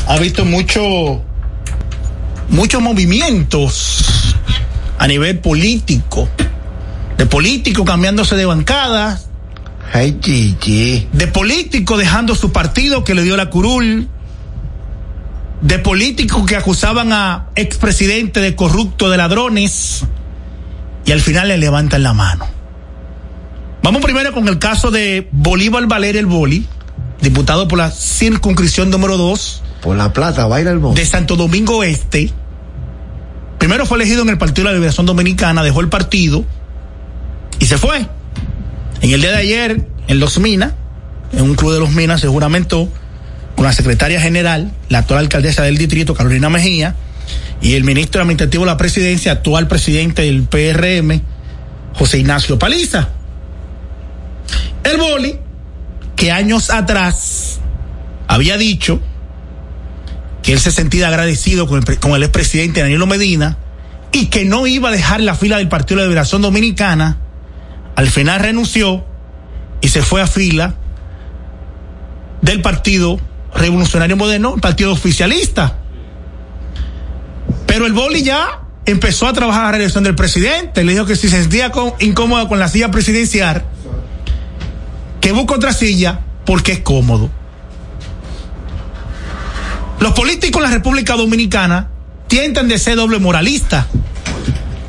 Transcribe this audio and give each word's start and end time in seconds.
ha 0.07 0.17
visto 0.19 0.45
mucho, 0.45 1.21
muchos 2.51 2.81
movimientos 2.81 4.35
a 4.99 5.07
nivel 5.07 5.39
político. 5.39 6.29
De 7.17 7.25
políticos 7.25 7.85
cambiándose 7.85 8.35
de 8.35 8.45
bancada. 8.45 9.19
Ay. 9.93 10.19
De 11.11 11.27
políticos 11.27 11.97
dejando 11.97 12.35
su 12.35 12.51
partido 12.51 13.03
que 13.03 13.15
le 13.15 13.23
dio 13.23 13.35
la 13.35 13.49
curul. 13.49 14.07
De 15.61 15.79
políticos 15.79 16.45
que 16.45 16.55
acusaban 16.55 17.13
a 17.13 17.47
expresidente 17.55 18.39
de 18.39 18.55
corrupto, 18.55 19.09
de 19.09 19.17
ladrones. 19.17 20.05
Y 21.05 21.11
al 21.11 21.21
final 21.21 21.47
le 21.47 21.57
levantan 21.57 22.03
la 22.03 22.13
mano. 22.13 22.47
Vamos 23.83 24.01
primero 24.03 24.31
con 24.33 24.47
el 24.47 24.59
caso 24.59 24.91
de 24.91 25.27
Bolívar 25.31 25.87
Valer 25.87 26.15
el 26.15 26.27
Boli, 26.27 26.67
diputado 27.21 27.67
por 27.67 27.79
la 27.79 27.89
circunscripción 27.89 28.91
número 28.91 29.17
2. 29.17 29.63
Por 29.81 29.97
la 29.97 30.13
plata, 30.13 30.45
baila 30.45 30.69
el 30.71 30.79
mundo. 30.79 30.99
De 30.99 31.05
Santo 31.05 31.35
Domingo 31.35 31.83
Este. 31.83 32.31
Primero 33.61 33.85
fue 33.85 33.97
elegido 33.97 34.23
en 34.23 34.29
el 34.29 34.39
Partido 34.39 34.63
de 34.65 34.71
la 34.71 34.77
Liberación 34.77 35.05
Dominicana, 35.05 35.61
dejó 35.61 35.81
el 35.81 35.87
partido 35.87 36.43
y 37.59 37.67
se 37.67 37.77
fue. 37.77 38.07
En 39.01 39.11
el 39.11 39.21
día 39.21 39.29
de 39.29 39.37
ayer, 39.37 39.87
en 40.07 40.19
Los 40.19 40.39
Minas, 40.39 40.73
en 41.31 41.43
un 41.43 41.53
club 41.53 41.71
de 41.71 41.79
Los 41.79 41.91
Minas, 41.91 42.21
se 42.21 42.27
juramentó 42.27 42.89
con 43.55 43.65
la 43.65 43.71
secretaria 43.71 44.19
general, 44.19 44.71
la 44.89 44.97
actual 44.97 45.19
alcaldesa 45.19 45.61
del 45.61 45.77
distrito, 45.77 46.15
Carolina 46.15 46.49
Mejía, 46.49 46.95
y 47.61 47.75
el 47.75 47.83
ministro 47.83 48.23
administrativo 48.23 48.65
de 48.65 48.71
la 48.71 48.77
presidencia, 48.77 49.33
actual 49.33 49.67
presidente 49.67 50.23
del 50.23 50.41
PRM, 50.41 51.21
José 51.93 52.17
Ignacio 52.17 52.57
Paliza. 52.57 53.09
El 54.83 54.97
boli, 54.97 55.35
que 56.15 56.31
años 56.31 56.71
atrás 56.71 57.59
había 58.27 58.57
dicho 58.57 59.01
que 60.43 60.53
él 60.53 60.59
se 60.59 60.71
sentía 60.71 61.07
agradecido 61.07 61.67
con 61.67 61.83
el, 62.15 62.23
expresidente 62.23 62.81
Danilo 62.81 63.05
Medina 63.05 63.57
y 64.11 64.27
que 64.27 64.45
no 64.45 64.67
iba 64.67 64.89
a 64.89 64.91
dejar 64.91 65.21
la 65.21 65.35
fila 65.35 65.57
del 65.57 65.69
Partido 65.69 65.97
de 65.97 66.03
la 66.03 66.07
Liberación 66.07 66.41
Dominicana, 66.41 67.17
al 67.95 68.07
final 68.07 68.39
renunció 68.39 69.05
y 69.81 69.89
se 69.89 70.01
fue 70.01 70.21
a 70.21 70.27
fila 70.27 70.75
del 72.41 72.61
Partido 72.61 73.19
Revolucionario 73.53 74.17
Moderno, 74.17 74.55
el 74.55 74.61
Partido 74.61 74.91
Oficialista. 74.91 75.77
Pero 77.67 77.85
el 77.85 77.93
Boli 77.93 78.23
ya 78.23 78.61
empezó 78.85 79.27
a 79.27 79.33
trabajar 79.33 79.63
la 79.63 79.71
reelección 79.71 80.03
del 80.03 80.15
presidente. 80.15 80.83
Le 80.83 80.93
dijo 80.93 81.05
que 81.05 81.15
si 81.15 81.29
se 81.29 81.41
sentía 81.41 81.71
con, 81.71 81.93
incómodo 81.99 82.47
con 82.47 82.59
la 82.59 82.67
silla 82.67 82.91
presidencial, 82.91 83.63
que 85.21 85.31
busque 85.31 85.53
otra 85.53 85.71
silla 85.71 86.19
porque 86.45 86.73
es 86.73 86.79
cómodo. 86.79 87.29
Los 90.01 90.13
políticos 90.13 90.63
en 90.63 90.69
la 90.69 90.75
República 90.75 91.15
Dominicana 91.15 91.87
tienden 92.27 92.67
de 92.67 92.79
ser 92.79 92.95
doble 92.95 93.19
moralista. 93.19 93.85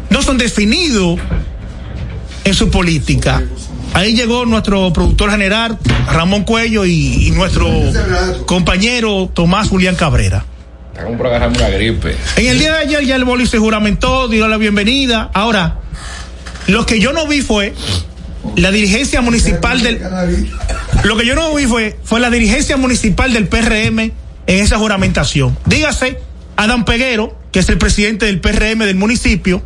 No 0.08 0.22
son 0.22 0.38
definidos 0.38 1.20
en 2.44 2.54
su 2.54 2.70
política. 2.70 3.42
Ahí 3.92 4.14
llegó 4.14 4.46
nuestro 4.46 4.90
productor 4.94 5.30
general, 5.30 5.78
Ramón 6.10 6.44
Cuello, 6.44 6.86
y, 6.86 7.26
y 7.26 7.30
nuestro 7.32 7.68
compañero 8.46 9.30
Tomás 9.32 9.68
Julián 9.68 9.96
Cabrera. 9.96 10.46
Está 10.92 11.04
como 11.04 11.18
para 11.18 11.46
una 11.46 11.68
gripe. 11.68 12.16
En 12.36 12.46
el 12.46 12.58
día 12.58 12.72
de 12.72 12.78
ayer 12.78 13.04
ya 13.04 13.16
el 13.16 13.26
boli 13.26 13.46
se 13.46 13.58
juramentó, 13.58 14.28
dio 14.28 14.48
la 14.48 14.56
bienvenida. 14.56 15.30
Ahora, 15.34 15.80
lo 16.68 16.86
que 16.86 17.00
yo 17.00 17.12
no 17.12 17.26
vi 17.26 17.42
fue 17.42 17.74
la 18.56 18.70
dirigencia 18.70 19.20
municipal 19.20 19.82
del. 19.82 20.00
Lo 21.04 21.18
que 21.18 21.26
yo 21.26 21.34
no 21.34 21.54
vi 21.54 21.66
fue, 21.66 21.98
fue 22.02 22.18
la 22.18 22.30
dirigencia 22.30 22.78
municipal 22.78 23.34
del 23.34 23.46
PRM 23.46 24.12
en 24.46 24.58
esa 24.58 24.78
juramentación. 24.78 25.56
Dígase, 25.66 26.18
Adam 26.56 26.84
Peguero, 26.84 27.36
que 27.50 27.60
es 27.60 27.68
el 27.68 27.78
presidente 27.78 28.26
del 28.26 28.40
PRM 28.40 28.80
del 28.80 28.96
municipio. 28.96 29.62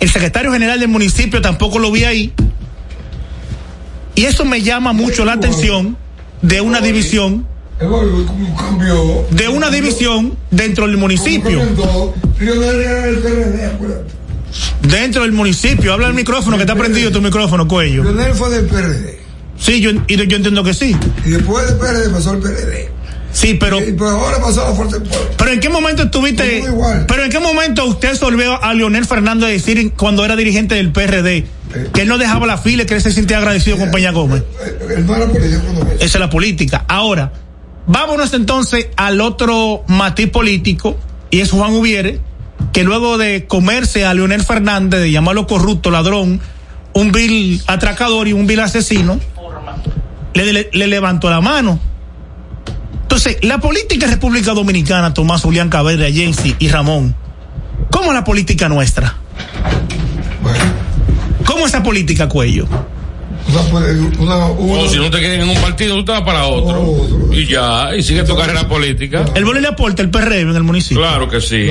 El 0.00 0.10
secretario 0.10 0.52
general 0.52 0.80
del 0.80 0.88
municipio 0.88 1.40
tampoco 1.40 1.78
lo 1.78 1.90
vi 1.90 2.04
ahí. 2.04 2.32
Y 4.14 4.24
eso 4.24 4.44
me 4.44 4.62
llama 4.62 4.92
mucho 4.92 5.24
la 5.24 5.32
atención 5.32 5.96
de 6.42 6.60
una 6.60 6.80
división 6.80 7.46
de 9.30 9.48
una 9.48 9.70
división 9.70 10.36
dentro 10.50 10.86
del 10.86 10.96
municipio. 10.96 11.60
Dentro 14.82 15.22
del 15.22 15.32
municipio. 15.32 15.92
Habla 15.92 16.08
el 16.08 16.14
micrófono, 16.14 16.56
que 16.56 16.62
está 16.62 16.76
prendido 16.76 17.10
tu 17.10 17.20
micrófono, 17.20 17.66
cuello. 17.66 18.04
Leonel 18.04 18.34
fue 18.34 18.50
del 18.50 18.66
PRD. 18.66 19.18
Sí, 19.58 19.80
yo, 19.80 19.90
yo 19.90 20.36
entiendo 20.36 20.62
que 20.62 20.74
sí. 20.74 20.96
Y 21.24 21.30
después 21.30 21.66
del 21.66 21.78
PRD 21.78 22.10
pasó 22.10 22.30
al 22.30 22.38
PRD. 22.38 22.90
Sí, 23.34 23.54
pero. 23.54 23.78
Y, 23.80 23.92
pero 23.92 24.10
ahora 24.10 24.38
pasó 24.40 24.60
la 24.62 24.90
del 24.90 25.02
Pueblo. 25.02 25.30
Pero 25.36 25.50
en 25.50 25.60
qué 25.60 25.68
momento 25.68 26.04
estuviste. 26.04 26.60
Igual. 26.60 27.04
Pero 27.06 27.24
en 27.24 27.30
qué 27.30 27.40
momento 27.40 27.84
usted 27.84 28.14
solvió 28.16 28.62
a 28.62 28.72
Leonel 28.72 29.04
Fernández 29.04 29.50
decir 29.50 29.92
cuando 29.92 30.24
era 30.24 30.36
dirigente 30.36 30.76
del 30.76 30.90
PRD 30.92 31.44
que 31.92 32.02
él 32.02 32.08
no 32.08 32.18
dejaba 32.18 32.46
la 32.46 32.56
fila 32.56 32.84
y 32.84 32.86
que 32.86 32.94
él 32.94 33.02
se 33.02 33.10
sentía 33.10 33.38
agradecido 33.38 33.76
con 33.76 33.90
Peña 33.90 34.12
Gómez. 34.12 34.44
Él 34.96 35.04
no 35.04 35.16
era 35.16 35.26
político 35.26 35.60
cuando 35.64 35.92
Esa 35.94 36.04
es 36.04 36.14
la 36.20 36.30
política. 36.30 36.84
Ahora, 36.86 37.32
vámonos 37.88 38.32
entonces 38.32 38.86
al 38.96 39.20
otro 39.20 39.82
matiz 39.88 40.30
político, 40.30 40.96
y 41.32 41.40
es 41.40 41.50
Juan 41.50 41.72
Ubiere, 41.74 42.20
que 42.72 42.84
luego 42.84 43.18
de 43.18 43.46
comerse 43.48 44.04
a 44.06 44.14
Leonel 44.14 44.44
Fernández, 44.44 45.00
de 45.00 45.10
llamarlo 45.10 45.48
corrupto, 45.48 45.90
ladrón, 45.90 46.40
un 46.92 47.10
vil 47.10 47.60
atracador 47.66 48.28
y 48.28 48.32
un 48.32 48.46
vil 48.46 48.60
asesino, 48.60 49.18
le, 50.34 50.52
le- 50.52 50.70
le 50.72 50.86
levantó 50.86 51.28
la 51.28 51.40
mano. 51.40 51.80
Entonces, 53.14 53.38
la 53.44 53.60
política 53.60 54.06
en 54.06 54.10
República 54.10 54.54
Dominicana, 54.54 55.14
Tomás 55.14 55.42
Julián 55.42 55.68
Cabrera, 55.68 56.10
Jensi 56.10 56.56
y 56.58 56.66
Ramón, 56.66 57.14
¿cómo 57.88 58.08
es 58.08 58.14
la 58.14 58.24
política 58.24 58.68
nuestra? 58.68 59.14
¿Cómo 61.46 61.60
es 61.60 61.66
esa 61.66 61.80
política, 61.84 62.28
Cuello? 62.28 62.66
Una, 63.46 63.60
una, 64.18 64.46
una, 64.46 64.82
O 64.82 64.88
si 64.88 64.96
no 64.96 65.10
te 65.12 65.20
quieren 65.20 65.42
en 65.42 65.48
un 65.48 65.56
partido, 65.58 65.94
tú 65.94 66.04
te 66.06 66.10
vas 66.10 66.22
para 66.22 66.46
otro. 66.46 67.30
Y 67.32 67.46
ya, 67.46 67.94
y 67.96 68.02
sigue 68.02 68.24
tu 68.24 68.36
carrera 68.36 68.66
política. 68.68 69.24
El 69.36 69.44
boli 69.44 69.60
le 69.60 69.68
aporta 69.68 70.02
el 70.02 70.10
PRM 70.10 70.50
en 70.50 70.56
el 70.56 70.64
municipio. 70.64 71.00
Claro 71.00 71.28
que 71.28 71.40
sí. 71.40 71.68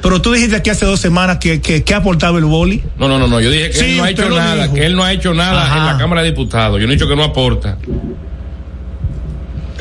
Pero 0.00 0.22
tú 0.22 0.30
dijiste 0.30 0.54
aquí 0.54 0.70
hace 0.70 0.86
dos 0.86 1.00
semanas 1.00 1.38
que, 1.38 1.60
que, 1.60 1.82
que 1.82 1.94
ha 1.94 1.96
aportado 1.96 2.38
el 2.38 2.44
boli. 2.44 2.84
No, 3.00 3.08
no, 3.08 3.18
no, 3.18 3.26
no. 3.26 3.40
Yo 3.40 3.50
dije 3.50 3.70
que 3.70 3.78
Sí, 3.78 3.84
él 3.84 3.96
no 3.96 4.04
ha 4.04 4.10
hecho 4.10 4.28
nada, 4.30 4.62
dijo. 4.62 4.74
que 4.74 4.86
él 4.86 4.94
no 4.94 5.02
ha 5.02 5.12
hecho 5.12 5.34
nada 5.34 5.64
Ajá. 5.64 5.78
en 5.78 5.86
la 5.86 5.98
Cámara 5.98 6.22
de 6.22 6.28
Diputados. 6.30 6.80
Yo 6.80 6.86
no 6.86 6.92
he 6.92 6.94
dicho 6.94 7.08
que 7.08 7.16
no 7.16 7.24
aporta. 7.24 7.78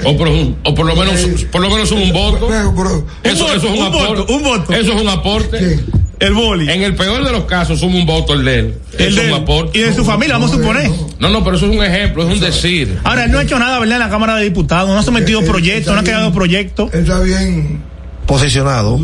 O 0.05 0.17
por, 0.17 0.27
o 0.27 0.75
por 0.75 0.85
lo 0.85 0.95
menos, 0.95 1.19
por 1.51 1.61
lo 1.61 1.69
menos 1.69 1.91
un 1.91 2.11
voto. 2.11 2.49
Eso, 2.53 2.71
voto, 2.71 3.05
eso 3.23 3.55
es 3.55 3.63
un, 3.63 3.77
un 3.77 3.83
aporte. 3.87 4.07
voto, 4.21 4.33
un 4.33 4.43
voto. 4.43 4.73
Eso 4.73 4.93
es 4.93 5.01
un 5.01 5.07
aporte. 5.09 5.57
¿Qué? 5.59 5.79
El 6.25 6.33
boli. 6.33 6.69
En 6.71 6.81
el 6.83 6.95
peor 6.95 7.23
de 7.25 7.31
los 7.31 7.43
casos, 7.45 7.79
somos 7.79 7.95
un 7.99 8.05
voto 8.05 8.33
el 8.33 8.45
de 8.45 8.59
él. 8.59 8.75
El 8.97 9.07
Eso 9.07 9.15
de 9.17 9.21
es 9.27 9.31
un 9.31 9.37
él. 9.37 9.43
aporte. 9.43 9.77
Y 9.77 9.81
de 9.81 9.93
su 9.93 10.05
familia, 10.05 10.35
vamos 10.35 10.51
a 10.51 10.55
suponer. 10.55 10.89
No, 11.19 11.29
no, 11.29 11.43
pero 11.43 11.57
eso 11.57 11.65
es 11.69 11.75
un 11.77 11.83
ejemplo, 11.83 12.23
es 12.27 12.33
un 12.33 12.39
decir. 12.39 12.97
Ahora, 13.03 13.25
él 13.25 13.31
no 13.31 13.39
ha 13.39 13.43
hecho 13.43 13.59
nada, 13.59 13.77
¿verdad? 13.79 13.95
En 13.97 13.99
la 13.99 14.09
Cámara 14.09 14.35
de 14.37 14.43
Diputados. 14.45 14.89
No 14.89 14.97
ha 14.97 15.03
sometido 15.03 15.41
proyectos, 15.43 15.93
no 15.93 15.99
ha 15.99 16.03
creado 16.03 16.31
proyectos. 16.31 16.93
Él 16.93 17.01
está 17.01 17.19
bien. 17.19 17.81
Posicionado. 18.25 18.99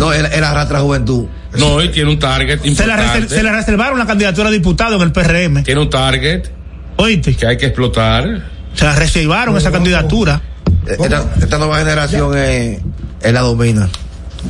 No, 0.00 0.12
él, 0.12 0.26
él 0.32 0.44
arrastra 0.44 0.80
juventud. 0.80 1.26
No, 1.56 1.80
y 1.82 1.88
tiene 1.88 2.10
un 2.10 2.18
target 2.18 2.58
Se 2.60 2.66
le, 2.68 2.74
reser- 2.74 2.80
importante. 2.98 3.28
se 3.36 3.42
le 3.42 3.52
reservaron 3.52 3.98
la 3.98 4.06
candidatura 4.06 4.48
a 4.48 4.52
diputado 4.52 4.96
en 4.96 5.02
el 5.02 5.12
PRM. 5.12 5.62
Tiene 5.62 5.80
un 5.80 5.88
target 5.88 6.48
Oíste, 6.96 7.34
que 7.36 7.46
hay 7.46 7.56
que 7.56 7.66
explotar. 7.66 8.55
Se 8.76 8.84
la 8.84 8.94
reservaron 8.94 9.56
esa 9.56 9.72
candidatura. 9.72 10.40
Esta, 10.86 11.24
esta 11.40 11.58
nueva 11.58 11.78
generación 11.78 12.36
es, 12.38 12.78
es 13.20 13.32
la 13.32 13.40
domina. 13.40 13.88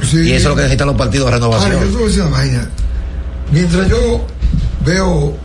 Sí. 0.03 0.19
Y 0.19 0.33
eso 0.33 0.37
es 0.37 0.45
lo 0.45 0.57
que 0.57 0.63
necesitan 0.63 0.89
los 0.89 0.97
partidos 0.97 1.31
de 1.31 1.37
Ahora, 1.37 1.49
yo 1.49 1.61
te 1.61 1.67
renovación. 1.71 1.93
voy 1.95 2.03
a 2.03 2.07
decir 2.07 2.23
una 2.23 2.31
vaina. 2.31 2.69
Mientras 3.51 3.89
yo 3.89 4.27
veo 4.85 5.37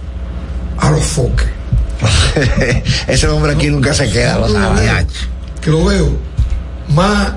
a 0.78 0.92
los 0.92 1.04
foques, 1.04 1.48
Ese 3.08 3.28
hombre 3.28 3.54
aquí 3.54 3.68
nunca 3.68 3.94
se 3.94 4.10
queda, 4.10 4.40
lo 4.40 4.50
sabe. 4.50 4.86
ya. 4.86 5.06
que 5.62 5.70
lo 5.70 5.86
veo, 5.86 6.18
más 6.90 7.34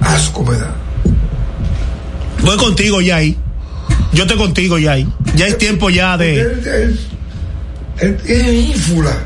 asco 0.00 0.42
me 0.42 0.56
da. 0.56 0.74
Voy 2.42 2.56
contigo, 2.56 3.00
Yay. 3.00 3.36
Yo 4.12 4.22
estoy 4.22 4.38
contigo, 4.38 4.78
Yay. 4.78 5.06
Ya 5.36 5.46
es 5.46 5.58
tiempo 5.58 5.90
ya 5.90 6.16
de. 6.16 6.40
Él, 7.98 8.16
tiene 8.24 8.52
ínfula 8.52 9.16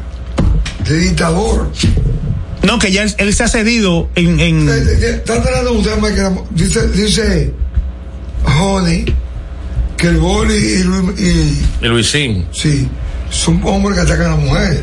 de 0.88 0.96
dictador. 0.98 1.70
No, 2.62 2.78
que 2.78 2.90
ya 2.90 3.02
él, 3.02 3.14
él 3.18 3.34
se 3.34 3.44
ha 3.44 3.48
cedido 3.48 4.08
en, 4.14 4.40
en 4.40 4.68
Está 4.68 5.40
tratando 5.42 5.80
que 5.82 6.16
la- 6.16 6.32
dice, 6.50 6.88
dice 6.88 7.54
Honey 8.58 9.04
que 9.96 10.08
el 10.08 10.18
boli 10.18 10.54
y, 10.54 10.82
Luis- 10.82 11.20
y 11.20 11.84
Y 11.84 11.88
Luisín. 11.88 12.46
sí, 12.52 12.88
son 13.30 13.60
hombres 13.64 13.96
que 13.96 14.02
atacan 14.02 14.26
a 14.26 14.30
las 14.36 14.38
mujeres. 14.38 14.80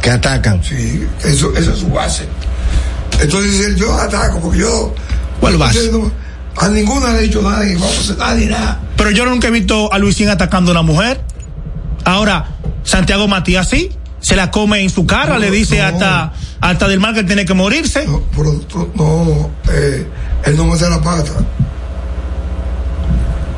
Que 0.00 0.10
atacan. 0.10 0.62
Sí, 0.64 1.04
eso, 1.24 1.54
esa 1.56 1.72
es 1.72 1.78
su 1.78 1.88
base. 1.88 2.24
Entonces 3.20 3.52
dice, 3.58 3.74
yo 3.76 3.92
ataco 3.94 4.40
porque 4.40 4.58
yo. 4.60 4.94
¿Cuál 5.40 5.56
base? 5.58 5.90
No- 5.92 6.10
a 6.58 6.68
ninguna 6.70 7.12
le 7.12 7.18
he 7.18 7.22
dicho 7.24 7.42
nada, 7.42 7.62
ni 7.64 7.74
vamos 7.74 7.96
a 7.96 8.00
hacer 8.00 8.16
nada 8.18 8.34
ni 8.34 8.46
nada. 8.46 8.80
Pero 8.96 9.10
yo 9.10 9.26
nunca 9.26 9.48
he 9.48 9.50
visto 9.50 9.92
a 9.92 9.98
Luisín 9.98 10.28
atacando 10.30 10.70
a 10.70 10.72
una 10.72 10.82
mujer. 10.82 11.20
Ahora, 12.04 12.48
Santiago 12.84 13.28
Matías 13.28 13.68
sí, 13.68 13.90
se 14.26 14.34
la 14.34 14.50
come 14.50 14.82
en 14.82 14.90
su 14.90 15.06
cara, 15.06 15.34
No, 15.34 15.38
le 15.38 15.52
dice 15.52 15.78
no. 15.78 15.84
hasta, 15.84 16.32
hasta 16.60 16.88
del 16.88 16.98
mal 16.98 17.14
que 17.14 17.22
tiene 17.22 17.44
que 17.44 17.54
morirse. 17.54 18.04
No, 18.08 18.22
pero 18.36 18.60
no, 18.96 19.50
eh, 19.72 20.04
él 20.46 20.56
no 20.56 20.64
mete 20.64 20.90
la 20.90 21.00
pata. 21.00 21.30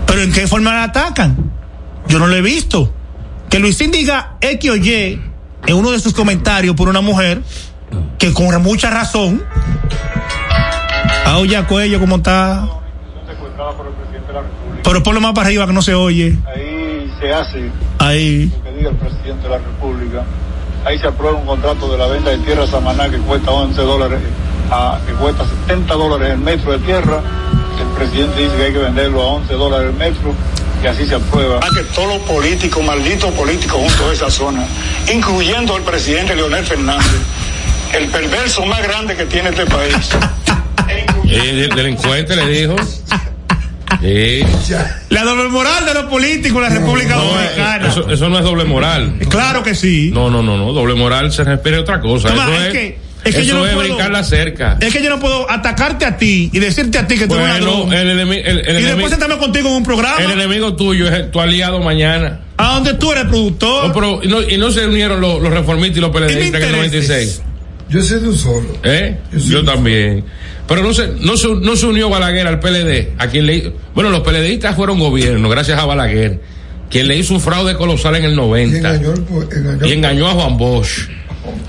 Pero 0.06 0.20
¿en 0.20 0.30
qué 0.30 0.46
forma 0.46 0.74
la 0.74 0.84
atacan? 0.84 1.50
Yo 2.06 2.18
no 2.18 2.26
lo 2.26 2.36
he 2.36 2.42
visto. 2.42 2.92
Que 3.48 3.58
Luisín 3.60 3.90
diga 3.90 4.36
X 4.42 4.70
o 4.70 4.76
Y 4.76 5.18
en 5.66 5.74
uno 5.74 5.90
de 5.90 6.00
sus 6.00 6.12
comentarios 6.12 6.76
por 6.76 6.90
una 6.90 7.00
mujer, 7.00 7.40
que 8.18 8.34
con 8.34 8.62
mucha 8.62 8.90
razón, 8.90 9.42
a 11.24 11.42
ya 11.46 11.66
cuello 11.66 11.98
como 11.98 12.16
está, 12.16 12.68
secuestrada 13.26 13.72
por 13.72 13.86
el 13.86 13.94
presidente 13.94 14.26
de 14.28 14.32
la 14.34 14.40
República. 14.42 14.82
pero 14.84 15.02
ponlo 15.02 15.20
más 15.22 15.32
para 15.32 15.46
arriba 15.46 15.66
que 15.66 15.72
no 15.72 15.80
se 15.80 15.94
oye. 15.94 16.36
Ahí 16.54 17.10
se 17.18 17.32
hace 17.32 17.70
Ahí. 18.00 18.52
lo 18.54 18.62
que 18.64 18.72
diga 18.76 18.90
el 18.90 18.96
presidente 18.96 19.42
de 19.44 19.48
la 19.48 19.58
República. 19.58 20.24
Ahí 20.84 20.98
se 20.98 21.06
aprueba 21.08 21.36
un 21.36 21.46
contrato 21.46 21.90
de 21.90 21.98
la 21.98 22.06
venta 22.06 22.30
de 22.30 22.38
tierra 22.38 22.64
a 22.64 22.66
Samaná 22.66 23.10
que 23.10 23.18
cuesta 23.18 23.50
11 23.50 23.80
dólares, 23.82 24.20
a, 24.70 24.98
que 25.06 25.12
cuesta 25.14 25.44
70 25.66 25.94
dólares 25.94 26.30
el 26.30 26.38
metro 26.38 26.72
de 26.72 26.78
tierra. 26.78 27.20
El 27.80 27.86
presidente 27.96 28.40
dice 28.40 28.56
que 28.56 28.62
hay 28.64 28.72
que 28.72 28.78
venderlo 28.78 29.22
a 29.22 29.26
11 29.26 29.52
dólares 29.54 29.90
el 29.90 29.96
metro 29.96 30.32
y 30.82 30.86
así 30.86 31.06
se 31.06 31.16
aprueba. 31.16 31.60
que 31.60 31.82
todos 31.94 32.08
los 32.08 32.18
políticos, 32.22 32.82
malditos 32.84 33.30
políticos 33.32 33.78
juntos 33.80 34.08
de 34.08 34.14
esa 34.14 34.30
zona, 34.30 34.64
incluyendo 35.12 35.76
el 35.76 35.82
presidente 35.82 36.34
Leonel 36.36 36.64
Fernández, 36.64 37.20
el 37.92 38.06
perverso 38.08 38.64
más 38.66 38.82
grande 38.82 39.16
que 39.16 39.26
tiene 39.26 39.50
este 39.50 39.66
país. 39.66 39.94
incluyendo- 41.06 41.44
Y 41.54 41.60
el 41.64 41.68
delincuente 41.70 42.34
le 42.36 42.46
dijo. 42.46 42.76
La 45.10 45.24
doble 45.24 45.48
moral 45.48 45.84
de 45.86 45.94
los 45.94 46.04
políticos 46.04 46.62
en 46.66 46.74
la 46.74 46.80
República 46.80 47.16
No, 47.16 47.24
Dominicana. 47.24 47.88
eso, 47.88 48.08
eso 48.10 48.28
no 48.28 48.38
es 48.38 48.44
doble 48.44 48.64
moral. 48.64 49.14
Claro 49.28 49.62
que 49.62 49.74
sí. 49.74 50.10
No, 50.12 50.30
no, 50.30 50.42
no, 50.42 50.56
no. 50.56 50.72
Doble 50.72 50.94
moral 50.94 51.32
se 51.32 51.42
refiere 51.44 51.78
a 51.78 51.80
otra 51.80 52.00
cosa. 52.00 52.28
Toma, 52.28 52.44
eso 52.44 52.54
es 52.54 52.66
es, 52.68 52.72
que- 52.72 52.98
es 53.24 53.34
que 53.34 53.40
eso 53.42 53.48
yo 53.48 53.54
no 53.58 53.66
es 53.66 53.74
puedo- 53.74 54.22
cerca. 54.24 54.76
Es 54.80 54.92
que 54.92 55.02
yo 55.02 55.10
no 55.10 55.18
puedo 55.18 55.50
atacarte 55.50 56.04
a 56.04 56.16
ti 56.16 56.50
y 56.52 56.58
decirte 56.60 56.98
a 56.98 57.06
ti 57.06 57.18
que 57.18 57.26
tú 57.26 57.34
eres 57.34 57.46
un 57.46 57.64
Bueno, 57.66 57.66
ladrón. 57.88 57.92
el, 57.92 58.08
el- 58.10 58.20
el 58.20 58.56
y 58.56 58.60
enemigo, 58.70 58.86
después 58.88 59.10
sentarme 59.10 59.38
contigo 59.38 59.68
en 59.68 59.74
un 59.76 59.82
programa 59.82 60.18
el 60.22 60.30
enemigo 60.30 60.74
tuyo 60.76 61.08
es 61.08 61.30
tu 61.30 61.40
aliado 61.40 61.80
mañana. 61.80 62.40
a 62.56 62.74
donde 62.74 62.94
tú 62.94 63.10
eres 63.12 63.24
productor. 63.24 63.88
No, 63.88 63.92
pero, 63.92 64.20
y, 64.22 64.28
no, 64.28 64.42
y 64.42 64.56
no 64.58 64.70
se 64.70 64.86
unieron 64.86 65.20
los, 65.20 65.40
los 65.42 65.52
reformistas 65.52 65.98
y 65.98 66.00
los 66.00 66.10
PLDistas 66.10 66.62
en 66.62 66.74
el 66.74 66.84
intereses? 66.84 67.40
96. 67.40 67.42
Yo 67.88 68.02
soy 68.02 68.20
de 68.20 68.28
un 68.28 68.36
solo. 68.36 68.66
¿Eh? 68.84 69.16
Yo 69.32 69.40
sí. 69.40 69.48
Yo 69.50 69.64
también. 69.64 70.24
Pero 70.66 70.82
no 70.82 70.92
se, 70.92 71.08
no, 71.20 71.36
se, 71.36 71.48
no 71.48 71.76
se 71.76 71.86
unió 71.86 72.08
Balaguer 72.10 72.46
al 72.46 72.60
PLD. 72.60 73.12
A 73.18 73.28
quien 73.28 73.46
le, 73.46 73.72
bueno, 73.94 74.10
los 74.10 74.20
PLDistas 74.20 74.76
fueron 74.76 74.98
gobierno, 74.98 75.48
gracias 75.48 75.78
a 75.78 75.86
Balaguer. 75.86 76.40
Quien 76.90 77.08
le 77.08 77.16
hizo 77.16 77.34
un 77.34 77.40
fraude 77.40 77.74
colosal 77.76 78.16
en 78.16 78.24
el 78.24 78.32
Y 78.32 78.36
90. 78.36 78.76
engañó, 78.78 79.10
al 79.12 79.26
pu- 79.26 79.48
engañó. 79.56 79.86
y 79.86 79.92
engañó 79.92 80.28
a 80.28 80.32
Juan 80.32 80.56
Bosch. 80.58 81.08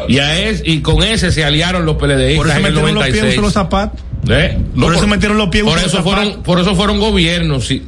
Y 0.10 0.20
a 0.20 0.38
es, 0.50 0.62
y 0.66 0.82
con 0.82 1.04
ese 1.04 1.32
se 1.32 1.44
aliaron 1.46 1.86
los 1.86 1.96
PLDistas 1.96 2.36
Por 2.38 2.48
eso 2.48 2.58
en 2.60 2.66
el 2.66 2.72
metieron 2.74 2.96
los 2.96 3.04
pies 3.06 3.16
en 3.16 3.22
96. 3.22 3.42
los 3.42 3.54
zapatos. 3.54 4.02
¿Eh? 4.30 4.58
No, 4.76 4.86
Por 4.88 4.96
eso 4.96 5.08
metieron 5.08 5.38
los 5.38 5.48
pies 5.50 5.64
en 5.64 5.70
por 5.70 5.78
eso 5.80 5.90
solo 5.90 6.04
fueron, 6.04 6.44
por 6.44 6.60
eso 6.60 6.76
fueron 6.76 7.00
gobiernos. 7.00 7.68
Si, 7.68 7.84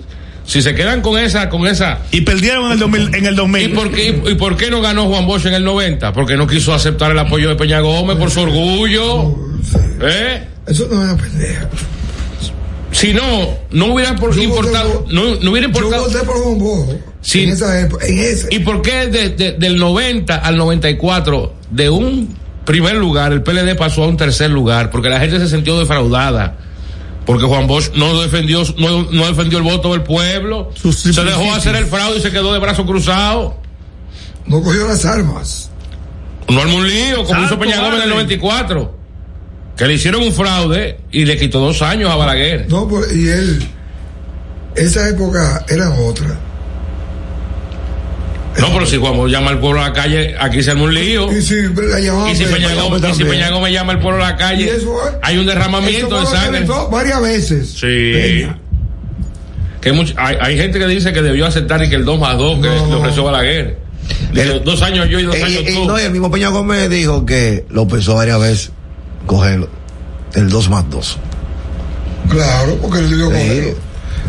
si 0.51 0.61
se 0.61 0.75
quedan 0.75 1.01
con 1.01 1.17
esa, 1.17 1.47
con 1.47 1.65
esa. 1.65 1.99
Y 2.11 2.21
perdieron 2.21 2.65
en 2.65 2.71
el 2.73 2.79
2000. 2.79 3.15
En 3.15 3.25
el 3.25 3.35
2000. 3.37 3.63
¿Y 3.71 3.73
por, 3.73 3.91
qué, 3.91 4.21
¿Y 4.31 4.35
por 4.35 4.57
qué 4.57 4.69
no 4.69 4.81
ganó 4.81 5.05
Juan 5.07 5.25
Bosch 5.25 5.45
en 5.45 5.53
el 5.53 5.63
90? 5.63 6.11
Porque 6.11 6.35
no 6.35 6.45
quiso 6.45 6.73
aceptar 6.73 7.11
el 7.11 7.19
apoyo 7.19 7.47
de 7.47 7.55
Peña 7.55 7.79
Gómez 7.79 8.17
por 8.17 8.29
su 8.31 8.41
orgullo. 8.41 9.33
¿Eh? 10.01 10.47
Eso 10.67 10.87
no 10.91 11.03
es 11.05 11.11
una 11.13 11.17
pendeja. 11.21 11.69
Si 12.91 13.13
no, 13.13 13.21
no 13.71 13.93
hubiera 13.93 14.15
por- 14.17 14.35
Yo 14.35 14.41
importado, 14.43 15.05
voté- 15.05 15.13
no, 15.13 15.23
no 15.41 15.51
hubiera 15.51 15.67
Yo 15.67 15.73
importado. 15.73 16.03
voté 16.05 16.19
por 16.25 16.35
Juan. 16.35 16.97
Sí. 17.21 17.43
En 17.43 17.49
esa 17.51 17.79
época, 17.79 18.05
en 18.05 18.19
ese. 18.19 18.47
¿Y 18.51 18.59
por 18.59 18.81
qué 18.81 19.07
de- 19.07 19.29
de- 19.29 19.51
del 19.53 19.77
90 19.77 20.35
al 20.35 20.57
94, 20.57 21.53
de 21.69 21.89
un 21.89 22.35
primer 22.65 22.95
lugar, 22.95 23.31
el 23.31 23.41
PLD 23.41 23.75
pasó 23.75 24.03
a 24.03 24.07
un 24.07 24.17
tercer 24.17 24.51
lugar? 24.51 24.91
Porque 24.91 25.07
la 25.09 25.19
gente 25.21 25.39
se 25.39 25.47
sintió 25.47 25.79
defraudada. 25.79 26.57
Porque 27.25 27.45
Juan 27.45 27.67
Bosch 27.67 27.91
no 27.93 28.19
defendió, 28.21 28.63
no, 28.77 29.03
no 29.11 29.27
defendió 29.27 29.59
el 29.59 29.63
voto 29.63 29.91
del 29.91 30.03
pueblo. 30.03 30.71
Sus 30.73 30.99
se 30.99 31.23
dejó 31.23 31.53
hacer 31.53 31.75
el 31.75 31.85
fraude 31.85 32.17
y 32.17 32.21
se 32.21 32.31
quedó 32.31 32.51
de 32.51 32.59
brazos 32.59 32.85
cruzados. 32.85 33.53
No 34.45 34.61
cogió 34.61 34.87
las 34.87 35.05
armas. 35.05 35.69
No 36.49 36.61
armó 36.61 36.77
un 36.77 36.87
lío, 36.87 37.23
como 37.23 37.43
hizo 37.43 37.59
Peña 37.59 37.77
Gómez 37.77 37.99
en 37.99 38.09
el 38.09 38.09
madre. 38.09 38.23
94. 38.23 38.97
Que 39.77 39.85
le 39.87 39.93
hicieron 39.93 40.23
un 40.23 40.33
fraude 40.33 40.99
y 41.11 41.25
le 41.25 41.37
quitó 41.37 41.59
dos 41.59 41.81
años 41.81 42.11
a 42.11 42.15
Balaguer. 42.15 42.67
No, 42.69 42.87
pues, 42.87 43.15
y 43.15 43.29
él. 43.29 43.67
Esa 44.75 45.07
época 45.09 45.65
era 45.69 45.91
otra. 45.91 46.39
No, 48.61 48.73
pero 48.73 48.85
si 48.85 48.97
Juan 48.97 49.17
Bosch 49.17 49.29
llama 49.31 49.51
al 49.51 49.59
pueblo 49.59 49.81
a 49.81 49.89
la 49.89 49.93
calle, 49.93 50.35
aquí 50.39 50.61
se 50.63 50.71
arma 50.71 50.83
un 50.83 50.93
lío. 50.93 51.31
Y 51.31 51.41
si 51.41 51.55
Y 51.55 51.61
si 51.63 51.67
Peña 51.69 52.11
Gómez, 52.13 52.33
y 52.33 52.35
si 52.35 52.43
también. 53.19 53.29
Peña 53.29 53.49
Gómez 53.49 53.73
llama 53.73 53.93
al 53.93 53.99
pueblo 53.99 54.23
a 54.23 54.29
la 54.31 54.35
calle, 54.37 54.69
eso, 54.75 54.91
¿eh? 55.07 55.17
hay 55.21 55.37
un 55.37 55.45
derramamiento 55.45 56.19
de 56.19 56.25
sangre. 56.27 56.65
varias 56.91 57.21
veces. 57.21 57.69
Sí. 57.71 58.11
Peña. 58.13 58.57
Que 59.81 59.91
much- 59.93 60.13
hay, 60.17 60.37
hay 60.39 60.57
gente 60.57 60.77
que 60.77 60.85
dice 60.87 61.11
que 61.11 61.21
debió 61.23 61.47
aceptar 61.47 61.83
y 61.83 61.89
que 61.89 61.95
el 61.95 62.05
2 62.05 62.19
más 62.19 62.37
2 62.37 62.59
que 62.61 62.67
No. 62.69 62.87
le 62.87 62.93
ofreció 62.95 63.23
Balaguer. 63.23 63.79
Dice, 64.31 64.51
El- 64.57 64.63
dos 64.63 64.81
años 64.83 65.09
yo 65.09 65.19
y 65.19 65.23
dos 65.23 65.35
Eh, 65.35 65.43
años 65.43 65.63
y- 65.65 65.69
y 65.71 65.73
tú. 65.73 65.85
no, 65.85 65.99
y 65.99 66.03
el 66.03 66.11
mismo 66.11 66.29
Peña 66.29 66.49
Gómez 66.49 66.89
dijo 66.89 67.25
que 67.25 67.65
lo 67.69 67.87
pensó 67.87 68.15
varias 68.15 68.39
veces 68.39 68.71
cogerlo. 69.25 69.69
El 70.35 70.49
2 70.49 70.69
más 70.69 70.87
2. 70.89 71.17
Claro, 72.29 72.75
porque 72.81 72.99
él 72.99 73.09
debió 73.09 73.25
cogerlo. 73.25 73.73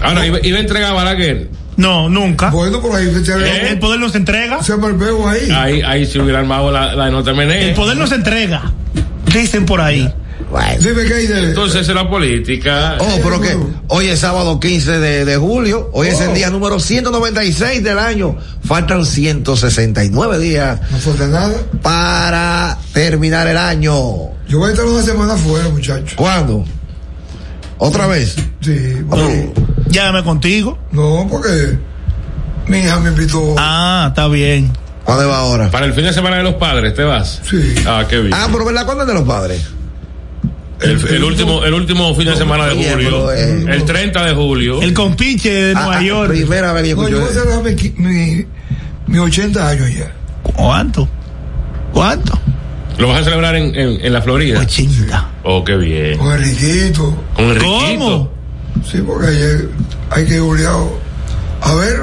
Ahora, 0.00 0.26
iba, 0.26 0.38
iba 0.42 0.56
a 0.58 0.60
entregar 0.60 0.90
a 0.90 0.94
Balaguer. 0.94 1.48
No, 1.76 2.08
nunca. 2.08 2.50
Bueno, 2.50 2.80
por 2.80 2.94
ahí 2.94 3.06
¿Eh? 3.06 3.68
El 3.70 3.78
poder 3.78 3.98
no 3.98 4.08
se 4.10 4.18
entrega. 4.18 4.62
se 4.62 4.76
me 4.76 4.92
veo 4.92 5.26
ahí. 5.28 5.50
Ahí, 5.50 5.82
ahí 5.82 6.06
se 6.06 6.20
hubiera 6.20 6.38
armado 6.40 6.70
la, 6.70 6.94
la 6.94 7.06
de 7.06 7.10
Nota 7.12 7.30
El 7.30 7.36
Menezes. 7.36 7.76
poder 7.76 7.96
no 7.96 8.06
se 8.06 8.16
entrega. 8.16 8.72
Dicen 9.32 9.64
por 9.64 9.80
ahí. 9.80 10.12
Dime 10.80 11.04
qué 11.06 11.14
hay 11.14 11.26
de. 11.28 11.38
Entonces 11.44 11.88
es 11.88 11.94
la 11.94 12.10
política. 12.10 12.96
Oh, 12.98 13.18
pero 13.22 13.40
que 13.40 13.56
hoy 13.88 14.08
es 14.08 14.18
sábado 14.18 14.60
15 14.60 14.98
de, 14.98 15.24
de 15.24 15.36
julio, 15.38 15.88
hoy 15.94 16.08
es 16.08 16.20
el 16.20 16.34
día 16.34 16.50
número 16.50 16.78
196 16.78 17.82
del 17.82 17.98
año, 17.98 18.36
faltan 18.62 19.06
169 19.06 20.38
días 20.40 20.78
No 20.90 20.98
falta 20.98 21.26
nada. 21.28 21.54
para 21.80 22.76
terminar 22.92 23.46
el 23.46 23.56
año. 23.56 23.94
Yo 24.46 24.58
voy 24.58 24.68
a 24.68 24.72
estar 24.72 24.84
una 24.84 25.02
semana 25.02 25.34
afuera, 25.34 25.70
muchacho. 25.70 26.16
¿Cuándo? 26.16 26.64
¿Otra 27.78 28.06
vez? 28.06 28.36
Sí, 28.60 28.96
porque- 29.08 29.52
Oh, 29.56 29.71
Llámame 29.88 30.24
contigo. 30.24 30.78
no, 30.92 31.26
porque 31.30 31.78
mi 32.66 32.78
hija 32.78 32.98
me 33.00 33.10
invitó. 33.10 33.54
Ah, 33.58 34.06
está 34.08 34.28
bien. 34.28 34.70
¿Cuándo 35.04 35.28
va 35.28 35.38
ahora? 35.38 35.70
Para 35.70 35.86
el 35.86 35.94
fin 35.94 36.04
de 36.04 36.12
semana 36.12 36.36
de 36.36 36.44
los 36.44 36.54
padres, 36.54 36.94
¿te 36.94 37.02
vas? 37.02 37.40
Sí. 37.48 37.74
Ah, 37.86 38.04
qué 38.08 38.18
bien. 38.20 38.32
Ah, 38.34 38.48
pero 38.52 38.64
¿verdad? 38.64 38.84
¿Cuándo 38.84 39.02
es 39.02 39.08
de 39.08 39.14
los 39.14 39.24
padres? 39.24 39.66
el, 40.80 41.06
el 41.14 41.22
último, 41.24 41.64
el 41.64 41.74
último 41.74 42.12
fin 42.14 42.24
de 42.26 42.36
semana 42.36 42.66
de 42.66 42.74
julio. 42.92 43.30
eh, 43.32 43.64
el 43.68 43.84
30 43.84 44.24
de 44.24 44.34
julio. 44.34 44.82
El 44.82 44.92
compinche 44.94 45.50
de 45.52 45.74
Nueva 45.74 45.98
Ah, 45.98 46.02
York. 46.02 46.30
Primera 46.30 46.72
vez 46.72 46.82
que 46.84 46.88
yo 46.90 46.96
No, 46.96 47.08
yo 47.08 47.20
voy 47.20 47.28
a 47.28 47.32
celebrar 47.32 47.62
mi, 47.62 47.92
mi, 47.98 48.46
mi 49.06 49.18
80 49.18 49.68
años 49.68 49.94
ya. 49.94 50.12
¿Cuánto? 50.42 51.08
¿Cuánto? 51.92 52.38
¿Lo 52.98 53.08
vas 53.08 53.20
a 53.20 53.24
celebrar 53.24 53.54
en, 53.56 53.74
en, 53.74 54.04
en 54.04 54.12
la 54.12 54.22
Florida? 54.22 54.58
80. 54.60 55.30
Oh, 55.44 55.62
qué 55.64 55.76
bien. 55.76 56.18
Con 56.18 56.32
Enriquito. 56.32 57.16
Con. 57.34 57.58
¿Cómo? 57.58 58.31
Sí, 58.90 58.98
porque 59.06 59.28
ayer 59.28 59.68
hay 60.10 60.26
que 60.26 60.34
ir 60.34 60.40
obligado 60.40 60.98
a 61.60 61.74
ver. 61.74 62.00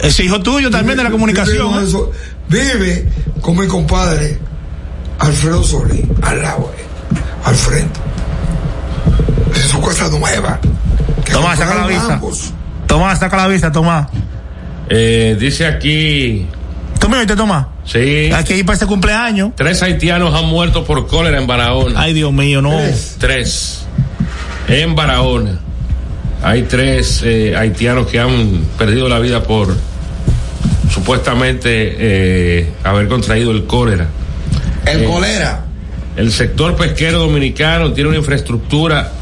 Ese 0.00 0.24
hijo 0.24 0.40
tuyo 0.40 0.70
también 0.70 0.96
de 0.96 1.04
la 1.04 1.10
comunicación. 1.10 1.80
¿eh? 1.80 1.84
eso. 1.86 2.10
Vive 2.48 3.08
con 3.40 3.58
mi 3.58 3.66
compadre 3.66 4.38
Alfredo 5.18 5.62
Solís, 5.62 6.04
al 6.22 6.40
lado, 6.42 6.72
eh, 6.78 6.84
al 7.44 7.54
frente. 7.54 8.00
Es 9.54 9.62
su 9.64 9.80
casa 9.80 10.08
nueva. 10.08 10.58
Tomás, 11.30 11.58
saca 11.58 11.86
la 11.86 12.14
ambos. 12.14 12.52
Tomás, 12.86 13.18
saca 13.18 13.36
la 13.36 13.48
vista, 13.48 13.70
Tomás. 13.70 14.08
Eh, 14.88 15.36
dice 15.38 15.66
aquí, 15.66 16.46
¿Tú 16.98 17.08
me 17.08 17.18
oíste, 17.18 17.36
Tomás? 17.36 17.66
sí, 17.84 18.30
Aquí 18.32 18.54
hay 18.54 18.62
para 18.62 18.74
este 18.74 18.86
cumpleaños. 18.86 19.50
tres 19.54 19.82
haitianos 19.82 20.34
han 20.34 20.46
muerto 20.46 20.84
por 20.84 21.06
cólera 21.06 21.38
en 21.38 21.46
Barahona. 21.46 22.00
Ay, 22.00 22.14
Dios 22.14 22.32
mío, 22.32 22.62
no. 22.62 22.70
Tres. 22.70 23.16
Tres. 23.18 23.78
En 24.68 24.94
Barahona. 24.94 25.58
Hay 26.42 26.62
tres 26.62 27.22
eh, 27.24 27.54
haitianos 27.56 28.06
que 28.06 28.20
han 28.20 28.64
perdido 28.78 29.08
la 29.08 29.18
vida 29.18 29.42
por 29.42 29.74
supuestamente 30.92 31.68
eh, 31.98 32.68
haber 32.84 33.08
contraído 33.08 33.50
el 33.50 33.64
cólera. 33.66 34.06
El 34.86 35.02
Eh, 35.02 35.04
colera. 35.04 35.64
el 36.16 36.32
sector 36.32 36.76
pesquero 36.76 37.18
dominicano 37.18 37.92
tiene 37.92 38.10
una 38.10 38.18
infraestructura 38.18 39.12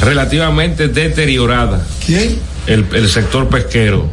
relativamente 0.00 0.88
deteriorada. 0.88 1.84
¿Quién? 2.04 2.38
El, 2.66 2.84
el 2.92 3.08
sector 3.08 3.48
pesquero. 3.48 4.08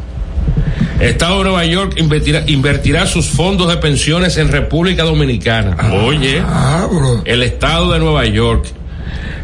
Estado 1.00 1.40
de 1.40 1.44
Nueva 1.46 1.66
York 1.66 1.94
invertirá, 1.98 2.44
invertirá, 2.46 3.08
sus 3.08 3.28
fondos 3.28 3.68
de 3.70 3.78
pensiones 3.78 4.38
en 4.38 4.50
República 4.50 5.04
Dominicana. 5.04 5.76
Ah, 5.80 5.94
Oye, 6.06 6.40
ah, 6.46 6.88
el 7.26 7.42
Estado 7.42 7.92
de 7.92 8.00
Nueva 8.00 8.26
York. 8.26 8.66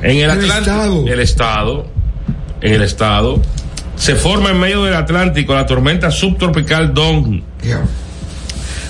En 0.03 0.17
el, 0.17 0.23
El 0.25 0.29
Atlántico. 0.29 0.59
estado. 0.59 1.07
El 1.07 1.19
Estado. 1.19 1.87
En 2.61 2.73
el 2.73 2.81
Estado. 2.81 3.41
Se 3.95 4.15
forma 4.15 4.51
en 4.51 4.59
medio 4.59 4.83
del 4.83 4.93
Atlántico 4.93 5.55
la 5.55 5.65
tormenta 5.65 6.11
subtropical 6.11 6.93
Don. 6.93 7.43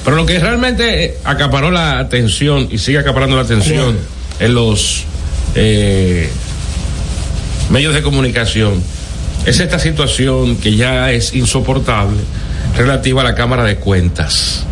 Pero 0.04 0.16
lo 0.16 0.26
que 0.26 0.40
realmente 0.40 1.06
eh, 1.06 1.18
acaparó 1.24 1.72
la 1.72 2.00
atención 2.00 2.68
y 2.72 2.78
sigue 2.78 2.98
acaparando 3.00 3.36
la 3.36 3.42
atención 3.42 3.98
en 4.40 4.54
los 4.54 5.04
eh, 5.56 6.30
medios 7.70 7.94
de 7.94 8.02
comunicación 8.02 8.82
es 9.46 9.60
esta 9.60 9.80
situación 9.80 10.58
que 10.58 10.76
ya 10.76 11.12
es 11.12 11.34
insoportable 11.34 12.18
relativa 12.78 13.22
a 13.22 13.24
la 13.24 13.36
Cámara 13.36 13.64
de 13.64 13.78
Cuentas. 13.78 14.66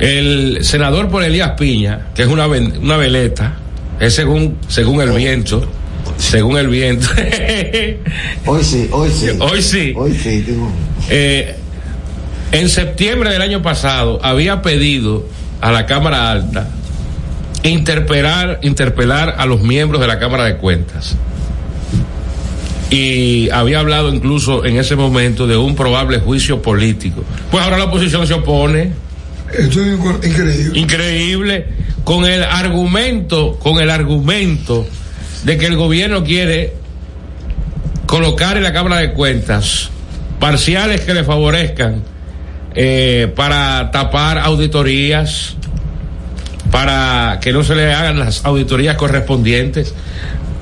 El 0.00 0.64
senador 0.64 1.08
por 1.08 1.22
Elías 1.22 1.52
Piña, 1.58 2.08
que 2.14 2.22
es 2.22 2.28
una, 2.28 2.46
una 2.46 2.96
veleta, 2.96 3.56
es 4.00 4.14
según, 4.14 4.58
según 4.68 5.00
el 5.02 5.12
viento, 5.12 5.68
según 6.22 6.56
el 6.56 6.68
viento. 6.68 7.06
Hoy 8.46 8.62
sí, 8.64 8.88
hoy 8.90 9.10
sí. 9.10 9.26
Hoy 9.40 9.62
sí. 9.62 9.92
Hoy 9.96 10.14
sí, 10.14 10.42
tengo- 10.46 10.70
Eh, 11.10 11.56
en 12.52 12.68
septiembre 12.68 13.30
del 13.30 13.42
año 13.42 13.62
pasado 13.62 14.20
había 14.22 14.62
pedido 14.62 15.26
a 15.60 15.72
la 15.72 15.86
Cámara 15.86 16.30
Alta 16.30 16.68
interpelar, 17.64 18.58
interpelar 18.62 19.36
a 19.38 19.46
los 19.46 19.62
miembros 19.62 20.00
de 20.00 20.06
la 20.06 20.18
Cámara 20.18 20.44
de 20.44 20.56
Cuentas. 20.56 21.16
Y 22.90 23.48
había 23.50 23.80
hablado 23.80 24.12
incluso 24.12 24.64
en 24.64 24.76
ese 24.76 24.96
momento 24.96 25.46
de 25.46 25.56
un 25.56 25.74
probable 25.74 26.18
juicio 26.18 26.60
político. 26.60 27.24
Pues 27.50 27.64
ahora 27.64 27.78
la 27.78 27.84
oposición 27.84 28.26
se 28.26 28.34
opone, 28.34 28.92
Esto 29.56 29.80
es 29.80 29.88
increíble. 30.28 30.78
increíble, 30.78 31.66
con 32.04 32.26
el 32.26 32.42
argumento, 32.42 33.58
con 33.58 33.80
el 33.80 33.90
argumento 33.90 34.86
de 35.42 35.58
que 35.58 35.66
el 35.66 35.76
gobierno 35.76 36.24
quiere 36.24 36.74
colocar 38.06 38.56
en 38.56 38.62
la 38.62 38.72
Cámara 38.72 38.96
de 38.96 39.12
Cuentas 39.12 39.90
parciales 40.38 41.02
que 41.02 41.14
le 41.14 41.24
favorezcan 41.24 42.02
eh, 42.74 43.32
para 43.36 43.90
tapar 43.90 44.38
auditorías, 44.38 45.56
para 46.70 47.38
que 47.40 47.52
no 47.52 47.62
se 47.62 47.74
le 47.74 47.92
hagan 47.92 48.18
las 48.18 48.44
auditorías 48.44 48.96
correspondientes. 48.96 49.94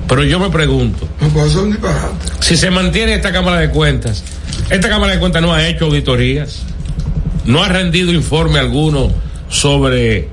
Pero 0.08 0.24
yo 0.24 0.40
me 0.40 0.50
pregunto, 0.50 1.08
disparate. 1.20 2.26
si 2.40 2.56
se 2.56 2.70
mantiene 2.70 3.14
esta 3.14 3.32
Cámara 3.32 3.58
de 3.58 3.70
Cuentas, 3.70 4.24
esta 4.68 4.88
Cámara 4.88 5.12
de 5.12 5.20
Cuentas 5.20 5.40
no 5.40 5.54
ha 5.54 5.66
hecho 5.68 5.84
auditorías, 5.86 6.62
no 7.44 7.62
ha 7.62 7.68
rendido 7.68 8.12
informe 8.12 8.58
alguno 8.58 9.12
sobre 9.48 10.28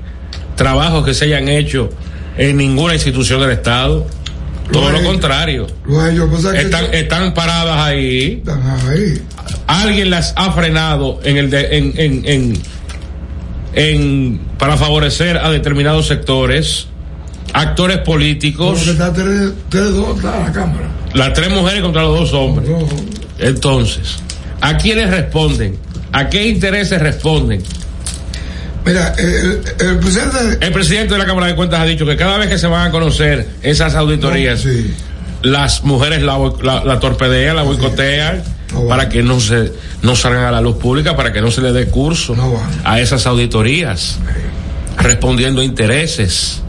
trabajos 0.56 1.04
que 1.04 1.14
se 1.14 1.26
hayan 1.26 1.48
hecho 1.48 1.90
en 2.36 2.56
ninguna 2.56 2.94
institución 2.94 3.40
del 3.40 3.52
Estado. 3.52 4.06
Todo 4.72 4.90
lo 4.90 5.02
contrario. 5.02 5.66
Lo 5.86 5.98
que 6.52 6.98
Están, 7.00 7.34
paradas 7.34 7.78
ahí. 7.86 8.42
están 8.44 8.62
ahí. 8.88 9.22
Alguien 9.66 10.10
las 10.10 10.32
ha 10.36 10.52
frenado 10.52 11.20
en 11.24 11.36
el 11.38 11.50
de- 11.50 11.76
en, 11.78 11.92
en, 11.96 12.22
en, 12.26 12.62
en- 13.74 14.40
para 14.58 14.76
favorecer 14.76 15.36
a 15.38 15.50
determinados 15.50 16.06
sectores, 16.06 16.86
actores 17.52 17.98
políticos, 17.98 18.86
está 18.86 19.12
tres, 19.12 19.52
tres, 19.68 19.92
dos, 19.92 20.16
está 20.16 20.38
la 20.40 20.52
cámara. 20.52 20.88
las 21.14 21.32
tres 21.32 21.50
mujeres 21.50 21.82
contra 21.82 22.02
los 22.02 22.18
dos 22.20 22.32
hombres. 22.34 22.68
Entonces, 23.38 24.16
¿a 24.60 24.76
quiénes 24.76 25.10
responden? 25.10 25.76
¿A 26.12 26.28
qué 26.28 26.48
intereses 26.48 27.00
responden? 27.00 27.62
Mira, 28.88 29.12
el, 29.18 29.60
el 29.86 29.98
presidente. 29.98 30.38
El 30.66 30.72
presidente 30.72 31.12
de 31.14 31.18
la 31.18 31.26
Cámara 31.26 31.46
de 31.46 31.54
Cuentas 31.54 31.80
ha 31.80 31.84
dicho 31.84 32.04
que 32.06 32.16
cada 32.16 32.38
vez 32.38 32.48
que 32.48 32.58
se 32.58 32.66
van 32.66 32.88
a 32.88 32.90
conocer 32.90 33.46
esas 33.62 33.94
auditorías, 33.94 34.60
Sí. 34.60 34.94
las 35.42 35.84
mujeres 35.84 36.22
la, 36.22 36.36
boi- 36.38 36.60
la- 36.62 36.82
la 36.84 36.98
torpedean, 36.98 37.54
la 37.54 37.62
boicotean, 37.62 38.42
No 38.72 38.80
van. 38.80 38.88
para 38.88 39.08
que 39.08 39.22
no 39.22 39.38
se 39.40 39.72
no 40.02 40.16
salgan 40.16 40.44
a 40.44 40.50
la 40.50 40.60
luz 40.60 40.76
pública, 40.78 41.14
para 41.16 41.32
que 41.32 41.40
no 41.40 41.50
se 41.50 41.60
le 41.60 41.72
dé 41.72 41.86
curso 41.86 42.34
No 42.34 42.54
a 42.84 42.98
esas 43.00 43.26
auditorías, 43.26 44.18
respondiendo 44.96 45.60
a 45.60 45.64
intereses. 45.64 46.62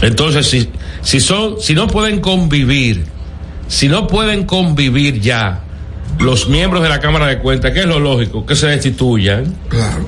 Entonces, 0.00 0.46
si, 0.48 0.68
si 1.02 1.20
son, 1.20 1.60
si 1.60 1.74
no 1.74 1.86
pueden 1.86 2.20
convivir, 2.20 3.04
si 3.68 3.88
no 3.88 4.06
pueden 4.08 4.44
convivir 4.44 5.20
ya 5.20 5.60
los 6.18 6.48
miembros 6.48 6.82
de 6.82 6.88
la 6.88 7.00
Cámara 7.00 7.26
de 7.26 7.38
Cuentas, 7.38 7.72
¿qué 7.72 7.80
es 7.80 7.86
lo 7.86 7.98
lógico? 8.00 8.44
Que 8.44 8.54
se 8.56 8.66
destituyan 8.66 9.54
Claro. 9.68 10.06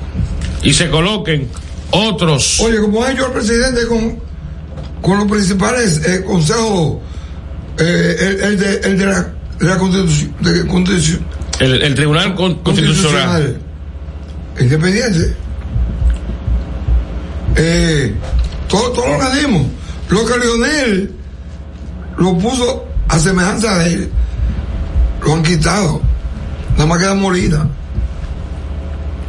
Y 0.65 0.73
se 0.73 0.91
coloquen 0.91 1.49
otros. 1.91 2.59
Oye, 2.61 2.81
como 2.81 3.05
ha 3.05 3.13
hecho 3.13 3.27
el 3.27 3.33
presidente 3.33 3.87
con, 3.87 4.19
con 5.01 5.19
los 5.19 5.31
principales 5.31 6.05
eh, 6.07 6.25
consejos, 6.25 6.97
eh, 7.79 8.17
el, 8.21 8.41
el 8.41 8.59
de, 8.59 8.75
el 8.89 8.99
de 8.99 9.07
la, 9.07 9.21
de 9.61 9.67
la 9.67 9.79
constitución, 9.79 10.35
de 10.41 10.67
constitución- 10.67 11.21
El, 11.61 11.83
el 11.83 11.95
Tribunal 11.95 12.35
Con- 12.35 12.57
Constitucional. 12.57 13.59
independiente. 14.59 15.37
Eh, 17.57 18.15
todo, 18.69 18.91
todo 18.91 19.07
lo 19.07 19.19
que 19.31 19.39
dimos, 19.41 19.67
lo 20.09 20.27
que 20.27 20.39
Lionel 20.39 21.15
lo 22.19 22.37
puso 22.39 22.85
a 23.09 23.19
semejanza 23.19 23.79
de 23.79 23.93
él, 23.95 24.11
lo 25.25 25.35
han 25.35 25.43
quitado. 25.43 26.01
Nada 26.73 26.87
más 26.87 26.99
queda 26.99 27.15
molida. 27.15 27.69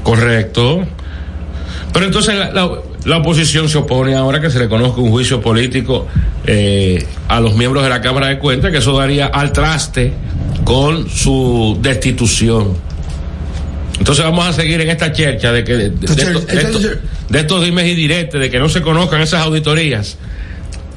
Correcto. 0.03 0.85
Pero 1.95 2.05
entonces 2.05 2.35
la, 2.35 2.51
la- 2.51 2.69
la 3.05 3.17
oposición 3.17 3.69
se 3.69 3.77
opone 3.77 4.15
ahora 4.15 4.39
que 4.41 4.49
se 4.49 4.59
le 4.59 4.67
conozca 4.67 4.99
un 5.01 5.09
juicio 5.11 5.39
político 5.41 6.07
eh, 6.45 7.05
a 7.29 7.39
los 7.39 7.55
miembros 7.55 7.83
de 7.83 7.89
la 7.89 8.01
Cámara 8.01 8.27
de 8.27 8.37
Cuentas, 8.37 8.71
que 8.71 8.77
eso 8.79 8.97
daría 8.97 9.27
al 9.27 9.51
traste 9.53 10.11
con 10.63 11.09
su 11.09 11.77
destitución. 11.81 12.73
Entonces 13.99 14.25
vamos 14.25 14.45
a 14.45 14.53
seguir 14.53 14.81
en 14.81 14.89
esta 14.89 15.11
chercha 15.13 15.51
de 15.53 15.63
que 15.63 15.73
de, 15.75 15.89
de- 15.91 16.07
de 17.29 17.39
estos, 17.39 17.61
de 17.61 17.65
dimes 17.65 17.85
y 17.87 17.95
diretes, 17.95 18.39
de 18.41 18.49
que 18.49 18.59
no 18.59 18.67
se 18.69 18.81
conozcan 18.81 19.21
esas 19.21 19.41
auditorías. 19.41 20.17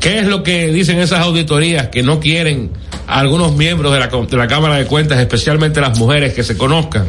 ¿Qué 0.00 0.18
es 0.18 0.26
lo 0.26 0.42
que 0.42 0.68
dicen 0.68 0.98
esas 0.98 1.20
auditorías 1.20 1.88
que 1.88 2.02
no 2.02 2.20
quieren 2.20 2.70
a 3.06 3.20
algunos 3.20 3.54
miembros 3.54 3.92
de 3.92 4.00
la, 4.00 4.06
de 4.08 4.36
la 4.36 4.46
Cámara 4.48 4.76
de 4.76 4.86
Cuentas, 4.86 5.18
especialmente 5.20 5.80
las 5.80 5.96
mujeres, 5.98 6.34
que 6.34 6.42
se 6.42 6.56
conozcan? 6.56 7.06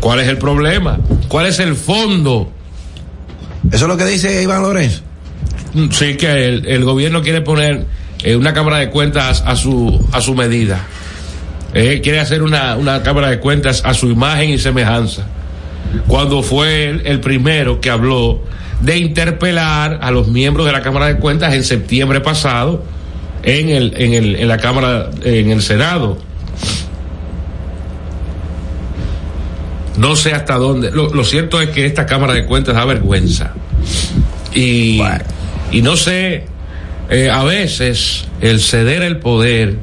¿Cuál 0.00 0.20
es 0.20 0.28
el 0.28 0.38
problema? 0.38 0.98
¿Cuál 1.28 1.46
es 1.46 1.58
el 1.60 1.74
fondo? 1.76 2.50
Eso 3.68 3.84
es 3.84 3.88
lo 3.88 3.96
que 3.96 4.04
dice 4.04 4.42
Iván 4.42 4.62
Lorenzo. 4.62 5.02
Sí, 5.92 6.16
que 6.16 6.48
el, 6.48 6.66
el 6.66 6.84
gobierno 6.84 7.22
quiere 7.22 7.42
poner 7.42 7.84
eh, 8.22 8.36
una 8.36 8.52
Cámara 8.52 8.78
de 8.78 8.90
Cuentas 8.90 9.42
a 9.46 9.54
su, 9.56 10.04
a 10.12 10.20
su 10.20 10.34
medida. 10.34 10.84
Eh, 11.74 12.00
quiere 12.02 12.18
hacer 12.18 12.42
una, 12.42 12.76
una 12.76 13.02
Cámara 13.02 13.30
de 13.30 13.38
Cuentas 13.38 13.82
a 13.84 13.94
su 13.94 14.08
imagen 14.08 14.50
y 14.50 14.58
semejanza. 14.58 15.26
Cuando 16.06 16.42
fue 16.42 16.88
el, 16.88 17.06
el 17.06 17.20
primero 17.20 17.80
que 17.80 17.90
habló 17.90 18.42
de 18.80 18.98
interpelar 18.98 19.98
a 20.02 20.10
los 20.10 20.28
miembros 20.28 20.66
de 20.66 20.72
la 20.72 20.82
Cámara 20.82 21.06
de 21.06 21.16
Cuentas 21.16 21.54
en 21.54 21.62
septiembre 21.64 22.20
pasado 22.20 22.82
en 23.42 23.68
el, 23.70 23.94
en 23.96 24.14
el, 24.14 24.36
en 24.36 24.48
la 24.48 24.58
Cámara, 24.58 25.10
en 25.22 25.50
el 25.50 25.62
Senado. 25.62 26.18
No 30.00 30.16
sé 30.16 30.32
hasta 30.32 30.54
dónde. 30.56 30.90
Lo, 30.90 31.12
lo 31.12 31.24
cierto 31.24 31.60
es 31.60 31.68
que 31.70 31.84
esta 31.84 32.06
Cámara 32.06 32.32
de 32.32 32.46
Cuentas 32.46 32.74
da 32.74 32.86
vergüenza. 32.86 33.52
Y, 34.54 35.00
y 35.70 35.82
no 35.82 35.96
sé, 35.96 36.46
eh, 37.10 37.28
a 37.30 37.44
veces 37.44 38.24
el 38.40 38.60
ceder 38.60 39.02
el 39.02 39.18
poder, 39.18 39.76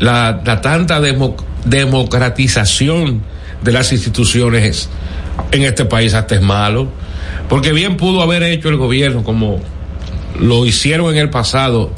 la, 0.00 0.42
la 0.44 0.60
tanta 0.60 1.00
demo- 1.00 1.36
democratización 1.64 3.22
de 3.62 3.72
las 3.72 3.92
instituciones 3.92 4.88
en 5.52 5.62
este 5.62 5.84
país 5.84 6.14
hasta 6.14 6.34
es 6.34 6.42
malo. 6.42 6.88
Porque 7.48 7.72
bien 7.72 7.96
pudo 7.96 8.22
haber 8.22 8.42
hecho 8.42 8.68
el 8.70 8.76
gobierno 8.76 9.22
como 9.22 9.60
lo 10.40 10.66
hicieron 10.66 11.12
en 11.12 11.18
el 11.18 11.30
pasado 11.30 11.92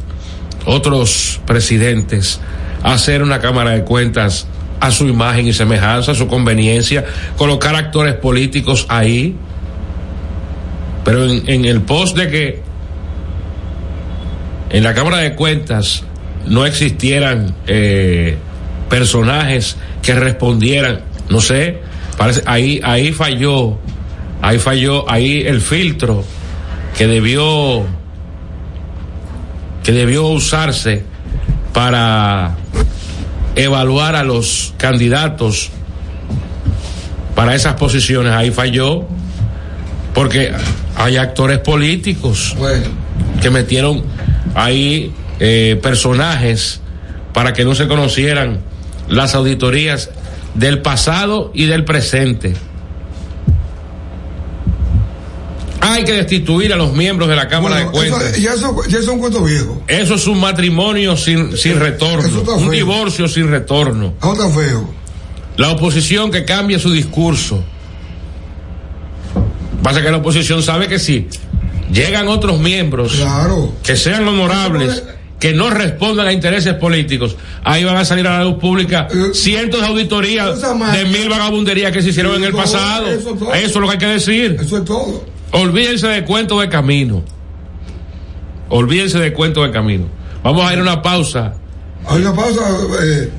otros 0.67 1.41
presidentes, 1.47 2.39
hacer 2.83 3.23
una 3.23 3.41
Cámara 3.41 3.71
de 3.71 3.83
Cuentas 3.85 4.47
a 4.81 4.91
su 4.91 5.07
imagen 5.07 5.47
y 5.47 5.53
semejanza, 5.53 6.13
a 6.13 6.15
su 6.15 6.27
conveniencia, 6.27 7.05
colocar 7.37 7.75
actores 7.75 8.15
políticos 8.15 8.87
ahí. 8.89 9.37
Pero 11.05 11.25
en, 11.27 11.65
el 11.65 11.83
post 11.83 12.17
de 12.17 12.29
que 12.29 12.63
en 14.71 14.83
la 14.83 14.93
Cámara 14.93 15.19
de 15.19 15.35
Cuentas 15.35 16.03
no 16.47 16.67
existieran 16.67 17.55
eh, 17.67 18.37
personajes 18.91 19.77
que 20.03 20.15
respondieran, 20.15 21.01
no 21.29 21.41
sé, 21.41 21.79
parece, 22.17 22.43
ahí, 22.47 22.81
ahí 22.83 23.13
falló, 23.13 23.79
ahí 24.43 24.59
falló, 24.59 25.09
ahí 25.09 25.43
el 25.47 25.61
filtro 25.61 26.25
que 26.97 27.07
debió 27.07 27.85
que 29.87 29.93
debió 29.93 30.27
usarse 30.27 31.05
para 31.73 32.57
evaluar 33.57 34.15
a 34.15 34.23
los 34.23 34.75
candidatos 34.77 35.71
para 37.35 37.55
esas 37.55 37.75
posiciones, 37.75 38.33
ahí 38.33 38.51
falló, 38.51 39.07
porque 40.15 40.53
hay 40.97 41.17
actores 41.19 41.59
políticos 41.59 42.55
Bueno, 42.59 42.87
que 43.43 43.51
metieron 43.51 44.03
ahí 44.55 45.13
eh, 45.41 45.79
personajes 45.83 46.81
para 47.35 47.53
que 47.53 47.65
no 47.65 47.75
se 47.75 47.89
conocieran 47.89 48.61
las 49.09 49.35
auditorías 49.35 50.11
del 50.55 50.81
pasado 50.81 51.51
y 51.55 51.67
del 51.67 51.85
presente. 51.85 52.55
Hay 55.97 56.05
que 56.05 56.13
destituir 56.13 56.73
a 56.73 56.77
los 56.77 56.93
miembros 56.93 57.29
de 57.29 57.37
la 57.37 57.49
Cámara 57.49 57.85
bueno, 57.87 57.91
de 57.91 58.11
Cuentas. 58.11 58.33
eso- 58.33 58.41
ya, 58.43 58.53
eso, 58.55 58.77
ya 58.89 58.99
es 58.99 59.09
un 59.09 59.19
cuento 59.19 59.43
viejo. 59.43 59.83
Eso 59.89 60.15
es 60.15 60.27
un 60.27 60.39
matrimonio 60.41 61.17
sin, 61.17 61.57
sin 61.57 61.81
retorno, 61.81 62.27
Eso 62.29 62.39
está 62.41 62.53
un 62.53 62.71
divorcio 62.71 63.27
sin 63.29 63.49
retorno. 63.49 64.15
Está 64.23 64.49
feo. 64.51 64.89
La 65.57 65.71
oposición 65.71 66.31
que 66.31 66.45
cambie 66.45 66.79
su 66.79 66.91
discurso. 66.93 67.65
Pasa 69.83 70.03
que 70.03 70.11
la 70.11 70.19
oposición 70.19 70.63
sabe 70.63 70.89
que 70.89 70.99
si 70.99 71.29
llegan 71.93 72.29
otros 72.29 72.59
miembros 72.59 73.15
Claro. 73.15 73.73
que 73.83 73.97
sean 73.97 74.27
honorables, 74.27 75.03
que 75.39 75.53
no 75.53 75.71
respondan 75.71 76.27
a 76.27 76.33
intereses 76.33 76.75
políticos, 76.75 77.37
ahí 77.63 77.85
van 77.85 77.97
a 77.97 78.05
salir 78.05 78.27
a 78.27 78.39
la 78.39 78.45
luz 78.45 78.57
pública 78.59 79.07
Eh, 79.11 79.33
cientos 79.35 79.81
de 79.81 79.87
auditorías 79.87 80.61
de 80.61 81.05
mil 81.07 81.29
vagabunderías 81.29 81.93
que 81.93 82.03
se 82.03 82.09
hicieron 82.11 82.35
en 82.37 82.45
el 82.45 82.53
pasado. 82.53 83.07
eso. 83.09 83.31
Eso 83.55 83.67
es 83.67 83.77
lo 83.77 83.87
que 83.87 83.93
hay 83.93 83.99
que 83.99 84.07
decir. 84.07 84.57
Eso 84.61 84.79
es 84.79 84.85
todo. 84.85 85.25
Olvídense 85.61 86.07
de 86.09 86.25
cuento 86.25 86.61
de 86.61 86.69
camino. 86.69 87.23
Olvídense 88.69 89.19
de 89.19 89.33
cuento 89.33 89.63
de 89.63 89.71
camino. 89.71 90.07
Vamos 90.43 90.69
a 90.69 90.73
ir 90.73 90.79
a 90.79 90.83
una 90.83 91.03
pausa. 91.03 91.55
Hay 92.09 92.21
una 92.21 92.35
pausa. 92.35 92.61
Eh, 93.03 93.31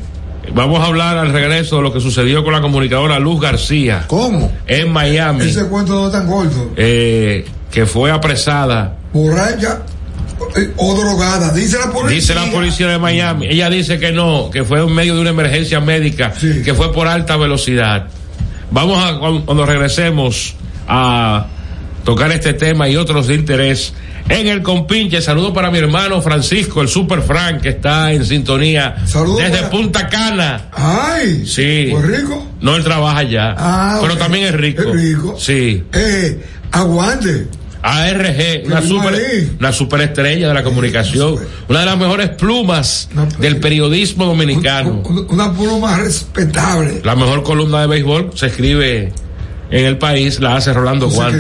Vamos 0.54 0.80
a 0.80 0.86
hablar 0.86 1.18
al 1.18 1.34
regreso 1.34 1.76
de 1.78 1.82
lo 1.82 1.92
que 1.94 2.00
sucedió 2.00 2.42
con 2.42 2.54
la 2.54 2.62
comunicadora 2.62 3.20
Luz 3.20 3.42
García 3.42 4.06
¿Cómo? 4.08 4.50
en 4.66 4.94
Miami, 4.94 5.44
ese 5.44 5.66
cuento 5.68 5.92
no 5.94 6.06
es 6.08 6.14
tan 6.14 6.26
corto. 6.26 6.72
eh, 6.78 7.46
que 7.70 7.86
fue 7.86 8.10
apresada. 8.12 8.96
Borracha 9.12 9.80
eh, 10.56 10.72
o 10.78 10.96
drogada. 10.96 11.52
Dice 11.52 11.78
la 11.78 11.92
policía. 11.92 12.16
Dice 12.16 12.34
la 12.34 12.46
policía 12.46 12.88
de 12.88 12.98
Miami. 12.98 13.48
Ella 13.48 13.70
dice 13.70 14.00
que 14.00 14.14
no, 14.14 14.50
que 14.50 14.64
fue 14.64 14.80
en 14.82 14.94
medio 14.96 15.16
de 15.16 15.22
una 15.22 15.32
emergencia 15.32 15.82
médica, 15.82 16.34
Sí. 16.40 16.62
que 16.64 16.74
fue 16.74 16.94
por 16.94 17.08
alta 17.08 17.36
velocidad. 17.36 18.08
Vamos 18.72 19.04
a, 19.04 19.20
cuando 19.20 19.66
regresemos 19.66 20.56
a 20.88 21.48
tocar 22.08 22.32
este 22.32 22.54
tema 22.54 22.88
y 22.88 22.96
otros 22.96 23.28
de 23.28 23.36
interés 23.36 23.92
en 24.30 24.48
el 24.48 24.62
compinche. 24.64 25.22
Saludo 25.22 25.54
para 25.54 25.70
mi 25.70 25.78
hermano 25.78 26.22
Francisco, 26.22 26.82
el 26.82 26.88
Super 26.88 27.22
Frank, 27.22 27.60
que 27.60 27.68
está 27.68 28.14
en 28.14 28.24
sintonía 28.24 28.96
Saludos 29.06 29.40
desde 29.40 29.58
para- 29.58 29.70
Punta 29.70 30.08
Cana. 30.08 30.70
Ay. 30.72 31.46
Sí. 31.46 31.90
Pues 31.92 32.06
rico. 32.06 32.48
No, 32.62 32.78
él 32.78 32.84
trabaja 32.86 33.18
allá. 33.20 33.54
Ah, 33.58 34.00
pero 34.02 34.16
también 34.16 34.46
es 34.46 34.54
rico. 34.54 34.84
Es 34.84 34.94
rico. 34.94 35.36
Sí. 35.38 35.84
Eh, 35.92 36.42
aguante. 36.72 37.48
ARG, 37.84 38.64
una 38.66 38.82
super, 38.82 39.22
una 39.60 39.72
superestrella 39.74 40.48
de 40.48 40.54
la 40.54 40.64
comunicación, 40.64 41.36
una 41.68 41.82
de 41.82 41.86
las 41.86 41.98
mejores 41.98 42.30
plumas 42.30 43.10
del 43.40 43.58
periodismo 43.58 44.26
dominicano. 44.28 45.02
Un- 45.04 45.18
un- 45.18 45.28
Una 45.30 45.52
pluma 45.54 45.98
respetable. 45.98 47.02
La 47.04 47.16
mejor 47.18 47.44
columna 47.44 47.82
de 47.82 47.88
béisbol 47.88 48.32
se 48.34 48.48
escribe 48.48 49.12
en 49.70 49.86
el 49.86 49.98
país, 49.98 50.40
la 50.40 50.56
hace 50.56 50.72
Rolando 50.74 51.10
Juan. 51.10 51.38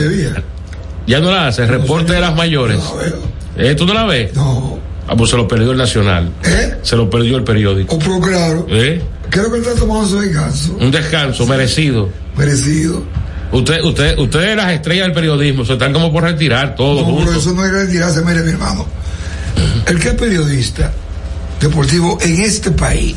Ya 1.07 1.19
no 1.19 1.31
la 1.31 1.47
hace, 1.47 1.65
reporte 1.65 2.13
de 2.13 2.19
las 2.21 2.35
mayores. 2.35 2.77
No. 2.77 2.93
¿Eh, 3.63 3.73
¿Tú 3.75 3.85
no 3.85 3.93
la 3.93 4.05
ves? 4.05 4.33
No. 4.35 4.77
Ah, 5.07 5.15
pues 5.17 5.29
se 5.31 5.37
lo 5.37 5.47
perdió 5.47 5.71
el 5.71 5.77
Nacional. 5.77 6.29
¿Eh? 6.43 6.75
Se 6.83 6.95
lo 6.97 7.09
perdió 7.09 7.37
el 7.37 7.43
periódico. 7.43 7.95
O 7.95 7.99
pero 7.99 8.19
claro. 8.19 8.67
¿Eh? 8.69 9.01
Creo 9.29 9.49
que 9.51 9.57
él 9.59 9.63
está 9.65 9.79
tomando 9.79 10.05
su 10.07 10.19
descanso. 10.19 10.77
Un 10.79 10.91
descanso 10.91 11.45
merecido. 11.47 12.09
Merecido. 12.35 13.03
Usted, 13.51 13.81
usted, 13.83 14.17
ustedes 14.19 14.57
las 14.57 14.73
estrellas 14.73 15.05
del 15.05 15.13
periodismo 15.13 15.63
se 15.63 15.73
están 15.73 15.93
como 15.93 16.11
por 16.11 16.23
retirar 16.23 16.75
todos 16.75 17.07
No, 17.07 17.17
pero 17.25 17.39
eso 17.39 17.53
no 17.53 17.61
que 17.63 17.69
retirarse, 17.69 18.21
mire, 18.21 18.41
mi 18.43 18.51
hermano. 18.51 18.85
El 19.85 19.99
que 19.99 20.09
es 20.09 20.15
periodista 20.15 20.91
deportivo 21.61 22.17
en 22.21 22.41
este 22.41 22.71
país, 22.71 23.15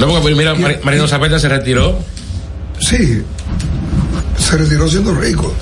No, 0.00 0.08
porque 0.20 0.34
mira, 0.34 0.54
Mar- 0.56 0.80
Marino 0.82 1.06
Zapeta 1.06 1.38
se 1.38 1.48
retiró. 1.48 1.98
sí, 2.80 3.22
se 4.36 4.56
retiró 4.56 4.88
siendo 4.88 5.14
rico. 5.14 5.54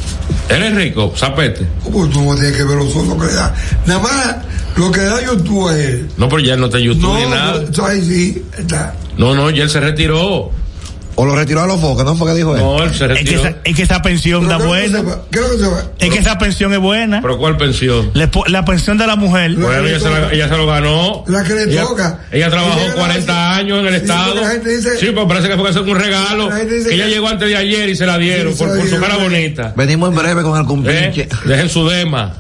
Él 0.49 0.63
es 0.63 0.75
rico, 0.75 1.13
Zapete. 1.17 1.67
Pues 1.93 2.11
tú 2.11 2.23
no 2.23 2.35
tienes 2.35 2.57
que 2.57 2.65
ver 2.65 2.77
los 2.77 2.91
sueldos 2.93 3.19
que 3.21 3.27
le 3.27 3.35
da. 3.35 3.55
Nada 3.87 4.01
más 4.01 4.37
lo 4.77 4.91
que 4.91 5.01
da 5.01 5.21
YouTube 5.23 5.69
a 5.69 5.79
él. 5.79 6.09
No, 6.17 6.29
pero 6.29 6.41
ya 6.43 6.55
él 6.55 6.61
no 6.61 6.67
está 6.67 6.79
en 6.79 6.85
YouTube 6.85 7.03
No, 7.03 7.15
ni 7.19 7.27
nada. 7.31 7.65
no, 7.77 7.85
ahí 7.87 8.03
sí, 8.05 8.43
está. 8.57 8.95
No, 9.17 9.35
no, 9.35 9.51
ya 9.51 9.65
él 9.65 9.71
se 9.71 9.81
retiró. 9.81 10.51
O 11.21 11.27
lo 11.27 11.35
retiró 11.35 11.63
a 11.63 11.67
los 11.67 11.81
focos, 11.81 12.05
¿no 12.05 12.15
fue 12.15 12.31
que 12.31 12.37
dijo 12.37 12.55
él? 12.55 12.63
No, 12.63 12.81
él 12.83 12.95
se 12.95 13.07
Es 13.07 13.11
que, 13.11 13.15
retiró. 13.19 13.41
esa, 13.41 13.57
es 13.65 13.77
que 13.77 13.83
esa 13.83 14.01
pensión 14.03 14.41
Pero 14.47 14.53
da 14.53 14.59
que 14.59 14.67
buena. 14.67 15.03
que. 15.31 16.07
Es 16.07 16.13
que 16.13 16.19
esa 16.21 16.39
pensión 16.39 16.73
es 16.73 16.79
buena. 16.79 17.21
¿Pero 17.21 17.39
cuál 17.39 17.57
pensión? 17.57 18.13
Le 18.15 18.31
La 18.47 18.65
pensión 18.65 18.99
de 18.99 19.07
la 19.07 19.17
mujer. 19.17 19.51
La 19.51 19.67
Bueno, 19.67 19.87
ella 19.89 19.99
se, 19.99 20.11
la- 20.11 20.21
toca. 20.23 20.33
ella 20.35 20.49
se 20.49 20.57
lo 20.57 20.67
ganó. 20.69 21.25
La 21.27 21.43
que 21.43 21.55
le 21.55 21.63
ella, 21.65 21.83
toca. 21.83 22.21
Ella 22.31 22.51
trabajó 22.51 22.79
Ella 22.81 22.95
40 22.95 23.33
gana- 23.33 23.57
años 23.57 23.79
en 23.81 23.87
el 23.87 23.95
Sí, 23.95 24.01
Estado. 24.01 24.27
porque 24.33 24.41
la 24.47 24.51
gente 24.53 24.77
dice- 24.77 24.97
sí, 24.99 25.07
pues 25.13 25.27
parece 25.27 25.49
que 25.49 25.55
fue 25.55 25.65
que 25.65 25.71
hacer 25.71 25.83
un 25.83 25.99
regalo. 25.99 26.51
La 26.51 26.57
gente 26.57 26.75
dice 26.75 26.89
Que 26.89 26.95
ella 26.95 27.05
que- 27.07 27.11
llegó 27.11 27.29
antes 27.29 27.49
de 27.49 27.57
ayer 27.57 27.89
y 27.89 27.97
se 27.97 28.07
la 28.07 28.17
dieron 28.19 28.53
Sí, 28.55 28.59
por, 28.65 28.89
su 28.89 29.01
cara 29.01 29.17
bonita. 29.17 29.75
Venimos 29.77 30.11
en 30.11 30.15
breve 30.15 30.43
con 30.43 30.57
el 30.57 30.63
¿Eh? 30.63 30.67
compinche. 30.69 31.29
Dejen 31.47 31.69
su 31.69 31.89
dema. 31.89 32.33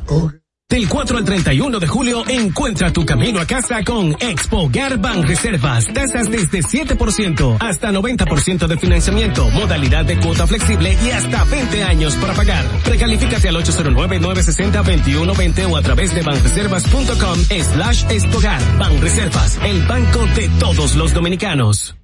Del 0.71 0.87
4 0.87 1.17
al 1.17 1.25
31 1.25 1.81
de 1.81 1.87
julio, 1.87 2.25
encuentra 2.29 2.93
tu 2.93 3.07
camino 3.07 3.41
a 3.41 3.47
casa 3.47 3.83
con 3.83 4.15
Expo 4.21 4.69
Garban 4.71 5.23
Reservas. 5.23 5.87
Tasas 5.95 6.31
desde 6.31 6.63
7% 6.63 7.57
hasta 7.59 7.91
90% 7.91 8.67
de 8.67 8.77
financiamiento, 8.77 9.49
modalidad 9.53 10.05
de 10.05 10.21
cuota 10.21 10.47
flexible 10.47 10.95
y 11.03 11.11
hasta 11.11 11.45
20 11.45 11.85
años 11.85 12.17
para 12.17 12.35
pagar. 12.35 12.67
Precalifícate 12.85 13.49
al 13.49 13.57
809-960-2120 13.57 15.73
o 15.73 15.77
a 15.79 15.81
través 15.81 16.15
de 16.15 16.21
banreservas.com 16.21 17.39
slash 17.39 18.05
Expogar. 18.11 18.61
Banreservas, 18.79 19.59
el 19.65 19.81
banco 19.87 20.27
de 20.37 20.51
todos 20.61 20.97
los 20.97 21.15
dominicanos. 21.15 21.95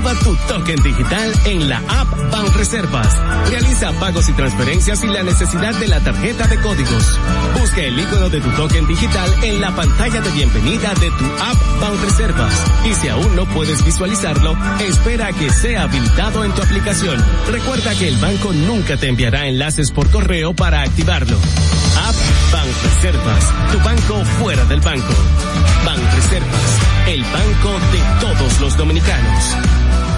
Tu 0.00 0.34
token 0.48 0.82
digital 0.82 1.32
en 1.44 1.68
la 1.68 1.76
app 1.86 2.08
Banreservas. 2.32 3.16
Realiza 3.48 3.92
pagos 4.00 4.28
y 4.30 4.32
transferencias 4.32 4.98
sin 4.98 5.12
la 5.12 5.22
necesidad 5.22 5.74
de 5.74 5.88
la 5.88 6.00
tarjeta 6.00 6.46
de 6.46 6.58
códigos. 6.58 7.18
Busca 7.58 7.82
el 7.82 7.98
icono 7.98 8.30
de 8.30 8.40
tu 8.40 8.48
token 8.50 8.86
digital 8.86 9.30
en 9.44 9.60
la 9.60 9.74
pantalla 9.76 10.20
de 10.22 10.30
bienvenida 10.30 10.94
de 10.94 11.10
tu 11.10 11.24
app 11.24 11.80
Banreservas. 11.80 12.64
Y 12.86 12.94
si 12.94 13.08
aún 13.08 13.36
no 13.36 13.44
puedes 13.46 13.84
visualizarlo, 13.84 14.56
espera 14.80 15.28
a 15.28 15.32
que 15.32 15.50
sea 15.50 15.82
habilitado 15.82 16.44
en 16.44 16.52
tu 16.54 16.62
aplicación. 16.62 17.22
Recuerda 17.52 17.94
que 17.94 18.08
el 18.08 18.16
banco 18.16 18.52
nunca 18.52 18.96
te 18.96 19.08
enviará 19.08 19.46
enlaces 19.48 19.90
por 19.90 20.10
correo 20.10 20.54
para 20.54 20.80
activarlo. 20.80 21.36
App 22.08 22.14
Banreservas, 22.52 23.44
tu 23.72 23.78
banco 23.80 24.24
fuera 24.38 24.64
del 24.64 24.80
banco. 24.80 25.14
Banreservas, 25.84 26.78
el 27.08 27.22
banco 27.22 27.78
de 27.92 28.20
todos 28.20 28.60
los 28.60 28.76
dominicanos. 28.76 30.09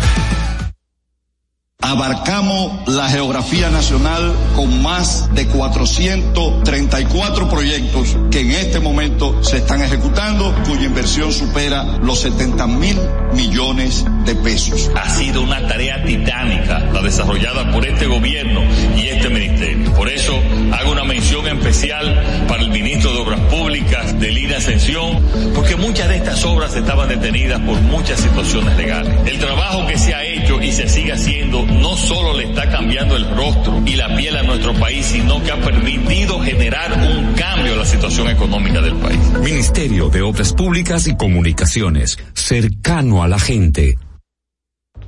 Abarcamos 1.83 2.89
la 2.89 3.09
geografía 3.09 3.69
nacional 3.69 4.35
con 4.55 4.83
más 4.83 5.35
de 5.35 5.49
434 5.49 7.49
proyectos 7.49 8.17
que 8.31 8.41
en 8.41 8.53
este 8.53 8.79
momento 8.79 9.43
se 9.43 9.59
están 9.59 9.83
ejecutando, 9.83 10.55
cuya 10.65 10.85
inversión 10.85 11.33
supera 11.33 11.83
los 12.01 12.21
70 12.21 12.67
mil 12.69 12.97
millones 13.35 14.05
de 14.25 14.37
pesos. 14.37 14.91
Ha 14.95 15.11
sido 15.11 15.43
una 15.43 15.67
tarea 15.67 16.05
titánica 16.05 16.79
la 16.93 17.03
desarrollada 17.03 17.71
por 17.73 17.85
este 17.85 18.07
gobierno 18.07 18.63
y 18.97 19.09
este 19.09 19.29
ministerio. 19.29 19.93
Por 19.95 20.09
eso 20.09 20.41
hago 20.73 20.93
una 20.93 21.05
mención 21.05 21.47
especial 21.49 22.45
para 22.47 22.63
el 22.63 22.71
ministro 22.71 23.13
de 23.13 23.19
Obras 23.19 23.41
Públicas 23.51 24.19
de 24.21 24.31
Lina 24.31 24.59
Ascensión, 24.59 25.21
porque 25.55 25.77
muchas 25.77 26.09
de 26.09 26.17
estas 26.17 26.45
obras 26.45 26.77
estaban 26.77 27.09
detenidas 27.09 27.61
por 27.61 27.81
muchas 27.81 28.21
situaciones 28.21 28.77
legales. 28.77 29.13
El 29.27 29.39
trabajo 29.39 29.87
que 29.87 29.99
se 29.99 30.15
ha 30.15 30.25
hecho 30.25 30.63
y 30.63 30.73
se 30.73 30.89
sigue 30.89 31.13
haciendo 31.13 31.67
no 31.81 31.97
solo 31.97 32.37
le 32.37 32.45
está 32.45 32.69
cambiando 32.71 33.17
el 33.17 33.29
rostro 33.31 33.83
y 33.87 33.97
la 33.97 34.15
piel 34.17 34.37
a 34.37 34.43
nuestro 34.43 34.75
país, 34.75 35.07
sino 35.07 35.43
que 35.43 35.51
ha 35.51 35.61
permitido 35.61 36.41
generar 36.41 36.93
un 36.93 37.35
cambio 37.35 37.73
en 37.73 37.79
la 37.79 37.87
situación 37.87 38.29
económica 38.29 38.81
del 38.81 38.95
país. 38.97 39.19
Ministerio 39.43 40.09
de 40.09 40.23
Obras 40.23 40.53
Públicas 40.53 41.07
y 41.07 41.17
Comunicaciones, 41.17 42.19
cercano 42.35 43.23
a 43.23 43.29
la 43.29 43.39
gente. 43.39 43.99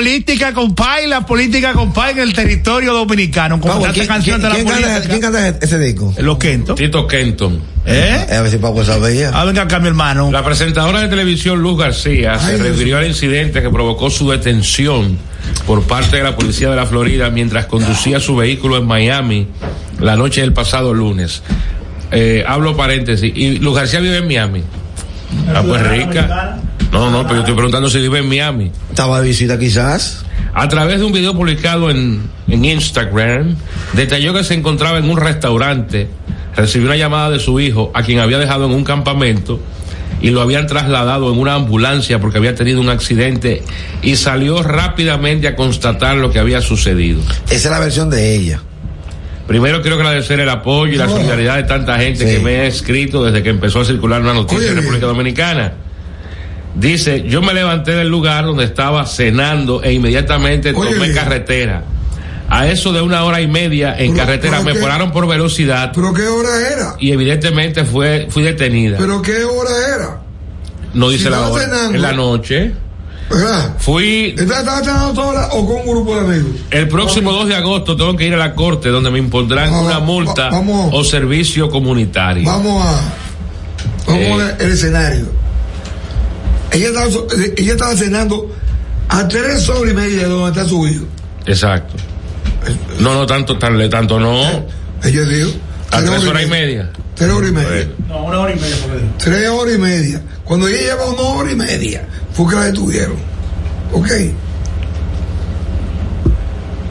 Política 0.00 0.54
compay, 0.54 1.06
la 1.06 1.26
política 1.26 1.74
compay 1.74 2.12
en 2.12 2.20
el 2.20 2.32
territorio 2.32 2.94
dominicano. 2.94 3.60
Como 3.60 3.84
¿quién, 3.92 4.06
canción 4.06 4.40
de 4.40 4.48
la 4.48 4.54
política. 4.54 5.02
¿Quién 5.02 5.20
canta 5.20 5.48
ese 5.60 5.78
disco? 5.78 6.14
Los 6.16 6.38
Kenton. 6.38 6.74
Tito 6.74 7.06
Kenton. 7.06 7.60
¿Eh? 7.84 8.26
A 8.32 8.40
ver 8.40 8.50
si 8.50 8.56
Paco 8.56 8.82
sabía. 8.82 9.30
Ah, 9.34 9.44
venga 9.44 9.60
acá, 9.62 9.78
mi 9.78 9.88
hermano. 9.88 10.30
La 10.32 10.42
presentadora 10.42 11.02
de 11.02 11.08
televisión 11.08 11.60
Luz 11.60 11.78
García 11.78 12.38
se 12.38 12.56
refirió 12.56 12.96
al 12.96 13.08
incidente 13.08 13.60
que 13.60 13.68
provocó 13.68 14.08
su 14.08 14.30
detención 14.30 15.18
por 15.66 15.82
parte 15.82 16.16
de 16.16 16.22
la 16.22 16.34
policía 16.34 16.70
de 16.70 16.76
la 16.76 16.86
Florida 16.86 17.28
mientras 17.28 17.66
conducía 17.66 18.20
su 18.20 18.36
vehículo 18.36 18.78
en 18.78 18.86
Miami 18.86 19.48
la 19.98 20.16
noche 20.16 20.40
del 20.40 20.54
pasado 20.54 20.94
lunes. 20.94 21.42
Eh, 22.10 22.42
hablo 22.48 22.74
paréntesis. 22.74 23.30
¿Y 23.34 23.58
Luz 23.58 23.76
García 23.76 24.00
vive 24.00 24.16
en 24.16 24.26
Miami? 24.26 24.62
Ah, 25.54 25.62
pues 25.62 25.86
rica. 25.86 26.59
No, 26.92 27.10
no, 27.10 27.22
pero 27.22 27.36
yo 27.36 27.40
estoy 27.40 27.54
preguntando 27.54 27.88
si 27.88 27.98
vive 27.98 28.18
en 28.18 28.28
Miami. 28.28 28.72
Estaba 28.90 29.20
de 29.20 29.28
visita 29.28 29.58
quizás. 29.58 30.24
A 30.52 30.68
través 30.68 30.98
de 30.98 31.04
un 31.04 31.12
video 31.12 31.34
publicado 31.34 31.90
en, 31.90 32.22
en 32.48 32.64
Instagram, 32.64 33.56
detalló 33.92 34.34
que 34.34 34.42
se 34.42 34.54
encontraba 34.54 34.98
en 34.98 35.08
un 35.08 35.16
restaurante, 35.16 36.08
recibió 36.56 36.88
una 36.88 36.96
llamada 36.96 37.30
de 37.30 37.38
su 37.38 37.60
hijo, 37.60 37.92
a 37.94 38.02
quien 38.02 38.18
había 38.18 38.38
dejado 38.38 38.66
en 38.66 38.72
un 38.72 38.82
campamento, 38.82 39.60
y 40.20 40.30
lo 40.30 40.40
habían 40.40 40.66
trasladado 40.66 41.32
en 41.32 41.38
una 41.38 41.54
ambulancia 41.54 42.20
porque 42.20 42.38
había 42.38 42.54
tenido 42.54 42.80
un 42.80 42.88
accidente 42.88 43.62
y 44.02 44.16
salió 44.16 44.62
rápidamente 44.62 45.48
a 45.48 45.56
constatar 45.56 46.16
lo 46.16 46.30
que 46.30 46.38
había 46.38 46.60
sucedido. 46.60 47.20
Esa 47.46 47.54
es 47.54 47.70
la 47.70 47.78
versión 47.78 48.10
de 48.10 48.34
ella. 48.34 48.60
Primero 49.46 49.80
quiero 49.82 49.96
agradecer 49.96 50.38
el 50.38 50.48
apoyo 50.48 50.92
y 50.92 50.96
la 50.96 51.08
solidaridad 51.08 51.56
de 51.56 51.64
tanta 51.64 51.98
gente 51.98 52.24
que 52.24 52.38
me 52.38 52.60
ha 52.60 52.64
escrito 52.66 53.24
desde 53.24 53.42
que 53.42 53.48
empezó 53.48 53.80
a 53.80 53.84
circular 53.84 54.20
una 54.20 54.34
noticia 54.34 54.68
en 54.68 54.76
República 54.76 55.06
Dominicana. 55.06 55.72
Dice, 56.74 57.24
yo 57.26 57.42
me 57.42 57.52
levanté 57.52 57.92
del 57.92 58.08
lugar 58.08 58.44
donde 58.44 58.64
estaba 58.64 59.04
cenando 59.06 59.82
e 59.82 59.92
inmediatamente 59.92 60.72
tomé 60.72 61.12
carretera. 61.12 61.84
A 62.48 62.66
eso 62.66 62.92
de 62.92 63.00
una 63.00 63.24
hora 63.24 63.40
y 63.40 63.46
media 63.46 63.96
en 63.96 64.14
carretera 64.16 64.60
me 64.62 64.74
pararon 64.74 65.12
por 65.12 65.26
velocidad. 65.26 65.92
¿Pero 65.94 66.12
qué 66.12 66.26
hora 66.26 66.68
era? 66.72 66.96
Y 66.98 67.12
evidentemente 67.12 67.84
fue, 67.84 68.26
fui 68.28 68.42
detenida. 68.42 68.98
¿Pero 68.98 69.22
qué 69.22 69.44
hora 69.44 69.70
era? 69.94 70.20
No 70.94 71.10
dice 71.10 71.30
la 71.30 71.48
hora. 71.48 71.64
en 71.92 72.02
la 72.02 72.12
noche. 72.12 72.74
¿Verdad? 73.30 73.76
Fui. 73.78 74.34
¿Estás 74.36 74.84
cenando 74.84 75.14
sola 75.14 75.48
o 75.52 75.64
con 75.64 75.76
un 75.76 75.86
grupo 75.86 76.16
de 76.16 76.20
amigos? 76.22 76.60
El 76.72 76.88
próximo 76.88 77.30
2 77.30 77.48
de 77.48 77.54
agosto 77.54 77.96
tengo 77.96 78.16
que 78.16 78.26
ir 78.26 78.34
a 78.34 78.38
la 78.38 78.56
corte 78.56 78.88
donde 78.88 79.12
me 79.12 79.20
impondrán 79.20 79.72
una 79.72 80.00
multa 80.00 80.50
o 80.92 81.04
servicio 81.04 81.70
comunitario. 81.70 82.44
Vamos 82.44 82.84
a. 82.84 83.00
Vamos 84.08 84.40
a 84.40 84.44
ver 84.44 84.56
el 84.58 84.72
escenario 84.72 85.39
ella 86.72 86.88
estaba, 86.88 87.06
ella 87.56 87.72
estaba 87.72 87.96
cenando 87.96 88.54
a 89.08 89.26
tres 89.28 89.68
horas 89.68 89.92
y 89.92 89.94
media 89.94 90.22
de 90.22 90.28
donde 90.28 90.50
está 90.50 90.68
su 90.68 90.86
hijo. 90.86 91.06
Exacto. 91.46 91.94
No, 92.98 93.14
no, 93.14 93.26
tanto, 93.26 93.58
tan, 93.58 93.88
tanto 93.90 94.20
no. 94.20 94.66
Ella 95.02 95.22
dijo. 95.22 95.50
A 95.90 96.00
tres 96.02 96.24
horas 96.24 96.42
y 96.44 96.46
media. 96.46 96.90
Tres 97.14 97.30
horas 97.30 97.50
y 97.50 97.52
media. 97.52 97.88
No, 98.08 98.24
una 98.24 98.40
hora 98.40 98.52
y 98.52 98.60
media. 98.60 98.76
Tres 99.18 99.48
horas 99.48 99.74
y 99.74 99.78
media. 99.78 100.22
Cuando 100.44 100.68
ella 100.68 100.78
lleva 100.78 101.04
una 101.06 101.22
hora 101.22 101.52
y 101.52 101.56
media, 101.56 102.06
fue 102.32 102.48
que 102.48 102.54
la 102.54 102.64
detuvieron. 102.66 103.16
¿Ok? 103.92 104.08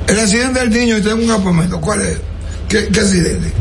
El 0.08 0.20
accidente 0.20 0.60
del 0.60 0.70
niño 0.72 0.98
está 0.98 1.12
en 1.12 1.20
un 1.20 1.28
campamento. 1.28 1.80
¿Cuál 1.80 2.02
es? 2.02 2.18
¿Qué, 2.68 2.88
qué 2.88 3.00
accidente? 3.00 3.54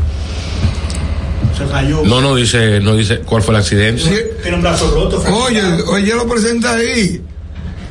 No, 2.05 2.21
no 2.21 2.35
dice, 2.35 2.79
no 2.79 2.95
dice 2.95 3.19
cuál 3.19 3.41
fue 3.43 3.53
el 3.55 3.59
accidente. 3.61 4.35
Tiene 4.41 4.57
un 4.57 4.63
brazo 4.63 4.89
roto. 4.91 5.21
Oye, 5.45 5.61
oye, 5.87 6.15
lo 6.15 6.27
presenta 6.27 6.75
ahí. 6.75 7.21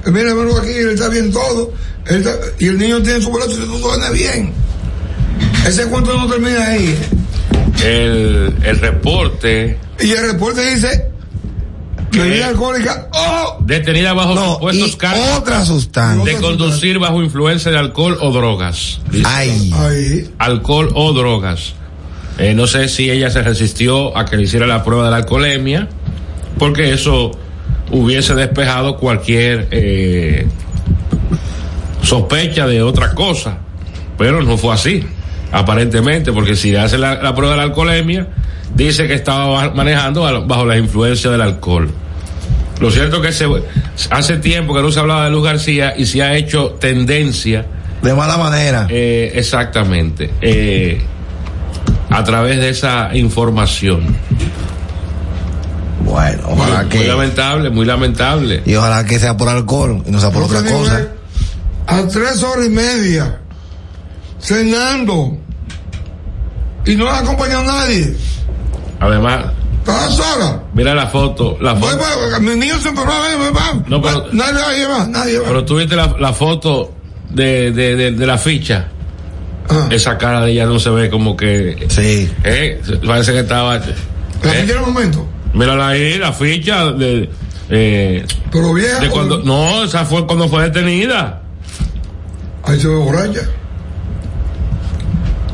Mira, 0.06 0.30
hermano, 0.30 0.56
aquí, 0.56 0.70
él 0.70 0.90
está 0.90 1.08
bien 1.08 1.30
todo. 1.32 1.72
y 2.58 2.66
el 2.66 2.78
niño 2.78 3.02
tiene 3.02 3.20
su 3.20 3.30
brazo 3.30 3.50
y 3.52 3.66
todo 3.66 3.92
anda 3.92 4.10
bien. 4.10 4.52
Ese 5.66 5.86
cuento 5.86 6.16
no 6.16 6.26
termina 6.28 6.64
ahí. 6.66 6.98
El, 7.84 8.54
el 8.62 8.78
reporte. 8.80 9.78
Y 10.00 10.10
el 10.12 10.32
reporte 10.32 10.74
dice 10.74 11.10
Bebida 12.10 12.48
alcohólica. 12.48 13.08
¡Oh! 13.12 13.58
Detenida 13.60 14.14
bajo 14.14 14.34
No, 14.34 14.54
supuestos 14.54 14.96
cargos 14.96 15.28
otra 15.38 15.64
sustancia. 15.64 16.24
de 16.34 16.40
conducir 16.40 16.98
bajo 16.98 17.22
influencia 17.22 17.70
de 17.70 17.78
alcohol 17.78 18.16
o 18.20 18.32
drogas. 18.32 19.00
Dice. 19.10 19.24
Ay, 19.26 19.70
Ahí. 19.74 20.30
alcohol 20.38 20.90
o 20.94 21.12
drogas. 21.12 21.74
Eh, 22.38 22.54
no 22.54 22.66
sé 22.66 22.88
si 22.88 23.10
ella 23.10 23.30
se 23.30 23.42
resistió 23.42 24.16
a 24.16 24.24
que 24.24 24.36
le 24.36 24.44
hiciera 24.44 24.66
la 24.66 24.84
prueba 24.84 25.04
de 25.06 25.10
la 25.10 25.16
alcoholemia, 25.18 25.88
porque 26.58 26.92
eso 26.92 27.32
hubiese 27.90 28.34
despejado 28.34 28.96
cualquier 28.96 29.66
eh, 29.70 30.46
sospecha 32.02 32.66
de 32.66 32.82
otra 32.82 33.14
cosa. 33.14 33.58
Pero 34.16 34.42
no 34.42 34.56
fue 34.56 34.74
así, 34.74 35.04
aparentemente, 35.52 36.32
porque 36.32 36.56
si 36.56 36.72
le 36.72 36.78
hace 36.80 36.98
la, 36.98 37.22
la 37.22 37.34
prueba 37.34 37.52
de 37.54 37.58
la 37.58 37.62
alcoholemia, 37.64 38.26
dice 38.74 39.06
que 39.06 39.14
estaba 39.14 39.46
ba- 39.48 39.74
manejando 39.74 40.22
bajo 40.46 40.64
la 40.64 40.76
influencia 40.76 41.30
del 41.30 41.40
alcohol. 41.40 41.90
Lo 42.80 42.90
cierto 42.90 43.16
es 43.16 43.22
que 43.26 43.32
se, 43.32 43.46
hace 44.10 44.36
tiempo 44.36 44.74
que 44.74 44.82
no 44.82 44.90
se 44.92 45.00
hablaba 45.00 45.24
de 45.24 45.30
Luz 45.30 45.44
García 45.44 45.94
y 45.96 46.06
se 46.06 46.22
ha 46.22 46.36
hecho 46.36 46.76
tendencia 46.80 47.66
de 48.02 48.14
mala 48.14 48.36
manera. 48.36 48.86
eh, 48.90 49.32
exactamente. 49.34 50.30
eh, 50.40 51.00
a 52.10 52.24
través 52.24 52.58
de 52.58 52.70
esa 52.70 53.14
información. 53.14 54.16
Bueno, 56.04 56.42
ojalá 56.46 56.80
Muy 56.82 56.88
que. 56.90 57.06
lamentable, 57.08 57.70
muy 57.70 57.84
lamentable. 57.84 58.62
Y 58.64 58.74
ojalá 58.74 59.04
que 59.04 59.18
sea 59.18 59.36
por 59.36 59.48
alcohol 59.48 60.02
y 60.06 60.10
no 60.10 60.20
sea 60.20 60.30
por 60.30 60.44
otra 60.44 60.62
cosa. 60.62 61.08
A 61.86 62.06
tres 62.06 62.42
horas 62.42 62.66
y 62.66 62.70
media. 62.70 63.38
Cenando. 64.40 65.36
Y 66.86 66.94
no 66.96 67.04
la 67.04 67.18
acompañó 67.18 67.62
nadie. 67.62 68.16
Además, 69.00 69.46
Estaba 69.80 70.08
sola. 70.10 70.62
mira 70.74 70.94
la 70.94 71.06
foto, 71.08 71.56
la 71.60 71.72
Voy, 71.74 71.90
foto. 71.90 72.04
voy, 72.30 72.40
mi 72.40 72.56
niño 72.60 72.78
se 72.78 72.88
enfermó. 72.88 73.12
No, 73.86 74.00
pero- 74.00 74.26
Nadie 74.32 74.52
la 74.54 74.72
lleva, 74.72 75.06
nadie 75.06 75.38
va. 75.38 75.48
Pero 75.48 75.64
tú 75.64 75.76
viste 75.76 75.96
la, 75.96 76.14
la 76.18 76.32
foto 76.32 76.94
de, 77.30 77.72
de, 77.72 77.96
de, 77.96 78.12
de 78.12 78.26
la 78.26 78.38
ficha. 78.38 78.88
Esa 79.90 80.16
cara 80.18 80.40
de 80.42 80.52
ella 80.52 80.66
no 80.66 80.78
se 80.78 80.90
ve 80.90 81.10
como 81.10 81.36
que. 81.36 81.86
Sí. 81.88 82.30
Eh, 82.44 82.80
parece 83.06 83.32
que 83.32 83.40
estaba. 83.40 83.78
La 83.78 83.84
eh, 83.84 83.92
ficha 84.42 84.60
en 84.62 84.70
el 84.70 84.80
momento. 84.80 85.26
mírala 85.52 85.88
ahí, 85.88 86.18
la 86.18 86.32
ficha 86.32 86.92
de. 86.92 87.28
Eh, 87.70 88.24
Pero 88.50 88.72
vieja. 88.72 88.98
de 89.00 89.10
cuando, 89.10 89.36
o- 89.36 89.42
no, 89.42 89.84
esa 89.84 90.04
fue 90.04 90.26
cuando 90.26 90.48
fue 90.48 90.62
detenida. 90.64 91.42
Ahí 92.64 92.80
se 92.80 92.88
ve 92.88 92.94
borracha. 92.96 93.40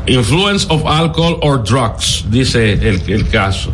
Influence 0.06 0.66
of 0.68 0.84
alcohol 0.86 1.38
or 1.42 1.62
drugs, 1.64 2.24
dice 2.30 2.72
el, 2.74 3.00
el 3.08 3.28
caso. 3.28 3.72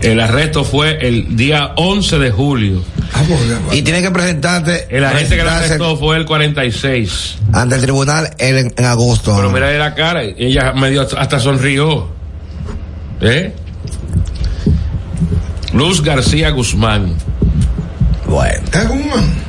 El 0.00 0.20
arresto 0.20 0.64
fue 0.64 0.98
el 1.06 1.36
día 1.36 1.72
11 1.76 2.18
de 2.18 2.30
julio. 2.30 2.82
Ah, 3.14 3.22
Y 3.72 3.82
tiene 3.82 4.02
que 4.02 4.10
presentarte. 4.10 4.86
El 4.90 5.04
agente 5.04 5.36
que 5.36 5.44
la 5.44 5.58
arrestó 5.58 5.96
fue 5.96 6.16
el 6.16 6.24
46. 6.26 7.38
Ante 7.52 7.76
el 7.76 7.82
tribunal 7.82 8.30
en, 8.38 8.72
en 8.76 8.84
agosto. 8.84 9.34
Pero 9.36 9.50
mira 9.50 9.70
la 9.72 9.94
cara, 9.94 10.22
ella 10.22 10.72
medio 10.72 11.02
hasta- 11.02 11.20
hasta 11.20 11.38
sonrió. 11.40 12.08
¿Eh? 13.20 13.52
Luz 15.72 16.02
García 16.02 16.50
Guzmán. 16.50 17.14
Bueno. 18.26 18.60
Guzmán. 18.88 19.46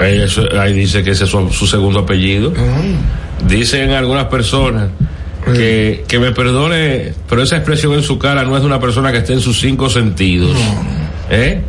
Eso, 0.00 0.44
ahí 0.58 0.72
dice 0.72 1.02
que 1.02 1.10
ese 1.10 1.24
es 1.24 1.30
su, 1.30 1.50
su 1.50 1.66
segundo 1.66 2.00
apellido. 2.00 2.52
Ah. 2.56 3.44
Dicen 3.46 3.90
algunas 3.90 4.26
personas 4.26 4.88
que, 5.54 6.04
que 6.06 6.18
me 6.18 6.32
perdone, 6.32 7.14
pero 7.28 7.42
esa 7.42 7.56
expresión 7.56 7.94
en 7.94 8.02
su 8.02 8.18
cara 8.18 8.44
no 8.44 8.54
es 8.56 8.62
de 8.62 8.66
una 8.66 8.78
persona 8.80 9.10
que 9.12 9.18
esté 9.18 9.32
en 9.32 9.40
sus 9.40 9.58
cinco 9.60 9.88
sentidos. 9.90 10.56
¿Eh? 11.30 11.60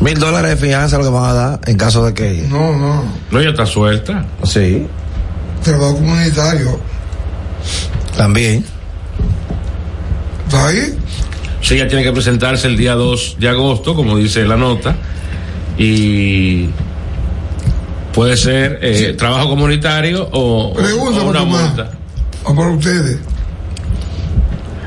Mil 0.00 0.18
dólares 0.18 0.50
de 0.60 0.66
fianza 0.66 0.98
lo 0.98 1.04
que 1.04 1.10
van 1.10 1.24
a 1.30 1.32
dar 1.32 1.60
en 1.66 1.76
caso 1.76 2.04
de 2.04 2.12
que. 2.14 2.46
No, 2.48 2.76
no. 2.76 3.02
No, 3.30 3.40
ella 3.40 3.50
está 3.50 3.64
suelta. 3.66 4.24
Sí, 4.44 4.86
Trabajo 5.64 5.94
comunitario. 5.96 6.78
también. 8.16 8.64
¿Está 10.46 10.68
ahí? 10.68 10.94
Sí, 11.62 11.74
ella 11.74 11.88
tiene 11.88 12.04
que 12.04 12.12
presentarse 12.12 12.68
el 12.68 12.76
día 12.76 12.94
2 12.94 13.36
de 13.40 13.48
agosto, 13.48 13.94
como 13.96 14.16
dice 14.16 14.44
la 14.44 14.56
nota, 14.56 14.94
y 15.76 16.68
puede 18.14 18.36
ser 18.36 18.78
eh, 18.82 19.14
trabajo 19.18 19.48
comunitario 19.48 20.28
o, 20.30 20.68
o 20.70 20.74
Pregunta, 20.74 21.22
una 21.22 21.38
Tomás. 21.40 21.62
multa. 21.68 21.90
O 22.44 22.54
para 22.54 22.68
ustedes. 22.70 23.18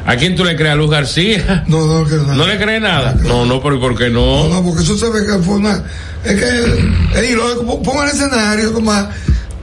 ¿A 0.10 0.18
quién 0.18 0.36
tú 0.36 0.44
le 0.44 0.56
crees 0.56 0.72
a 0.72 0.76
Luz 0.76 0.90
García? 0.90 1.64
No, 1.68 1.86
no, 1.86 2.04
que 2.04 2.16
nada. 2.16 2.34
¿No 2.34 2.48
le 2.48 2.58
crees 2.58 2.82
nada? 2.82 3.14
No, 3.22 3.46
no, 3.46 3.62
pero 3.62 3.80
¿por 3.80 3.96
qué 3.96 4.10
No, 4.10 4.48
no? 4.48 4.56
no, 4.56 4.64
porque 4.64 4.82
eso 4.82 4.98
se 4.98 5.08
ve 5.08 5.24
que 5.24 5.38
fue 5.44 5.58
una. 5.58 5.84
Es 6.26 6.34
que. 6.36 7.20
Es 7.20 7.30
ilógico. 7.30 7.80
Pongan 7.84 8.10
el 8.10 8.16
escenario, 8.16 8.74
como. 8.74 8.92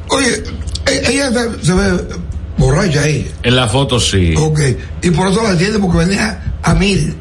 Oye, 0.08 0.44
e- 0.86 1.02
ella 1.10 1.32
se, 1.60 1.72
ve 1.74 2.00
borracha 2.56 3.00
ahí. 3.00 3.28
En 3.42 3.56
la 3.56 3.66
foto 3.66 3.98
sí. 3.98 4.34
Ok. 4.38 4.60
Y 5.02 5.10
por 5.10 5.32
eso 5.32 5.42
la 5.42 5.50
atiende, 5.50 5.80
porque 5.80 5.98
venía 5.98 6.40
a 6.62 6.74
mil. 6.74 7.16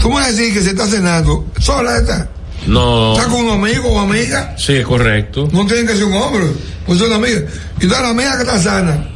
Tú 0.00 0.08
me 0.08 0.16
vas 0.16 0.26
a 0.26 0.30
decir 0.32 0.52
que 0.52 0.60
se 0.60 0.70
está 0.70 0.88
cenando. 0.88 1.46
Sola 1.60 1.98
está. 1.98 2.28
No. 2.66 3.12
Está 3.16 3.30
con 3.30 3.46
un 3.46 3.64
amigo 3.64 3.90
o 3.90 4.00
amiga. 4.00 4.56
Sí, 4.58 4.72
es 4.74 4.86
correcto. 4.86 5.48
No 5.52 5.64
tienen 5.66 5.86
que 5.86 5.94
ser 5.94 6.02
un 6.04 6.14
hombre. 6.14 6.46
Pues 6.84 6.98
son 6.98 7.12
amigas. 7.12 7.44
Y 7.80 7.86
toda 7.86 8.02
la 8.02 8.08
amiga 8.08 8.36
que 8.38 8.42
está 8.42 8.58
sana. 8.58 9.06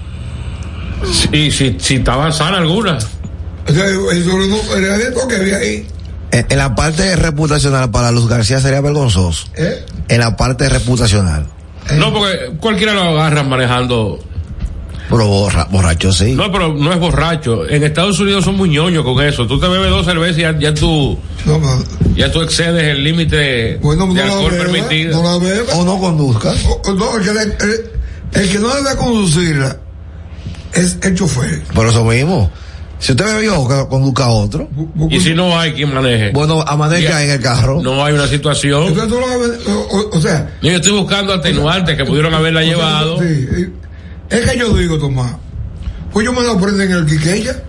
Sí, 1.12 1.50
sí, 1.50 1.76
sí, 1.80 1.96
estaba 1.96 2.30
sana 2.30 2.58
alguna. 2.58 2.96
O 3.66 3.72
sea, 3.72 3.84
el 3.86 4.84
evento 4.84 5.26
que 5.28 5.36
había 5.36 5.56
ahí. 5.58 5.86
En, 6.30 6.46
en 6.50 6.58
la 6.58 6.74
parte 6.74 7.14
reputacional 7.16 7.90
para 7.90 8.10
Luz 8.10 8.28
García 8.28 8.60
sería 8.60 8.80
vergonzoso. 8.80 9.46
¿eh? 9.56 9.84
En 10.08 10.20
la 10.20 10.36
parte 10.36 10.68
reputacional. 10.68 11.46
No, 11.96 12.12
porque 12.12 12.52
cualquiera 12.60 12.92
lo 12.94 13.02
agarra 13.02 13.42
manejando. 13.42 14.18
Pero 15.08 15.26
borra, 15.28 15.64
borracho 15.70 16.12
sí. 16.12 16.32
No, 16.32 16.50
pero 16.50 16.72
no 16.72 16.92
es 16.92 16.98
borracho. 16.98 17.68
En 17.68 17.84
Estados 17.84 18.18
Unidos 18.20 18.44
son 18.44 18.56
muy 18.56 18.70
ñoños 18.70 19.04
con 19.04 19.22
eso. 19.22 19.46
Tú 19.46 19.60
te 19.60 19.68
bebes 19.68 19.90
dos 19.90 20.04
cervezas 20.06 20.38
y 20.38 20.40
ya, 20.42 20.58
ya 20.58 20.72
tú, 20.74 21.18
No, 21.44 21.60
ya 22.16 22.32
tú 22.32 22.40
excedes 22.40 22.82
el 22.84 23.04
límite 23.04 23.76
Bueno, 23.82 24.06
de 24.06 24.14
no 24.14 24.26
la 24.26 24.32
alcohol 24.32 24.50
beba, 24.52 24.64
permitido. 24.64 25.22
no 25.22 25.30
la 25.30 25.44
beba. 25.44 25.74
O 25.74 25.84
no 25.84 25.98
conduzca. 26.00 26.52
O- 26.68 26.90
o 26.90 26.92
no, 26.94 27.18
el 27.18 27.22
que, 27.24 27.34
le- 27.34 27.42
el- 27.42 27.90
el 28.32 28.50
que 28.50 28.58
no 28.58 28.74
debe 28.74 28.96
conducirla 28.96 29.76
es 30.72 30.96
el 31.02 31.14
chofer. 31.14 31.62
Por 31.74 31.86
eso 31.86 32.02
mismo. 32.04 32.50
Si 33.04 33.12
usted 33.12 33.26
bebió, 33.36 33.68
que 33.68 33.86
conduzca 33.90 34.24
a 34.24 34.30
otro. 34.30 34.66
Y 35.10 35.20
si 35.20 35.34
no 35.34 35.58
hay 35.58 35.72
quien 35.74 35.92
maneje. 35.92 36.30
Bueno, 36.32 36.62
amanezca 36.66 37.22
en 37.22 37.30
el 37.32 37.40
carro. 37.40 37.82
No 37.82 38.02
hay 38.02 38.14
una 38.14 38.26
situación. 38.26 38.84
Entonces 38.88 39.08
tú 39.12 39.20
lo 39.20 39.26
que- 39.26 39.70
o, 39.70 39.80
o- 39.80 40.16
o 40.16 40.20
sea, 40.22 40.50
Yo 40.62 40.70
estoy 40.70 40.92
buscando 40.92 41.34
atenuantes 41.34 41.98
que 41.98 42.04
pudieron 42.06 42.32
haberla 42.32 42.62
llevado. 42.62 43.18
sí, 43.20 43.46
es 44.30 44.50
que 44.50 44.58
yo 44.58 44.74
digo, 44.74 44.98
Tomás, 44.98 45.36
pues 46.14 46.24
yo 46.24 46.32
me 46.32 46.42
la 46.42 46.58
prenden 46.58 46.90
en 46.92 46.96
el 46.96 47.04
Quiqueya, 47.06 47.62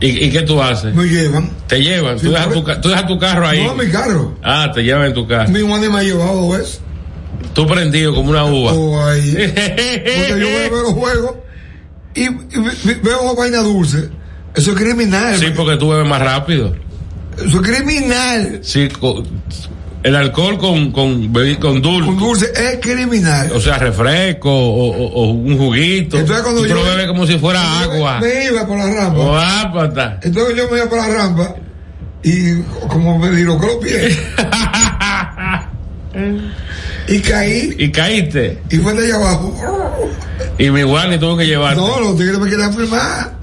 ¿Y, 0.00 0.24
¿Y 0.26 0.30
qué 0.30 0.40
tú 0.42 0.62
haces? 0.62 0.94
me 0.94 1.04
llevan. 1.04 1.50
Te 1.66 1.82
llevan. 1.82 2.18
Sí, 2.18 2.26
tú, 2.26 2.32
dejas 2.32 2.52
tu, 2.54 2.64
ca- 2.64 2.80
tú 2.80 2.88
dejas 2.88 3.06
tu 3.06 3.18
carro 3.18 3.46
ahí. 3.46 3.62
No, 3.64 3.74
mi 3.74 3.88
carro. 3.88 4.38
Ah, 4.42 4.70
te 4.74 4.82
llevan 4.84 5.06
en 5.08 5.12
tu 5.14 5.26
carro. 5.28 5.50
Mi 5.50 5.62
madre 5.64 5.90
me 5.90 5.98
ha 5.98 6.02
llevado 6.02 6.34
dos 6.46 6.56
veces. 6.58 6.80
Tú 7.52 7.66
prendido 7.66 8.14
como 8.14 8.30
una 8.30 8.44
uva. 8.46 8.72
O 8.72 9.04
ahí. 9.06 9.32
Porque 9.36 10.40
yo 10.40 10.46
a 10.48 10.60
ver 10.60 10.70
los 10.72 10.92
juegos 10.92 11.32
y, 12.14 12.22
y 12.22 12.28
ve- 12.86 13.00
veo 13.02 13.34
vaina 13.36 13.58
dulce. 13.58 14.08
Eso 14.58 14.72
es 14.72 14.76
criminal. 14.76 15.36
Sí, 15.38 15.46
porque 15.56 15.76
tú 15.76 15.90
bebes 15.90 16.08
más 16.08 16.20
rápido. 16.20 16.74
Eso 17.36 17.60
es 17.60 17.66
criminal. 17.70 18.58
Sí, 18.62 18.88
el 20.02 20.16
alcohol 20.16 20.58
con, 20.58 20.90
con, 20.92 21.32
con 21.60 21.82
dulce. 21.82 22.06
Con 22.06 22.18
dulce 22.18 22.52
es 22.54 22.78
criminal. 22.80 23.50
O 23.52 23.60
sea, 23.60 23.78
refresco 23.78 24.50
o, 24.50 24.90
o- 24.90 25.24
o 25.24 25.30
un 25.32 25.56
juguito. 25.58 26.18
Entonces, 26.18 26.42
cuando 26.42 26.62
tú 26.62 26.68
yo- 26.68 26.74
lo 26.76 26.84
bebes 26.84 27.06
como 27.08 27.26
si 27.26 27.38
fuera 27.38 27.80
agua. 27.82 28.20
Me 28.20 28.44
iba 28.46 28.66
por 28.66 28.78
la 28.78 28.86
rampa. 28.92 30.18
Entonces 30.22 30.56
yo 30.56 30.68
me 30.70 30.78
iba 30.78 30.88
por 30.88 30.98
la 30.98 31.08
rampa 31.08 31.54
y 32.22 32.60
como 32.88 33.18
me 33.18 33.30
diró 33.30 33.58
con 33.58 33.66
los 33.68 33.76
pies. 33.76 34.18
y 37.08 37.20
caí 37.20 37.74
Y 37.78 37.90
caíste. 37.90 38.60
y 38.70 38.76
fue 38.78 38.92
de 38.94 39.06
allá 39.06 39.16
abajo. 39.16 39.54
Y 40.58 40.70
mi 40.70 40.84
Wally 40.84 41.18
tuvo 41.18 41.36
que 41.36 41.46
llevarte. 41.46 41.80
No, 41.80 42.00
los 42.00 42.16
tigres 42.16 42.38
me 42.38 42.48
querían 42.50 42.72
filmar. 42.74 43.37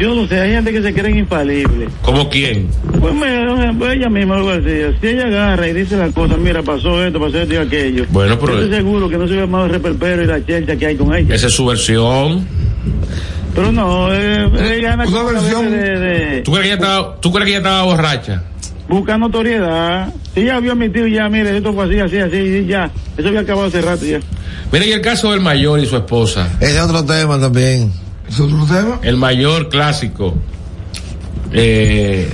Yo 0.00 0.14
no 0.14 0.26
sé, 0.26 0.40
hay 0.40 0.52
gente 0.52 0.72
que 0.72 0.82
se 0.82 0.94
creen 0.94 1.18
infalibles. 1.18 1.90
¿Cómo 2.02 2.28
quién? 2.30 2.68
Pues, 2.98 3.14
me, 3.14 3.74
pues 3.78 3.96
ella 3.96 4.08
misma 4.08 4.38
lo 4.38 4.58
decía. 4.60 4.96
Si 5.00 5.06
ella 5.08 5.26
agarra 5.26 5.68
y 5.68 5.74
dice 5.74 5.96
las 5.96 6.12
cosas, 6.12 6.38
mira, 6.38 6.62
pasó 6.62 7.04
esto, 7.04 7.20
pasó 7.20 7.38
esto 7.40 7.54
y 7.54 7.56
aquello. 7.58 8.06
Bueno, 8.10 8.38
pero- 8.38 8.54
Yo 8.54 8.60
estoy 8.62 8.76
seguro 8.78 9.08
que 9.08 9.18
no 9.18 9.28
se 9.28 9.34
ve 9.34 9.46
más 9.46 9.66
el 9.66 9.70
reperpero 9.72 10.22
y 10.22 10.26
la 10.26 10.44
chelcha 10.44 10.76
que 10.76 10.86
hay 10.86 10.96
con 10.96 11.14
ella. 11.14 11.34
Esa 11.34 11.48
es 11.48 11.52
su 11.52 11.66
versión. 11.66 12.46
Pero 13.54 13.72
no, 13.72 14.12
eh, 14.12 14.48
ella 14.78 14.94
una 15.06 15.22
versión 15.24 15.70
de, 15.70 15.98
de- 15.98 16.42
¿Tú 16.42 16.52
crees 16.52 16.68
que 16.68 16.72
ella 16.72 16.82
estaba, 16.82 17.16
¿tú 17.20 17.32
crees 17.32 17.44
que 17.44 17.50
ella 17.50 17.58
estaba 17.58 17.82
borracha? 17.82 18.42
busca 18.88 19.16
notoriedad. 19.18 20.12
Si 20.34 20.40
ella 20.40 20.58
vio 20.58 20.72
a 20.72 20.74
mi 20.74 20.88
tío 20.88 21.06
ya, 21.06 21.28
mire, 21.28 21.56
esto 21.56 21.72
fue 21.72 21.84
así, 21.84 21.98
así, 22.00 22.18
así, 22.18 22.66
ya. 22.66 22.90
Eso 23.16 23.28
había 23.28 23.40
acabado 23.40 23.68
hace 23.68 23.80
rato 23.82 24.04
ya. 24.04 24.18
Mira, 24.72 24.84
y 24.84 24.90
el 24.92 25.00
caso 25.00 25.30
del 25.30 25.40
mayor 25.40 25.78
y 25.78 25.86
su 25.86 25.96
esposa. 25.96 26.48
Ese 26.60 26.74
es 26.76 26.80
otro 26.80 27.04
tema 27.04 27.38
también. 27.38 27.92
¿Es 28.30 28.38
otro 28.38 28.64
tema? 28.66 29.00
El 29.02 29.16
mayor 29.16 29.68
clásico. 29.68 30.34
Eh, 31.52 32.30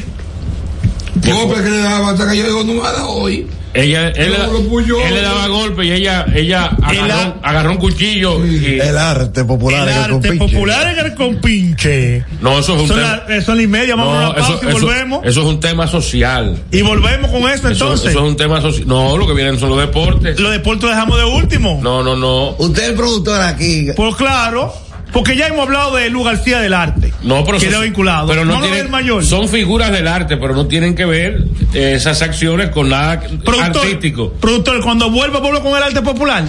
Golpe 1.14 1.62
que 1.62 1.70
le 1.70 1.78
daba 1.78 2.10
hasta 2.10 2.30
que 2.30 2.36
yo 2.36 2.44
digo, 2.44 2.64
no 2.64 3.08
hoy. 3.08 3.46
ella, 3.72 4.08
él, 4.08 4.14
le 4.14 5.06
él 5.06 5.22
daba 5.22 5.48
golpe 5.48 5.84
y 5.86 5.92
ella, 5.92 6.26
ella 6.34 6.70
agarró, 6.82 7.34
agarró 7.42 7.70
un 7.72 7.76
cuchillo 7.78 8.44
y, 8.44 8.78
El 8.78 8.98
arte 8.98 9.44
popular. 9.44 9.88
El 9.88 9.88
en 9.88 9.94
el 9.94 10.02
arte 10.02 10.12
compinche. 10.12 10.38
popular 10.54 10.92
en 10.92 11.06
el 11.06 11.14
compinche. 11.14 12.24
no, 12.42 12.58
eso 12.58 12.74
es 12.76 12.82
un 12.82 12.88
Son 12.88 12.96
tema. 12.98 13.22
las 13.28 13.44
son 13.44 13.56
las 13.56 13.64
y 13.64 13.68
media, 13.68 13.96
vamos 13.96 14.14
a 14.14 14.18
una 14.18 14.34
pausa 14.34 14.52
y 14.62 14.68
eso, 14.68 14.78
volvemos. 14.86 15.20
eso 15.24 15.40
es 15.40 15.46
un 15.46 15.60
tema 15.60 15.86
social. 15.86 16.62
y 16.70 16.82
volvemos 16.82 17.30
con 17.30 17.40
eso 17.42 17.54
Eso, 17.54 17.68
entonces. 17.68 18.10
eso 18.10 18.18
es 18.24 18.30
un 18.30 18.36
tema 18.36 18.60
social. 18.60 18.86
No, 18.86 19.16
lo 19.16 19.26
que 19.26 19.32
vienen 19.32 19.58
son 19.58 19.70
los 19.70 19.78
deportes. 19.78 20.38
Los 20.38 20.52
deportes 20.52 20.82
lo 20.84 20.90
dejamos 20.90 21.16
de 21.18 21.24
último. 21.24 21.80
No, 21.82 22.02
no, 22.02 22.14
no. 22.14 22.50
Usted 22.58 22.82
es 22.82 22.88
el 22.90 22.94
productor 22.94 23.40
aquí. 23.40 23.88
Pues 23.96 24.14
claro, 24.16 24.72
porque 25.16 25.34
ya 25.34 25.46
hemos 25.46 25.60
hablado 25.60 25.96
de 25.96 26.10
Lu 26.10 26.22
García 26.24 26.60
del 26.60 26.74
arte. 26.74 27.10
No, 27.22 27.42
pero 27.46 27.56
Quedó 27.58 27.76
son- 27.76 27.84
vinculado. 27.84 28.28
Pero 28.28 28.44
no 28.44 28.58
a 28.58 28.60
tienen, 28.60 28.90
mayor. 28.90 29.24
son 29.24 29.48
figuras 29.48 29.90
del 29.90 30.06
arte, 30.08 30.36
pero 30.36 30.54
no 30.54 30.66
tienen 30.66 30.94
que 30.94 31.06
ver 31.06 31.42
eh, 31.72 31.94
esas 31.96 32.20
acciones 32.20 32.68
con 32.68 32.90
nada 32.90 33.22
artístico. 33.62 34.32
Productor, 34.32 34.82
cuando 34.82 35.10
vuelva, 35.10 35.40
vuelvo 35.40 35.62
con 35.62 35.74
el 35.74 35.82
arte 35.82 36.02
popular. 36.02 36.44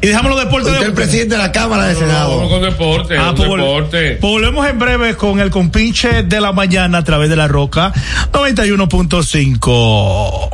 Y 0.00 0.06
dejamos 0.08 0.30
los 0.32 0.40
deportes 0.40 0.68
Usted 0.68 0.80
de 0.80 0.86
el 0.88 0.94
presidente 0.94 1.34
de 1.36 1.42
la 1.42 1.52
Cámara 1.52 1.88
de 1.88 1.94
Senado. 1.94 2.40
No, 2.42 2.48
con 2.48 2.62
deporte, 2.62 3.16
Ah, 3.18 3.34
pues 3.36 3.50
deporte. 3.50 4.16
pues 4.20 4.32
volvemos 4.32 4.66
en 4.66 4.78
breve 4.78 5.14
con 5.16 5.38
el 5.40 5.50
compinche 5.50 6.22
de 6.22 6.40
la 6.40 6.52
mañana 6.52 6.96
a 6.98 7.04
través 7.04 7.28
de 7.28 7.36
la 7.36 7.48
roca 7.48 7.92
91.5. 8.32 10.48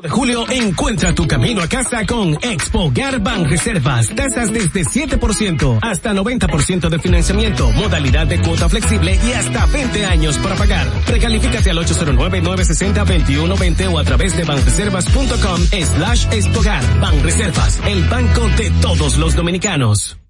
de 0.00 0.08
julio 0.08 0.46
encuentra 0.50 1.14
tu 1.14 1.26
camino 1.26 1.62
a 1.62 1.68
casa 1.68 2.06
con 2.06 2.34
Expo 2.42 2.90
Garban 2.92 3.48
Reservas. 3.48 4.08
Tasas 4.14 4.52
desde 4.52 4.84
7% 4.84 5.78
hasta 5.82 6.12
90% 6.12 6.88
de 6.88 6.98
financiamiento, 6.98 7.70
modalidad 7.72 8.26
de 8.26 8.40
cuota 8.40 8.68
flexible 8.68 9.18
y 9.22 9.32
hasta 9.32 9.66
20 9.66 10.06
años 10.06 10.38
para 10.38 10.54
pagar. 10.54 10.88
Precalifícate 11.06 11.70
al 11.70 11.78
809-960-2120 11.78 13.92
o 13.92 13.98
a 13.98 14.04
través 14.04 14.36
de 14.36 14.44
banreservas.com 14.44 15.60
slash 15.60 16.26
Expogar. 16.32 16.82
Banreservas, 17.00 17.80
el 17.86 18.04
banco 18.04 18.48
de 18.56 18.70
todos 18.80 19.18
los 19.18 19.34
dominicanos. 19.34 20.20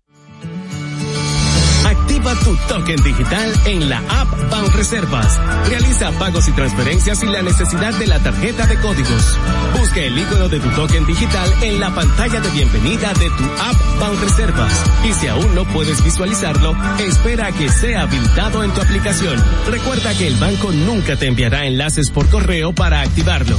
Activa 1.90 2.36
tu 2.44 2.56
token 2.68 3.02
digital 3.02 3.52
en 3.66 3.88
la 3.88 3.98
app 4.08 4.28
Banreservas. 4.48 5.40
Realiza 5.68 6.12
pagos 6.12 6.46
y 6.46 6.52
transferencias 6.52 7.18
sin 7.18 7.32
la 7.32 7.42
necesidad 7.42 7.92
de 7.94 8.06
la 8.06 8.20
tarjeta 8.20 8.64
de 8.66 8.78
códigos. 8.78 9.36
Busca 9.76 9.98
el 10.00 10.16
icono 10.16 10.48
de 10.48 10.60
tu 10.60 10.68
token 10.70 11.04
digital 11.04 11.52
en 11.62 11.80
la 11.80 11.92
pantalla 11.92 12.40
de 12.40 12.48
bienvenida 12.50 13.12
de 13.14 13.28
tu 13.30 13.44
app 13.44 13.98
Banreservas. 13.98 14.72
Y 15.04 15.12
si 15.14 15.26
aún 15.26 15.52
no 15.56 15.64
puedes 15.64 16.00
visualizarlo, 16.04 16.76
espera 17.00 17.46
a 17.46 17.52
que 17.52 17.68
sea 17.68 18.02
habilitado 18.02 18.62
en 18.62 18.70
tu 18.70 18.80
aplicación. 18.80 19.42
Recuerda 19.68 20.16
que 20.16 20.28
el 20.28 20.36
banco 20.36 20.70
nunca 20.70 21.16
te 21.16 21.26
enviará 21.26 21.66
enlaces 21.66 22.10
por 22.10 22.28
correo 22.28 22.72
para 22.72 23.00
activarlo. 23.00 23.56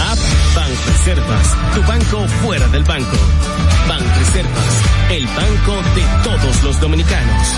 App 0.00 0.18
Banreservas, 0.54 1.56
tu 1.74 1.82
banco 1.82 2.26
fuera 2.42 2.66
del 2.68 2.84
banco. 2.84 3.16
Banreservas, 3.88 4.82
el 5.10 5.26
banco 5.26 5.82
de 5.94 6.04
todos 6.22 6.62
los 6.62 6.80
dominicanos. 6.80 7.48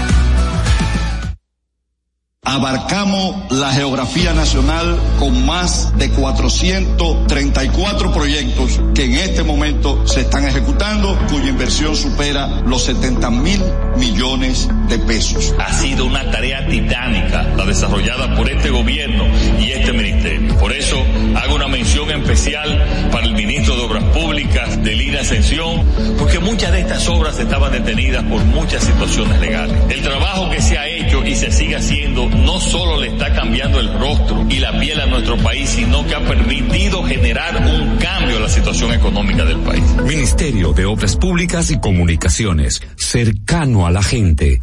Abarcamos 2.49 3.51
la 3.51 3.73
geografía 3.73 4.33
nacional 4.33 5.01
con 5.19 5.45
más 5.45 5.99
de 5.99 6.11
434 6.11 8.13
proyectos 8.13 8.81
que 8.95 9.07
en 9.07 9.17
este 9.17 9.43
momento 9.43 10.07
se 10.07 10.21
están 10.21 10.47
ejecutando, 10.47 11.19
cuya 11.29 11.49
inversión 11.49 11.97
supera 11.97 12.47
los 12.65 12.85
70 12.85 13.31
mil 13.33 13.61
millones 13.97 14.69
de 14.89 14.97
pesos. 15.01 15.57
Ha 15.59 15.73
sido 15.73 16.07
una 16.07 16.31
tarea 16.31 16.65
titánica 16.69 17.43
la 17.57 17.67
desarrollada 17.67 18.37
por 18.37 18.49
este 18.49 18.71
gobierno 18.71 19.25
y 19.59 19.73
este 19.73 19.93
ministerio. 19.93 20.57
Por 20.59 20.73
eso 20.73 21.05
hago 21.35 21.57
una 21.57 21.67
mención 21.67 22.13
especial 22.13 23.09
para 23.11 23.27
el 23.27 23.35
ministro 23.35 23.75
de 23.75 23.83
Obras 23.83 24.05
Públicas 24.05 24.81
de 24.85 24.95
Lina 24.95 25.23
Ascensión, 25.23 25.85
porque 26.17 26.39
muchas 26.39 26.71
de 26.71 26.83
estas 26.83 27.09
obras 27.09 27.41
estaban 27.41 27.73
detenidas 27.73 28.23
por 28.23 28.45
muchas 28.45 28.85
situaciones 28.85 29.41
legales. 29.41 29.77
El 29.89 30.03
trabajo 30.03 30.49
que 30.49 30.63
se 30.63 30.79
ha 30.79 30.87
hecho 30.87 31.25
y 31.25 31.35
se 31.35 31.51
sigue 31.51 31.75
haciendo 31.75 32.36
no 32.45 32.61
solo 32.61 33.01
le 33.01 33.09
está 33.09 33.33
cambiando 33.33 33.81
el 33.81 33.93
rostro 33.99 34.47
y 34.49 34.59
la 34.59 34.79
piel 34.79 35.01
a 35.01 35.07
nuestro 35.07 35.37
país, 35.39 35.69
sino 35.71 36.07
que 36.07 36.15
ha 36.15 36.21
permitido 36.21 37.03
generar 37.03 37.57
un 37.57 37.97
cambio 37.97 38.37
en 38.37 38.43
la 38.43 38.49
situación 38.49 38.93
económica 38.93 39.45
del 39.45 39.59
país. 39.59 39.83
Ministerio 40.05 40.73
de 40.73 40.85
Obras 40.85 41.17
Públicas 41.17 41.71
y 41.71 41.79
Comunicaciones, 41.79 42.83
cercano 42.97 43.87
a 43.87 43.91
la 43.91 44.03
gente. 44.03 44.63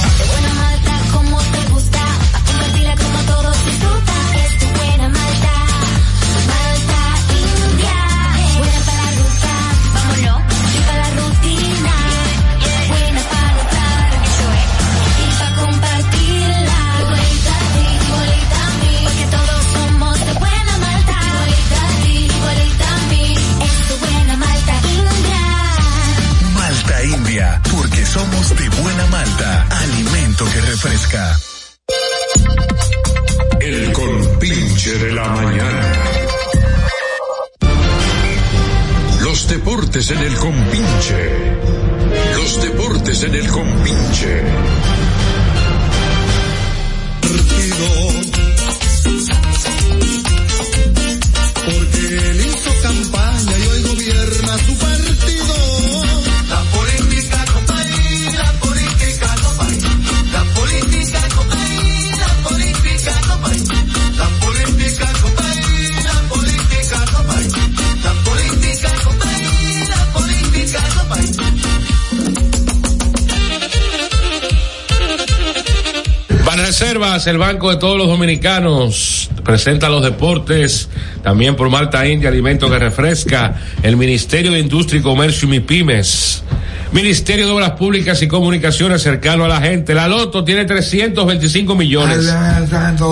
El 77.27 77.37
banco 77.37 77.69
de 77.69 77.77
todos 77.77 77.97
los 77.97 78.07
dominicanos, 78.07 79.29
presenta 79.43 79.89
los 79.89 80.01
deportes, 80.01 80.89
también 81.23 81.55
por 81.55 81.69
Malta 81.69 82.07
India, 82.07 82.29
alimento 82.29 82.69
que 82.69 82.79
refresca, 82.79 83.55
el 83.83 83.95
Ministerio 83.95 84.51
de 84.51 84.59
Industria 84.59 84.99
y 84.99 85.03
Comercio 85.03 85.47
y 85.47 85.51
MIPIMES, 85.51 86.43
Ministerio 86.91 87.45
de 87.45 87.51
Obras 87.51 87.71
Públicas 87.71 88.21
y 88.21 88.27
Comunicaciones 88.27 89.03
cercano 89.03 89.45
a 89.45 89.47
la 89.47 89.61
gente. 89.61 89.93
La 89.93 90.07
Loto 90.07 90.43
tiene 90.43 90.65
325 90.65 91.75
millones 91.75 92.33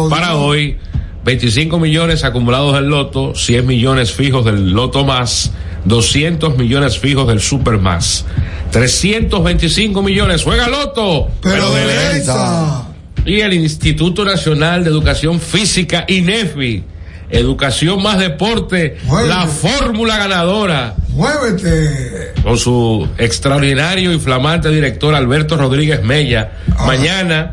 para 0.10 0.36
hoy. 0.36 0.78
25 1.24 1.78
millones 1.78 2.24
acumulados 2.24 2.74
del 2.74 2.86
Loto, 2.86 3.36
100 3.36 3.68
millones 3.68 4.14
fijos 4.14 4.46
del 4.46 4.72
Loto 4.72 5.04
más, 5.06 5.52
200 5.86 6.58
millones 6.58 6.98
fijos 6.98 7.28
del 7.28 7.42
Super 7.42 7.78
más. 7.78 8.26
325 8.72 10.02
millones, 10.02 10.44
juega 10.44 10.68
Loto, 10.68 11.30
pero, 11.42 11.72
de 11.74 11.86
ley. 11.86 12.24
Y 13.26 13.42
el 13.42 13.54
Instituto 13.54 14.26
Nacional 14.26 14.84
de 14.84 14.90
Educación 14.90 15.40
Física, 15.40 16.06
INEFI, 16.08 16.84
Educación 17.30 18.02
más 18.02 18.18
Deporte, 18.18 18.98
la 19.28 19.46
fórmula 19.46 20.18
ganadora. 20.18 20.96
Muévete. 21.10 22.34
Con 22.44 22.58
su 22.58 23.08
extraordinario 23.18 24.14
y 24.14 24.20
flamante 24.20 24.70
director 24.70 25.14
Alberto 25.14 25.58
Rodríguez 25.58 26.02
Mella. 26.04 26.52
Mañana 26.88 27.52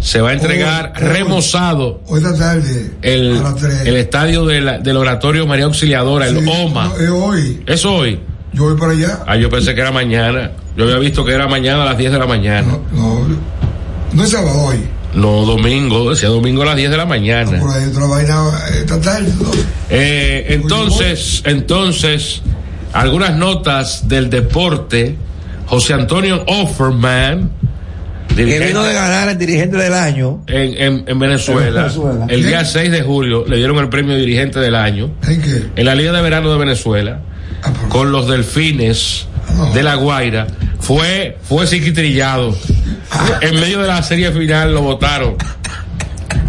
se 0.00 0.20
va 0.20 0.30
a 0.30 0.32
entregar 0.32 0.92
Hoy- 0.96 1.02
hoy- 1.02 1.08
remozado 1.08 2.02
Hoy 2.06 2.22
tarde. 2.22 2.90
el, 3.02 3.40
el 3.84 3.96
estadio 3.96 4.44
de 4.44 4.60
la- 4.60 4.78
del 4.78 4.96
Oratorio 4.96 5.46
María 5.46 5.66
Auxiliadora, 5.66 6.26
el 6.26 6.36
OMA. 6.48 6.86
no, 6.88 6.96
es 6.96 7.10
hoy. 7.10 7.62
¿Es 7.66 7.84
hoy? 7.84 8.20
Yo 8.52 8.64
voy 8.64 8.76
para 8.78 8.92
allá. 8.92 9.18
Ah, 9.26 9.36
yo 9.36 9.48
pensé 9.50 9.74
que 9.74 9.80
era 9.82 9.92
mañana. 9.92 10.50
Yo 10.76 10.84
había 10.84 10.98
visto 10.98 11.24
que 11.24 11.32
era 11.32 11.46
mañana 11.46 11.82
a 11.82 11.86
las 11.86 11.98
10 11.98 12.10
de 12.12 12.18
la 12.18 12.26
mañana. 12.26 12.66
No, 12.92 13.20
no 13.20 13.36
es 14.24 14.30
sábado 14.30 14.58
hoy. 14.62 14.76
No, 15.14 15.44
domingo, 15.46 16.10
decía 16.10 16.28
domingo 16.28 16.62
a 16.62 16.66
las 16.66 16.76
10 16.76 16.90
de 16.90 16.96
la 16.96 17.06
mañana. 17.06 17.58
Por 17.58 17.70
ahí 17.70 17.86
otra 17.88 18.06
vaina 18.06 18.42
eh, 18.70 18.78
esta 18.80 19.00
tarde. 19.00 19.32
¿no? 19.40 19.50
Eh, 19.88 20.46
entonces, 20.50 21.42
entonces, 21.46 22.42
algunas 22.92 23.36
notas 23.36 24.08
del 24.08 24.28
deporte. 24.30 25.16
José 25.66 25.94
Antonio 25.94 26.44
Offerman, 26.46 27.50
Que 28.28 28.34
dirigente 28.36 28.66
vino 28.68 28.82
de 28.84 28.92
ganar 28.94 29.28
el 29.30 29.38
dirigente 29.38 29.76
del 29.76 29.94
año. 29.94 30.42
en, 30.46 30.80
en- 30.80 31.04
en 31.08 31.18
Venezuela, 31.18 31.66
En 31.66 31.74
Venezuela. 31.86 32.26
el 32.28 32.44
día 32.46 32.64
6 32.64 32.90
de 32.92 33.02
julio, 33.02 33.44
le 33.48 33.56
dieron 33.56 33.76
el 33.78 33.88
premio 33.88 34.14
dirigente 34.16 34.60
del 34.60 34.74
año 34.76 35.10
¿En 35.26 35.42
qué? 35.42 35.66
en 35.74 35.84
la 35.86 35.94
Liga 35.96 36.12
de 36.12 36.22
Verano 36.22 36.52
de 36.52 36.58
Venezuela, 36.58 37.20
con 37.88 38.12
los 38.12 38.28
delfines 38.28 39.26
de 39.74 39.82
La 39.82 39.94
Guaira. 39.96 40.46
Fue, 40.80 41.38
fue 41.42 41.66
psiquitrillado. 41.66 42.56
En 43.40 43.54
medio 43.60 43.80
de 43.80 43.88
la 43.88 44.02
serie 44.02 44.30
final 44.32 44.72
lo 44.74 44.82
votaron. 44.82 45.36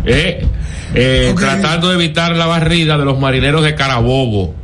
Eh, 0.06 0.46
eh, 0.94 1.34
Tratando 1.38 1.90
de 1.90 1.96
evitar 1.96 2.36
la 2.36 2.46
barrida 2.46 2.98
de 2.98 3.06
los 3.06 3.20
marineros 3.20 3.64
de 3.64 3.76
Carabobo. 3.76 4.56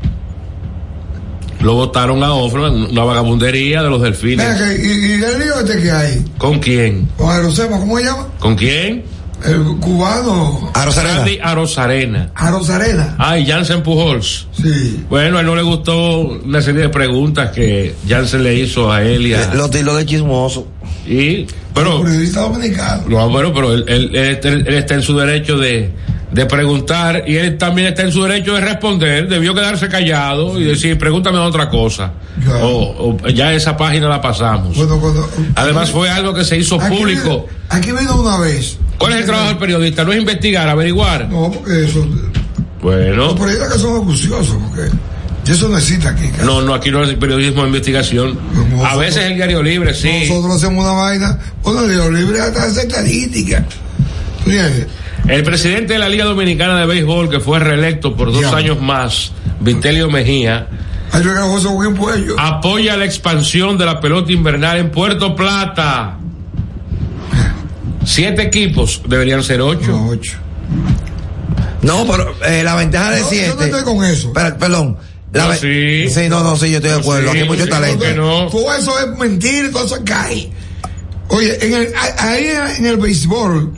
Lo 1.62 1.76
votaron 1.76 2.22
a 2.24 2.34
Offerman, 2.34 2.74
una 2.92 3.04
vagabundería 3.06 3.82
de 3.84 3.90
los 3.90 4.02
delfines. 4.02 4.46
y, 4.80 4.86
y 4.86 5.14
el 5.14 5.40
lío 5.40 5.60
este 5.62 5.82
que 5.82 5.92
hay. 5.92 6.26
¿Con 6.38 6.60
quién? 6.60 7.08
Con 7.18 7.30
Aerosema, 7.34 7.80
¿cómo 7.80 7.98
se 7.98 8.04
llama? 8.04 8.28
¿Con 8.40 8.56
quién? 8.56 9.04
El 9.46 9.64
cubano. 9.80 10.72
Randy 10.76 11.40
Arozarena. 11.44 12.30
Arosarena. 12.36 13.16
Ah, 13.18 13.38
y 13.38 13.46
Jansen 13.46 13.84
Pujols. 13.84 14.48
Sí. 14.54 15.04
Bueno, 15.10 15.38
a 15.38 15.42
él 15.42 15.46
no 15.46 15.56
le 15.56 15.62
gustó 15.62 16.20
una 16.20 16.62
serie 16.62 16.82
de 16.84 16.90
preguntas 16.90 17.52
que 17.52 17.96
Jansen 18.08 18.44
le 18.44 18.56
hizo 18.56 18.92
a 18.92 19.02
él 19.04 19.28
y 19.28 19.34
a... 19.34 19.54
Lo 19.54 19.70
tiró 19.70 19.96
de 19.96 20.06
chismoso. 20.06 20.68
Y, 21.06 21.46
pero, 21.74 22.02
Periodista 22.02 22.42
dominicano. 22.42 23.04
no, 23.08 23.30
bueno, 23.30 23.54
pero 23.54 23.74
él, 23.74 23.84
él- 23.88 24.12
él 24.16 24.30
está- 24.30 24.48
él 24.50 24.68
está 24.74 24.94
en 24.94 25.02
su 25.02 25.18
derecho 25.18 25.58
de, 25.58 25.92
de 26.32 26.46
preguntar 26.46 27.26
y 27.28 27.36
él 27.36 27.58
también 27.58 27.90
está 27.90 28.04
en 28.04 28.12
su 28.14 28.24
derecho 28.24 28.54
de 28.54 28.62
responder. 28.62 29.28
Debió 29.28 29.54
quedarse 29.54 29.90
callado 29.90 30.58
y 30.60 30.64
decir, 30.64 30.98
pregúntame 30.98 31.40
otra 31.40 31.70
cosa. 31.70 32.14
O, 32.62 33.18
o 33.24 33.28
ya 33.30 33.52
esa 33.54 33.76
página 33.76 34.08
la 34.08 34.22
pasamos. 34.22 34.78
Bueno, 34.78 34.98
cuando. 35.02 35.30
Además 35.56 35.92
fue 35.92 36.10
algo 36.10 36.34
que 36.34 36.46
se 36.46 36.58
hizo 36.58 36.80
Aquí 36.80 36.96
público. 36.96 37.24
vino- 37.30 37.46
Aquí 37.70 37.92
vino 37.92 38.22
una 38.22 38.38
vez. 38.38 38.78
¿Cuál 39.04 39.14
es 39.16 39.20
el 39.20 39.26
trabajo 39.26 39.50
del 39.50 39.58
periodista? 39.58 40.04
No 40.06 40.14
es 40.14 40.20
investigar, 40.20 40.70
averiguar. 40.70 41.28
No, 41.30 41.52
porque 41.52 41.84
eso. 41.84 42.08
Bueno. 42.82 43.16
Los 43.26 43.34
periodistas 43.34 43.74
que 43.74 43.80
son 43.80 44.02
acuciosos, 44.02 44.58
porque. 44.70 44.90
y 45.46 45.52
eso 45.52 45.68
no 45.68 45.78
existe 45.78 46.08
aquí. 46.08 46.30
No, 46.44 46.62
no, 46.62 46.74
aquí 46.74 46.90
no 46.90 47.04
es 47.04 47.14
periodismo 47.16 47.64
de 47.64 47.68
investigación. 47.68 48.40
A 48.86 48.96
veces 48.96 49.26
el 49.26 49.36
diario 49.36 49.62
libre, 49.62 49.94
sí. 49.94 50.26
Nosotros 50.30 50.56
hacemos 50.56 50.86
una 50.86 50.94
vaina. 50.94 51.38
Bueno, 51.64 51.82
el 51.82 51.90
diario 51.94 52.12
libre 52.12 52.40
hasta 52.40 52.64
hace 52.64 52.82
estadística. 52.84 53.66
El 55.28 55.44
presidente 55.44 55.94
de 55.94 56.00
la 56.00 56.08
Liga 56.08 56.24
Dominicana 56.24 56.80
de 56.80 56.86
Béisbol, 56.86 57.30
que 57.30 57.42
fue 57.42 57.60
reelecto 57.60 58.16
por 58.16 58.32
dos 58.32 58.42
Ya. 58.42 58.56
años 58.56 58.82
más, 58.82 59.34
Vitelio 59.60 60.10
Mejía, 60.10 60.68
apoya 62.38 62.96
la 62.98 63.04
expansión 63.06 63.78
de 63.78 63.86
la 63.86 64.00
pelota 64.00 64.32
invernal 64.32 64.78
en 64.78 64.92
Puerto 64.92 65.36
Plata. 65.36 66.20
Siete 68.06 68.44
equipos, 68.44 69.02
deberían 69.08 69.44
ser 69.44 69.62
ocho. 69.62 70.18
No, 71.82 72.06
pero 72.08 72.34
eh, 72.46 72.64
la 72.64 72.76
ventaja 72.76 73.12
de 73.12 73.22
No, 73.22 73.28
siete. 73.30 73.48
yo 73.48 73.56
no 73.56 73.64
estoy 73.64 73.84
con 73.84 74.06
eso. 74.06 74.28
Espera, 74.28 74.58
perdón. 74.58 74.98
La 75.34 75.44
No, 75.46 75.50
ve- 75.50 76.10
sí. 76.14 76.30
no, 76.30 76.44
no, 76.44 76.56
sí, 76.56 76.70
yo 76.70 76.78
estoy 76.78 76.92
de 76.92 76.98
acuerdo. 77.00 77.30
Aquí 77.32 77.40
hay 77.40 77.48
mucho 77.48 77.64
sí, 77.66 77.70
talento. 77.70 78.00
¿por 78.00 78.08
qué 78.08 78.14
no? 78.16 78.48
Todo 78.48 78.74
eso 78.76 79.00
es 79.00 79.18
mentira 79.18 79.68
y 79.68 79.72
todo 79.72 79.86
eso 79.86 79.98
cae. 80.06 80.50
Oye, 81.30 81.66
en 81.66 81.74
el, 81.74 81.88
ahí 82.20 82.48
en 82.78 82.86
el 82.86 82.98
béisbol 82.98 83.74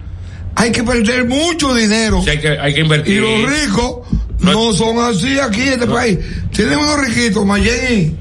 hay 0.55 0.71
que 0.71 0.84
perder 0.84 1.26
mucho 1.26 1.73
dinero. 1.73 2.21
Sí, 2.23 2.32
hay, 2.32 2.39
que, 2.39 2.49
hay 2.59 2.73
que 2.73 2.82
invertir. 2.82 3.15
Y 3.17 3.19
los 3.19 3.49
ricos 3.49 4.07
no 4.39 4.73
son 4.73 4.99
así 4.99 5.39
aquí 5.39 5.61
en 5.61 5.73
este 5.73 5.88
país. 5.88 6.19
Tienen 6.51 6.78
unos 6.78 7.07
riquitos, 7.07 7.45
Mayen 7.45 8.17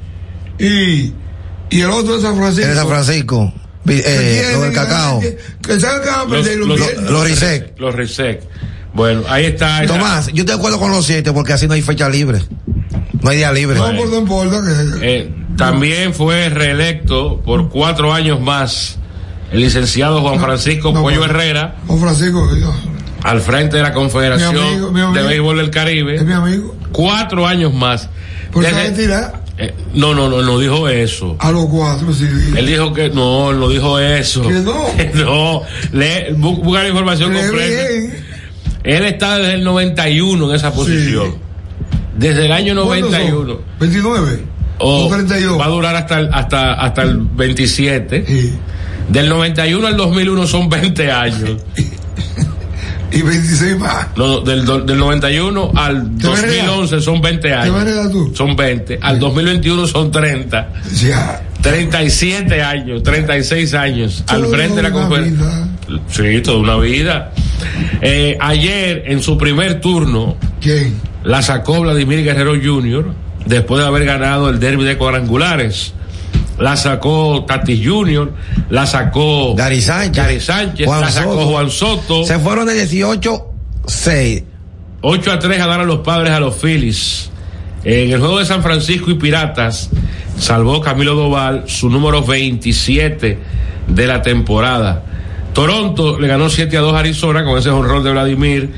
y, 0.59 1.13
y, 1.71 1.81
el 1.81 1.91
otro 1.91 2.17
de 2.17 2.23
San 2.23 2.37
Francisco. 2.37 2.71
En 2.71 2.77
San 2.77 2.89
Francisco. 2.89 3.53
Eh, 3.87 4.51
lo 4.53 4.61
del 4.63 4.73
cacao. 4.73 5.21
Que, 5.21 5.39
Los, 5.69 5.83
perder 6.31 6.59
los, 6.59 6.69
los, 6.69 6.81
viernes. 6.81 7.11
Los 7.11 7.25
Risec. 7.25 7.79
Los 7.79 7.95
Risec. 7.95 8.43
Bueno, 8.95 9.23
ahí 9.29 9.47
está. 9.47 9.85
Tomás, 9.87 10.29
yo 10.33 10.45
te 10.45 10.53
acuerdo 10.53 10.79
con 10.79 10.91
los 10.91 11.05
siete 11.05 11.33
porque 11.33 11.53
así 11.53 11.67
no 11.67 11.75
hay 11.75 11.83
fecha 11.83 12.09
libre. 12.09 12.41
No 13.21 13.31
hay 13.31 13.39
día 13.39 13.53
libre. 13.53 13.77
No, 13.77 13.97
por 13.97 14.09
no 14.09 14.19
importa 14.19 14.63
que. 14.63 15.17
Eh, 15.17 15.33
también 15.57 16.15
fue 16.15 16.49
reelecto 16.49 17.41
por 17.45 17.69
cuatro 17.69 18.13
años 18.13 18.41
más 18.41 18.99
el 19.53 19.61
licenciado 19.61 20.21
Juan 20.21 20.41
Francisco 20.41 20.93
Pollo 20.93 21.25
Herrera 21.25 21.77
Juan 21.87 22.01
Francisco, 22.01 22.53
Dios, 22.55 22.75
al 23.23 23.41
frente 23.41 23.77
de 23.77 23.83
la 23.83 23.93
Confederación 23.93 24.55
Mi 24.55 24.61
amigo, 24.61 24.91
mi 24.93 25.01
amigo. 25.01 25.23
de 25.23 25.29
Béisbol 25.29 25.57
del 25.59 25.71
Caribe. 25.71 26.17
es 26.17 26.25
mi 26.25 26.33
amigo. 26.33 26.77
Cuatro 26.93 27.47
años 27.47 27.73
más. 27.73 28.09
Por 28.53 28.65
Desde- 28.65 28.77
eh, 29.59 29.73
no, 29.95 30.15
no, 30.15 30.29
no, 30.29 30.43
no 30.43 30.59
dijo 30.59 30.89
eso. 30.89 31.37
a 31.39 31.53
los 31.53 31.67
cuatro, 31.67 32.13
sí. 32.13 32.27
Él 32.57 32.67
dijo 32.67 32.93
que 32.93 33.09
no, 33.11 33.53
no 33.53 33.69
dijo 33.69 33.99
eso. 33.99 34.43
Que 34.43 34.55
no. 34.55 34.75
no, 35.15 35.63
bu- 35.63 36.63
busca 36.63 36.83
la 36.83 36.89
información 36.89 37.33
Lee 37.33 37.41
completa. 37.41 37.89
bien. 37.89 38.25
Él 38.85 39.05
está 39.05 39.39
desde 39.39 39.55
el 39.55 39.65
91 39.65 40.49
en 40.51 40.55
esa 40.57 40.73
posición. 40.73 41.37
Desde 42.19 42.47
el 42.47 42.53
año 42.53 42.75
¿Cuántos 42.85 43.11
son? 43.13 43.21
91. 43.21 43.61
29. 43.81 44.45
O 44.79 45.07
O 45.07 45.09
32. 45.09 45.59
va 45.61 45.65
a 45.65 45.69
durar 45.69 45.97
hasta 45.97 46.19
el, 46.21 46.29
hasta, 46.33 46.75
hasta 46.75 47.03
el 47.03 47.19
27. 47.19 48.25
Sí. 48.27 48.55
Del 49.09 49.29
91 49.29 49.87
al 49.87 49.97
2001 49.97 50.47
son 50.47 50.69
20 50.69 51.11
años. 51.13 51.63
Y 53.15 53.23
26 53.23 53.79
más. 53.79 54.09
No, 54.17 54.41
del, 54.41 54.65
del 54.67 54.99
91 54.99 55.73
al 55.75 56.17
¿Te 56.19 56.27
vas 56.27 56.43
a 56.43 56.47
heredar? 56.47 56.67
2011 56.67 57.01
son 57.01 57.21
20 57.23 57.41
¿Te 57.49 57.55
vas 57.55 57.69
a 57.69 57.81
años. 57.81 58.11
tú? 58.13 58.33
Son 58.35 58.57
20. 58.57 58.99
Al 59.01 59.19
2021 59.21 59.87
son 59.87 60.11
30. 60.11 60.69
Ya. 61.01 61.43
37 61.63 62.63
años, 62.63 63.03
36 63.03 63.73
años 63.75 64.23
al 64.27 64.43
Todo 64.43 64.51
frente 64.53 64.77
de 64.77 64.83
la 64.83 64.91
conferencia. 64.93 65.47
Sí, 66.11 66.41
toda 66.43 66.59
una 66.59 66.77
vida. 66.77 67.33
Eh, 68.03 68.37
ayer, 68.41 69.05
en 69.07 69.23
su 69.23 69.39
primer 69.39 69.81
turno, 69.81 70.37
¿Quién? 70.61 70.95
la 71.25 71.41
sacó 71.41 71.81
Vladimir 71.81 72.23
Guerrero 72.23 72.53
Jr. 72.63 73.13
después 73.47 73.81
de 73.81 73.87
haber 73.87 74.05
ganado 74.05 74.51
el 74.51 74.61
derby 74.61 74.85
de 74.85 74.99
cuadrangulares. 74.99 75.95
La 76.59 76.77
sacó 76.77 77.45
Tati 77.47 77.85
Jr., 77.85 78.33
la 78.71 78.87
sacó 78.87 79.55
Gary 79.55 79.81
Sánchez. 79.81 80.17
Gary 80.17 80.41
Sánchez, 80.41 80.87
Juan 80.87 81.01
la 81.01 81.11
sacó 81.11 81.35
Soto. 81.35 81.47
Juan 81.47 81.71
Soto. 81.71 82.25
Se 82.25 82.39
fueron 82.39 82.67
de 82.67 82.75
18, 82.75 83.47
6. 83.87 84.43
8 85.01 85.33
a 85.33 85.39
3 85.39 85.59
ganaron 85.59 85.87
los 85.87 85.99
padres 85.99 86.33
a 86.33 86.41
los 86.41 86.55
Phillies. 86.57 87.31
En 87.85 88.13
el 88.13 88.19
juego 88.19 88.39
de 88.39 88.47
San 88.47 88.63
Francisco 88.63 89.11
y 89.11 89.15
Piratas, 89.15 89.91
salvó 90.39 90.81
Camilo 90.81 91.15
Doval 91.15 91.65
su 91.67 91.91
número 91.91 92.23
27 92.23 93.39
de 93.89 94.07
la 94.07 94.23
temporada. 94.23 95.03
Toronto 95.53 96.19
le 96.19 96.27
ganó 96.27 96.49
7 96.49 96.77
a 96.77 96.81
2 96.81 96.95
a 96.95 96.99
Arizona 97.01 97.45
con 97.45 97.59
ese 97.59 97.71
honrón 97.71 98.03
de 98.03 98.13
Vladimir. 98.13 98.73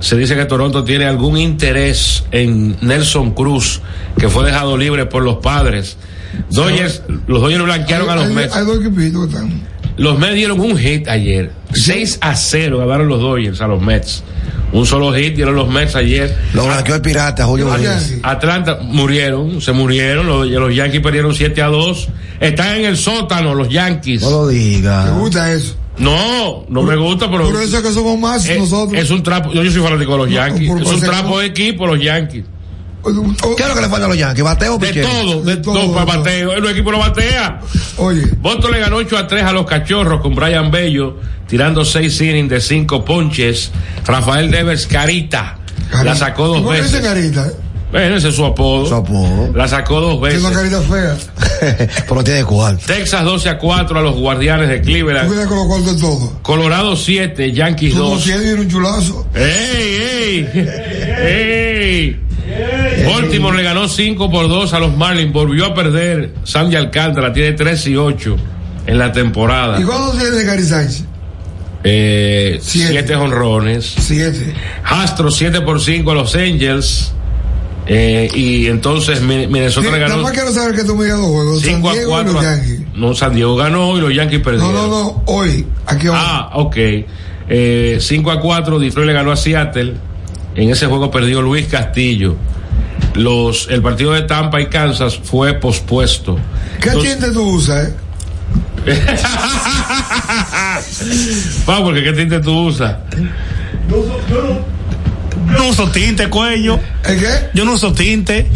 Se 0.00 0.16
dice 0.16 0.34
que 0.34 0.44
Toronto 0.44 0.84
tiene 0.84 1.04
algún 1.04 1.38
interés 1.38 2.24
en 2.30 2.76
Nelson 2.80 3.32
Cruz, 3.32 3.80
que 4.18 4.28
fue 4.28 4.44
dejado 4.44 4.76
libre 4.76 5.06
por 5.06 5.22
los 5.22 5.36
padres. 5.36 5.96
Dodgers, 6.50 7.02
los 7.26 7.40
Dodgers 7.40 7.64
blanquearon 7.64 8.08
a 8.10 8.16
los 8.16 8.30
Mets. 8.30 8.54
hay 8.54 8.64
dos 8.64 8.80
equipitos 8.80 9.26
que 9.28 9.34
están. 9.34 9.62
Los 9.96 10.18
Mets 10.18 10.34
dieron 10.34 10.60
un 10.60 10.76
hit 10.78 11.08
ayer. 11.08 11.50
6 11.72 12.18
a 12.20 12.34
0 12.36 12.78
ganaron 12.78 13.08
los 13.08 13.20
Dodgers 13.20 13.60
a 13.60 13.66
los 13.66 13.82
Mets. 13.82 14.22
Un 14.72 14.86
solo 14.86 15.12
hit 15.14 15.34
dieron 15.34 15.54
los 15.56 15.68
Mets 15.68 15.96
ayer. 15.96 16.36
Lo 16.54 16.66
blanqueó 16.66 16.94
el 16.96 17.00
pirata, 17.02 17.44
Julio. 17.46 17.68
Atlanta 18.22 18.78
murieron, 18.82 19.60
se 19.60 19.72
murieron, 19.72 20.26
los, 20.26 20.46
los 20.46 20.74
Yankees 20.74 21.00
perdieron 21.00 21.34
7 21.34 21.62
a 21.62 21.66
2. 21.66 22.08
Están 22.40 22.76
en 22.76 22.84
el 22.86 22.96
sótano 22.96 23.54
los 23.54 23.68
Yankees. 23.68 24.22
No 24.22 24.30
lo 24.30 24.44
Me 24.46 24.52
diga. 24.54 25.10
gusta 25.10 25.52
eso. 25.52 25.74
No, 25.98 26.64
no 26.68 26.82
me 26.82 26.94
gusta, 26.94 27.28
pero 27.28 27.50
Por 27.50 27.60
eso 27.60 27.78
es 27.78 27.82
que 27.82 27.92
somos 27.92 28.16
más 28.20 28.46
es, 28.48 28.56
nosotros. 28.56 28.96
es 29.02 29.10
un 29.10 29.20
trapo. 29.24 29.52
Yo, 29.52 29.64
yo 29.64 29.70
soy 29.72 29.82
fanático 29.82 30.12
de 30.12 30.18
los 30.18 30.28
No, 30.28 30.34
Yankees. 30.36 30.68
por 30.68 30.80
Es 30.82 30.88
un 30.92 31.00
trapo 31.00 31.40
de 31.40 31.46
equipo 31.46 31.86
los 31.88 32.00
Yankees. 32.00 32.44
¿Qué 33.56 33.62
es 33.62 33.68
lo 33.68 33.74
que 33.74 33.80
le 33.80 33.88
falta 33.88 34.06
a 34.06 34.08
los 34.08 34.18
Yankees? 34.18 34.44
¿Bateo 34.44 34.74
o 34.74 34.78
De 34.78 34.92
todo, 34.92 35.42
de, 35.42 35.56
De 35.56 35.62
todo, 35.62 35.74
todo, 35.74 35.94
para 35.94 36.16
bateo. 36.18 36.52
El 36.52 36.66
equipo 36.66 36.90
lo 36.90 36.98
batea. 36.98 37.60
Oye, 37.98 38.22
Boston 38.40 38.72
le 38.72 38.80
ganó 38.80 38.96
8 38.96 39.16
a 39.18 39.26
3 39.26 39.44
a 39.44 39.52
los 39.52 39.66
cachorros 39.66 40.20
con 40.20 40.34
Brian 40.34 40.70
Bello, 40.70 41.16
tirando 41.46 41.84
6 41.84 42.20
innings 42.20 42.50
de 42.50 42.60
5 42.60 43.04
ponches. 43.04 43.70
Rafael 44.04 44.50
Devers 44.50 44.86
Carita 44.86 45.58
la 46.04 46.14
sacó 46.14 46.48
dos 46.48 46.60
¿Por 46.62 46.74
qué 46.76 46.82
dice 46.82 46.96
veces. 47.00 47.08
carita? 47.12 47.46
Bueno, 47.90 48.16
ese 48.16 48.28
es 48.28 48.34
su 48.34 48.44
apodo. 48.44 48.84
Su 48.84 48.94
apodo. 48.96 49.50
La 49.54 49.66
sacó 49.66 50.00
dos 50.02 50.20
Tiene 50.20 50.38
una 50.46 50.50
veces. 50.60 50.80
carita 50.88 51.16
fea. 51.62 51.88
Pero 52.08 52.22
tiene 52.24 52.44
cuarto. 52.44 52.84
Texas 52.86 53.24
12 53.24 53.48
a 53.48 53.58
4 53.58 53.98
a 53.98 54.02
los 54.02 54.16
guardianes 54.16 54.68
de 54.68 54.82
Cleveland. 54.82 55.30
vienes 55.30 55.46
con 55.46 55.56
los 55.56 55.66
cuartos 55.66 55.94
de 55.94 56.00
todo. 56.02 56.38
Colorado 56.42 56.94
7, 56.96 57.52
Yankees 57.52 57.94
Tú 57.94 57.98
no 58.00 58.10
2. 58.10 58.24
tienes 58.24 58.44
ni 58.44 58.60
un 58.60 58.68
chulazo. 58.68 59.26
¡Ey, 59.34 59.96
ey! 59.96 60.48
¡Ey! 61.22 62.20
Baltimore 63.06 63.56
le 63.56 63.62
ganó 63.62 63.88
5 63.88 64.30
por 64.30 64.48
2 64.48 64.72
a 64.74 64.80
los 64.80 64.96
Marlins. 64.96 65.32
Volvió 65.32 65.66
a 65.66 65.74
perder. 65.74 66.34
Sandy 66.44 66.76
Alcántara 66.76 67.32
tiene 67.32 67.52
3 67.52 67.86
y 67.88 67.96
8 67.96 68.36
en 68.86 68.98
la 68.98 69.12
temporada. 69.12 69.80
¿Y 69.80 69.84
cuánto 69.84 70.16
tiene 70.18 70.42
Gary 70.44 70.62
Sánchez? 70.62 71.04
Eh, 71.84 72.58
Siete. 72.60 72.88
7 72.90 73.14
honrones. 73.16 73.94
Siete. 73.98 74.52
Astros 74.84 75.36
7 75.36 75.60
por 75.60 75.80
5 75.80 76.10
a 76.10 76.14
los 76.14 76.34
Angels. 76.34 77.12
Eh, 77.90 78.28
y 78.34 78.66
entonces 78.66 79.22
Mi- 79.22 79.46
Minnesota 79.46 79.86
Sí, 79.86 79.92
le 79.94 79.98
nada 79.98 80.10
ganó 80.10 80.22
más 80.24 80.32
quiero 80.32 80.52
saber 80.52 80.74
que 80.74 80.84
tú 80.84 80.94
me 80.94 81.06
dos 81.06 81.20
juegos. 81.26 81.60
San 81.62 81.70
5 81.76 81.88
a 81.88 81.92
Diego 81.94 82.08
y 82.08 82.10
4. 82.12 82.32
los 82.34 82.44
a- 82.44 82.56
Yankees. 82.56 82.80
No, 82.94 83.14
San 83.14 83.34
Diego 83.34 83.56
ganó 83.56 83.96
y 83.96 84.00
los 84.02 84.14
Yankees 84.14 84.40
perdieron. 84.40 84.74
No, 84.74 84.86
no, 84.86 84.88
no. 84.88 85.22
Hoy. 85.26 85.66
Aquí 85.86 86.08
vamos. 86.08 86.22
Ah, 86.26 86.50
ok. 86.54 86.76
Eh, 87.50 87.98
5 88.00 88.30
a 88.30 88.40
4, 88.40 88.78
Detroit 88.78 89.06
le 89.06 89.12
ganó 89.14 89.32
a 89.32 89.36
Seattle. 89.36 89.94
En 90.58 90.70
ese 90.70 90.86
juego 90.86 91.08
perdió 91.10 91.40
Luis 91.40 91.66
Castillo. 91.68 92.34
Los, 93.14 93.68
el 93.70 93.80
partido 93.80 94.12
de 94.12 94.22
Tampa 94.22 94.60
y 94.60 94.66
Kansas 94.66 95.16
fue 95.22 95.54
pospuesto. 95.54 96.36
¿Qué 96.80 96.90
tinte 96.90 97.30
tú 97.32 97.42
usas, 97.50 97.88
eh? 97.88 97.94
Vamos, 101.66 101.82
porque 101.84 102.02
qué 102.02 102.12
tinte 102.12 102.40
tú 102.40 102.66
usas. 102.66 102.96
Yo 103.88 105.58
no 105.58 105.68
uso 105.68 105.88
tinte, 105.90 106.28
cuello. 106.28 106.78
¿El 107.04 107.18
qué? 107.20 107.28
Yo 107.54 107.64
no 107.64 107.74
uso 107.74 107.92
tinte. 107.92 108.46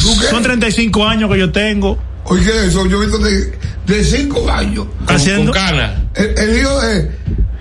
¿Tú 0.00 0.18
qué? 0.20 0.26
Son 0.26 0.42
35 0.42 1.06
años 1.06 1.30
que 1.30 1.38
yo 1.38 1.52
tengo. 1.52 1.98
Oye, 2.24 2.42
¿qué 2.44 2.50
es 2.50 2.56
eso? 2.64 2.86
Yo 2.88 3.00
he 3.02 3.06
visto 3.06 3.18
de, 3.18 3.58
de 3.86 4.04
cinco 4.04 4.50
años. 4.50 4.86
Con, 5.06 5.16
Haciendo- 5.16 5.52
con 5.52 5.60
cana. 5.62 6.02
El, 6.14 6.36
el 6.38 6.58
hijo 6.58 6.80
de. 6.80 6.98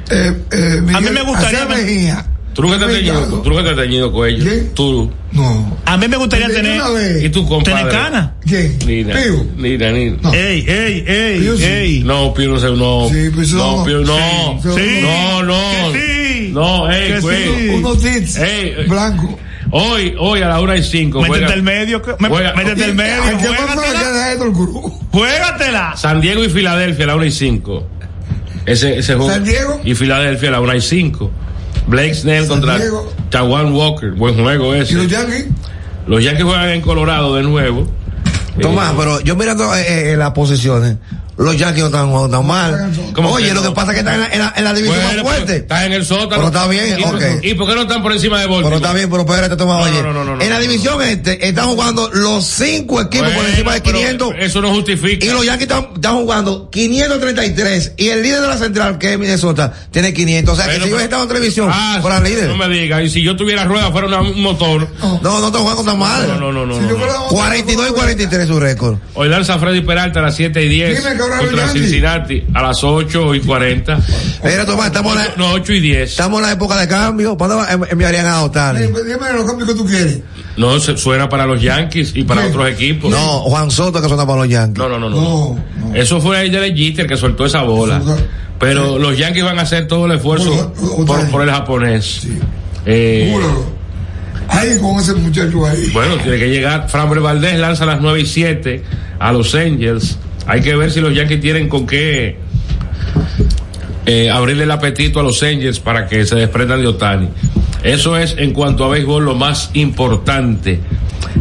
Eh, 0.10 0.42
eh, 0.52 0.82
Miguel 0.82 0.96
A 0.96 1.02
mí 1.02 1.10
me 1.12 1.22
gustaría- 1.24 1.66
Mejía. 1.66 2.26
Tú 2.54 2.62
nunca 2.62 2.78
te 2.80 2.86
has 2.86 2.92
teñido, 2.92 3.42
tú 3.42 3.50
nunca 3.50 3.64
te 3.64 3.70
has 3.72 3.76
teñido 3.78 4.12
cuello. 4.12 4.44
¿Quién? 4.44 4.72
Tú. 4.76 5.12
No. 5.32 5.78
A 5.86 5.98
mí 5.98 6.08
me 6.08 6.18
gustaría 6.18 6.48
¿De 6.48 6.54
tener. 6.54 6.80
una 6.80 6.90
vez? 6.92 7.24
¿Y 7.24 7.30
tú, 7.30 7.48
compadre? 7.48 7.78
Tener 7.80 7.92
cana. 7.92 8.36
¿Quién? 8.46 8.78
Nina. 8.86 9.14
Pío. 9.16 9.46
Nina, 9.58 9.92
Nina. 9.92 10.18
No. 10.22 10.34
Ey, 10.34 10.66
ey, 10.68 11.04
ey, 11.08 11.44
Yo 11.44 11.58
sí. 11.58 11.64
ey. 11.64 12.04
No, 12.04 12.34
Pío 12.34 12.50
no 12.52 12.60
sé, 12.60 12.68
no. 12.72 13.10
Sí, 13.10 13.30
pues 13.34 13.52
no, 13.54 13.78
no. 13.78 13.84
Pío 13.86 14.00
no. 14.02 14.60
Sí. 14.62 14.70
Sí. 14.76 15.00
No, 15.02 15.44
no. 15.44 15.92
Que 15.92 16.00
sí. 16.00 16.50
No, 16.54 16.92
ey, 16.92 17.08
Que 17.14 17.20
güey. 17.22 17.44
sí. 17.44 17.70
Unos 17.70 17.98
tits 18.02 18.38
Ey, 18.38 18.76
blancos. 18.88 19.30
Hoy, 19.72 20.14
hoy 20.20 20.42
a 20.44 20.50
la 20.50 20.60
hora 20.60 20.78
y 20.78 20.84
cinco. 20.84 21.20
Métete 21.24 21.54
el 21.54 21.64
medio. 21.64 22.00
me- 22.20 22.30
Juega- 22.30 22.54
Métete 22.54 22.86
el 22.86 22.94
medio. 22.94 23.24
¿qué 23.24 23.38
que 23.38 23.48
Juégatela. 23.48 24.12
deja 24.12 24.32
esto 24.34 24.44
el 24.46 24.52
gurú? 24.52 25.00
Juégatela. 25.12 25.98
San 25.98 26.22
Diego 26.22 26.44
y 26.44 26.50
Filadelfia 26.50 27.06
a 27.06 27.08
la 27.08 27.16
una 27.16 27.26
y 27.26 27.32
cinco. 27.32 27.88
Ese, 28.68 29.00
ese 29.00 29.16
juego. 29.16 29.32
San 29.32 29.44
Diego. 29.44 29.82
Y 29.84 29.96
Filadelfia 29.96 30.50
a 30.50 30.52
la 30.52 30.62
una 30.62 30.76
y 30.76 30.82
cinco. 30.82 31.32
Blake 31.88 32.14
Snell 32.14 32.48
contra. 32.48 32.80
Tawan 33.30 33.74
Walker. 33.74 34.12
Buen 34.12 34.36
juego 34.42 34.76
¿Y 34.76 34.80
ese. 34.80 34.96
los 34.96 35.08
Yankees? 35.08 35.46
Los 36.08 36.24
Yankees 36.24 36.44
juegan 36.46 36.70
en 36.70 36.82
Colorado 36.82 37.36
de 37.36 37.44
nuevo. 37.44 37.88
Tomás, 38.62 38.92
Eh, 38.92 38.96
pero 38.98 39.20
yo 39.22 39.36
mirando 39.36 39.74
eh, 39.76 40.14
eh, 40.14 40.18
las 40.18 40.32
posiciones, 40.32 40.98
los 41.38 41.58
Yankees 41.58 41.80
no 41.82 41.86
están 41.88 42.10
jugando 42.10 42.38
tan 42.38 42.46
mal. 42.48 42.92
¿Cómo 43.14 43.32
Oye, 43.32 43.48
que 43.48 43.54
lo 43.54 43.62
no? 43.62 43.70
que 43.70 43.76
pasa 43.76 43.92
es 43.92 43.96
que 43.96 44.00
están 44.00 44.14
en 44.16 44.22
la, 44.22 44.28
en 44.34 44.40
la- 44.40 44.54
en 44.56 44.64
la 44.64 44.74
división 44.74 45.02
bueno, 45.04 45.24
más 45.24 45.34
fuerte. 45.34 45.46
pero 45.54 45.58
Estás 45.64 45.84
en 45.86 45.94
el 45.94 46.06
sótano. 46.06 46.30
Pero 46.30 46.48
está 46.48 46.68
bien, 46.68 47.00
¿Y, 47.00 47.04
por- 47.04 47.16
ok. 47.16 47.24
¿Y 47.42 47.54
por 47.56 47.68
qué 47.70 47.76
no 47.76 47.82
están 47.84 48.04
por 48.04 48.12
encima 48.12 48.40
de 48.40 48.46
Baltimore? 48.46 48.66
Pero 48.66 48.76
está 48.78 48.94
bien, 48.94 49.10
pero 49.10 49.22
espérate, 49.24 49.56
Tomás, 49.56 49.78
No, 49.80 49.84
oye. 49.92 50.04
no, 50.04 50.14
no, 50.14 50.24
no, 50.24 50.36
no, 50.36 50.42
en 50.44 50.50
la 50.50 50.56
no, 50.56 50.62
división 50.62 51.02
este 51.02 51.48
están 51.48 51.66
jugando 51.68 52.10
los 52.14 52.46
cinco 52.46 53.02
equipos 53.02 53.30
por 53.32 53.46
encima 53.46 53.74
de 53.74 53.82
pero 53.82 53.98
500. 53.98 54.34
Eso 54.40 54.62
no 54.62 54.70
justifica. 54.74 55.26
Y 55.26 55.30
los 55.30 55.46
Yankees 55.46 55.64
están, 55.70 55.88
están 55.96 56.16
jugando 56.16 56.70
533 57.18 57.94
y 57.98 58.10
el 58.10 58.22
líder 58.24 58.42
de 58.42 58.48
la 58.48 58.58
central, 58.58 58.98
que 58.98 59.14
es 59.14 59.20
Minnesota, 59.20 59.74
tiene 59.92 60.14
500. 60.14 60.54
O 60.54 60.56
sea, 60.56 60.66
Bueno, 60.66 60.80
que 60.80 60.84
si 60.84 60.88
ellos 60.90 60.98
pero- 61.02 61.06
están 61.06 61.22
en 61.22 61.28
televisión, 61.28 61.70
Ah, 61.72 62.00
la 62.04 62.20
líder. 62.20 62.48
No 62.50 62.58
me 62.58 62.68
digas. 62.70 63.02
Y 63.04 63.10
si 63.10 63.22
yo 63.24 63.36
tuviera 63.36 63.64
rueda 63.66 63.92
fuera 63.92 64.08
una- 64.08 64.22
un 64.22 64.42
motor. 64.42 64.88
No, 65.22 65.40
no 65.40 65.48
están 65.48 65.62
jugando 65.62 65.84
tan 65.84 65.98
mal. 66.00 66.28
No, 66.28 66.36
no, 66.40 66.52
no, 66.52 66.66
no. 66.66 66.76
Si 66.76 66.82
no, 66.82 66.90
yo 66.90 66.98
no. 66.98 67.30
fuera 67.30 67.50
42 67.50 67.90
y 67.90 67.94
43 67.94 68.48
su 68.48 68.60
récord. 68.60 68.98
Hoy 69.16 69.30
lanza 69.30 69.58
Freddy 69.60 69.82
Peralta 69.82 70.20
a 70.20 70.24
las 70.24 70.36
7 70.36 70.64
y 70.64 70.70
10. 70.70 70.98
Dime, 70.98 71.10
ahora 71.12 71.18
los 71.18 71.23
contra. 71.30 71.68
Cincinnati 71.70 72.44
a 72.54 72.62
las 72.62 72.84
8 72.84 73.36
y 73.36 73.40
40. 73.42 74.00
Mira, 74.44 74.66
Tomás, 74.66 74.88
estamos 74.88 75.14
en 75.14 75.20
la, 75.20 75.28
No, 75.38 75.52
8 75.54 75.74
y 75.74 75.80
10. 75.80 76.10
estamos 76.12 76.40
en 76.40 76.46
la 76.48 76.52
época 76.54 76.78
de 76.80 76.88
cambio. 76.88 77.38
¿Cuándo 77.38 77.58
va- 77.58 77.70
envi- 77.70 77.88
enviarían 77.92 78.26
a 78.28 78.44
Otani? 78.44 78.80
Eh, 78.86 78.88
Dime 79.06 79.34
los 79.34 79.46
cambios 79.46 79.70
que 79.70 79.76
tú 79.76 79.86
quieres. 79.86 80.20
No, 80.58 80.80
se- 80.80 80.98
suena 80.98 81.28
para 81.30 81.46
los 81.46 81.62
Yankees 81.62 82.12
y 82.16 82.24
para 82.24 82.46
otros 82.46 82.68
equipos. 82.70 83.10
No, 83.12 83.42
Juan 83.42 83.72
Soto 83.72 84.02
que 84.02 84.08
suena 84.08 84.26
para 84.26 84.40
los 84.42 84.50
Yankees. 84.50 84.78
No, 84.78 84.90
no, 84.90 85.00
no, 85.00 85.10
no. 85.10 85.94
Eso 85.96 86.20
fue 86.22 86.38
ahí 86.38 86.50
de 86.50 86.74
Jeter 86.76 87.08
que 87.08 87.18
soltó 87.18 87.46
esa 87.46 87.62
bola. 87.64 88.02
Pero 88.60 88.98
los 89.00 89.18
Yankees 89.18 89.44
van 89.44 89.60
a 89.60 89.64
hacer 89.64 89.88
todo 89.88 90.06
el 90.06 90.14
esfuerzo 90.14 90.74
por, 91.06 91.30
por 91.30 91.42
el 91.42 91.50
japonés. 91.50 92.28
Eh. 92.86 93.36
Ahí 94.48 94.78
con 94.80 95.00
ese 95.00 95.14
muchacho 95.14 95.66
ahí. 95.66 95.90
bueno, 95.94 96.16
tiene 96.18 96.38
que 96.38 96.50
llegar. 96.50 96.88
Framber 96.90 97.20
Valdez 97.22 97.58
lanza 97.60 97.84
a 97.86 97.88
las 97.88 98.02
9 98.02 98.22
y 98.22 98.26
7 98.26 98.84
a 99.20 99.32
Los 99.32 99.56
Angels. 99.56 100.18
Hay 100.46 100.62
que 100.62 100.76
ver 100.76 100.92
si 100.92 101.02
los 101.02 101.14
Yankees 101.14 101.42
tienen 101.42 101.70
con 101.70 101.88
qué 101.88 102.38
eh, 104.06 104.30
abrirle 104.30 104.64
el 104.64 104.72
apetito 104.72 105.20
a 105.20 105.24
los 105.24 105.42
Angels 105.44 105.80
para 105.80 106.08
que 106.08 106.26
se 106.26 106.36
desprendan 106.36 106.82
de 106.82 106.88
Otani. 106.88 107.30
Eso 107.84 108.18
es 108.18 108.36
en 108.38 108.52
cuanto 108.52 108.86
a 108.86 108.90
béisbol 108.90 109.26
lo 109.26 109.36
más 109.36 109.72
importante. 109.74 110.80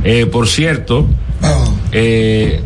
Eh, 0.05 0.27
por 0.27 0.49
cierto, 0.49 1.07
eh, 1.93 2.61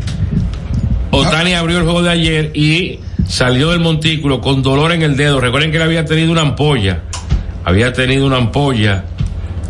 Otani 1.11 1.55
abrió 1.55 1.79
el 1.79 1.85
juego 1.85 2.03
de 2.03 2.11
ayer 2.11 2.51
y 2.55 3.01
salió 3.29 3.71
del 3.71 3.81
montículo 3.81 4.41
con 4.41 4.63
dolor 4.63 4.93
en 4.93 5.03
el 5.03 5.17
dedo. 5.17 5.41
Recuerden 5.41 5.71
que 5.71 5.77
él 5.79 5.83
había 5.83 6.05
tenido 6.05 6.33
una 6.33 6.43
ampolla. 6.43 7.03
Había 7.65 7.93
tenido 7.93 8.27
una 8.27 8.37
ampolla 8.37 9.05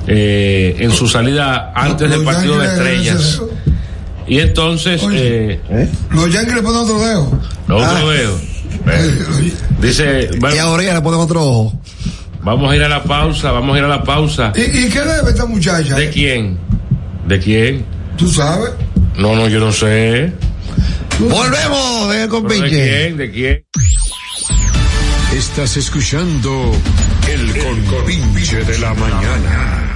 eh, 0.07 0.77
en 0.79 0.91
su 0.93 1.09
salida 1.09 1.73
antes 1.75 2.11
del 2.11 2.23
partido 2.23 2.59
de 2.59 2.67
estrellas. 2.67 3.43
Y 4.29 4.41
entonces, 4.41 5.01
eh, 5.13 5.61
Los 6.11 6.33
Yankees 6.33 6.55
le 6.57 6.63
ponen 6.63 6.81
otro 6.81 6.99
dedo. 6.99 7.41
lo 7.69 7.77
otro 7.77 8.07
veo. 8.09 8.39
Dice, 9.81 10.31
y 10.55 10.59
ahora 10.59 10.83
ya 10.83 10.95
le 10.95 11.01
ponen 11.01 11.21
otro 11.21 11.43
ojo. 11.43 11.81
Vamos 12.43 12.71
a 12.73 12.77
ir 12.77 12.83
a 12.83 12.89
la 12.89 13.03
pausa, 13.03 13.51
vamos 13.51 13.75
a 13.75 13.79
ir 13.79 13.85
a 13.85 13.89
la 13.89 14.03
pausa. 14.05 14.53
¿Y, 14.55 14.61
y 14.63 14.89
qué 14.89 15.01
debe 15.01 15.31
esta 15.31 15.47
muchacha? 15.47 15.97
¿De 15.97 16.11
quién? 16.11 16.59
¿De 17.27 17.39
quién? 17.41 17.85
¿Tú 18.17 18.29
sabes? 18.31 18.71
No, 19.17 19.35
no, 19.35 19.49
yo 19.49 19.59
no 19.61 19.73
sé. 19.73 20.33
Volvemos 21.19 22.09
de 22.11 22.15
¿Pero 22.15 22.23
¿De 22.23 22.29
compinche. 22.29 22.69
quién? 22.69 23.17
¿De 23.17 23.31
quién? 23.33 23.65
Estás 25.37 25.77
escuchando 25.77 26.73
el 27.29 27.59
compinche 27.87 28.63
de 28.65 28.79
la 28.79 28.95
mañana. 28.95 29.96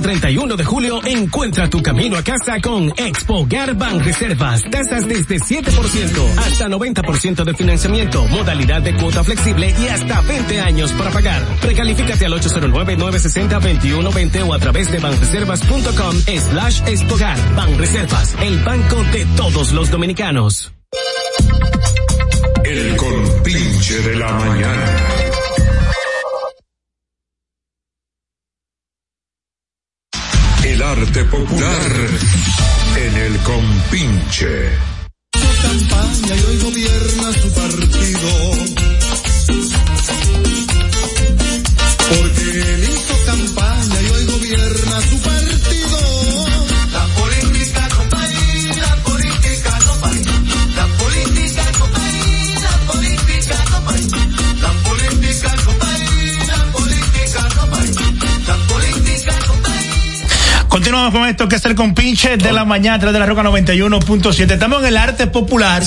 Al 0.00 0.02
31 0.02 0.56
de 0.56 0.64
julio, 0.64 1.00
encuentra 1.04 1.68
tu 1.68 1.82
camino 1.82 2.16
a 2.16 2.22
casa 2.22 2.58
con 2.62 2.88
Expo 2.96 3.44
Garban 3.46 4.00
Reservas. 4.00 4.64
Tasas 4.70 5.06
desde 5.06 5.36
7% 5.36 6.38
hasta 6.38 6.68
90% 6.68 7.44
de 7.44 7.52
financiamiento, 7.54 8.26
modalidad 8.28 8.80
de 8.82 8.94
cuota 8.94 9.22
flexible 9.22 9.74
y 9.78 9.88
hasta 9.88 10.22
20 10.22 10.58
años 10.60 10.92
para 10.92 11.10
pagar. 11.10 11.44
Precalifícate 11.60 12.24
al 12.26 12.32
809-960-2120 12.32 14.48
o 14.48 14.54
a 14.54 14.58
través 14.58 14.90
de 14.90 15.00
banreservas.com 15.00 16.16
slash 16.16 16.80
Expogar. 16.86 17.36
Banreservas, 17.54 18.34
el 18.40 18.58
banco 18.60 19.04
de 19.12 19.26
todos 19.36 19.72
los 19.72 19.90
dominicanos. 19.90 20.72
El 22.64 22.96
compinche 22.96 24.00
de 24.00 24.16
la 24.16 24.32
mañana. 24.32 25.29
Arte 30.90 31.24
popular 31.24 31.92
en 32.96 33.16
el 33.16 33.38
compinche. 33.40 34.70
campaña 35.62 36.34
y 36.34 36.42
hoy 36.48 36.58
gobierna 36.58 37.32
su 37.32 37.54
partido. 37.54 38.30
Porque 42.08 42.44
él 42.74 42.88
hizo 42.90 43.14
campaña 43.24 44.02
y 44.02 44.10
hoy 44.10 44.24
gobierna 44.26 45.00
su 45.02 45.18
partido. 45.20 45.49
Continuamos 60.70 61.12
con 61.12 61.26
esto 61.28 61.48
que 61.48 61.56
es 61.56 61.64
el 61.64 61.74
compinche 61.74 62.36
de 62.36 62.52
la 62.52 62.64
mañana 62.64 62.94
a 62.96 62.98
través 63.00 63.12
de 63.12 63.18
la 63.18 63.26
Roca 63.26 63.42
91.7. 63.42 64.52
Estamos 64.52 64.80
en 64.80 64.86
el 64.86 64.96
arte 64.96 65.26
popular. 65.26 65.82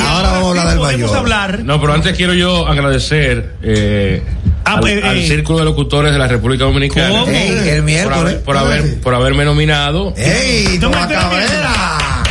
ahora 0.00 0.30
vamos 0.32 0.46
a 0.46 0.48
hablar 0.50 0.68
del 0.68 0.78
Podemos 0.78 1.10
mayor. 1.10 1.16
hablar. 1.18 1.64
No, 1.64 1.80
pero 1.80 1.92
antes 1.94 2.16
quiero 2.16 2.32
yo 2.32 2.66
agradecer 2.68 3.54
eh, 3.62 4.22
Ah, 4.64 4.74
al, 4.74 4.80
pues, 4.80 5.02
al 5.02 5.16
eh. 5.18 5.26
Círculo 5.26 5.58
de 5.58 5.64
Locutores 5.64 6.12
de 6.12 6.18
la 6.20 6.28
República 6.28 6.64
Dominicana. 6.64 7.08
¿Cómo? 7.08 7.26
Ey, 7.26 7.48
el 7.50 7.74
Por, 7.78 7.82
miércoles. 7.84 8.18
haber- 8.20 8.42
por, 8.42 8.56
haber- 8.56 9.00
por 9.00 9.14
haberme 9.16 9.44
nominado. 9.44 10.14
¡Ey, 10.16 10.78
¿Tú 10.78 10.88
me 10.88 10.92
toma 10.96 11.08
cabrera! 11.08 12.22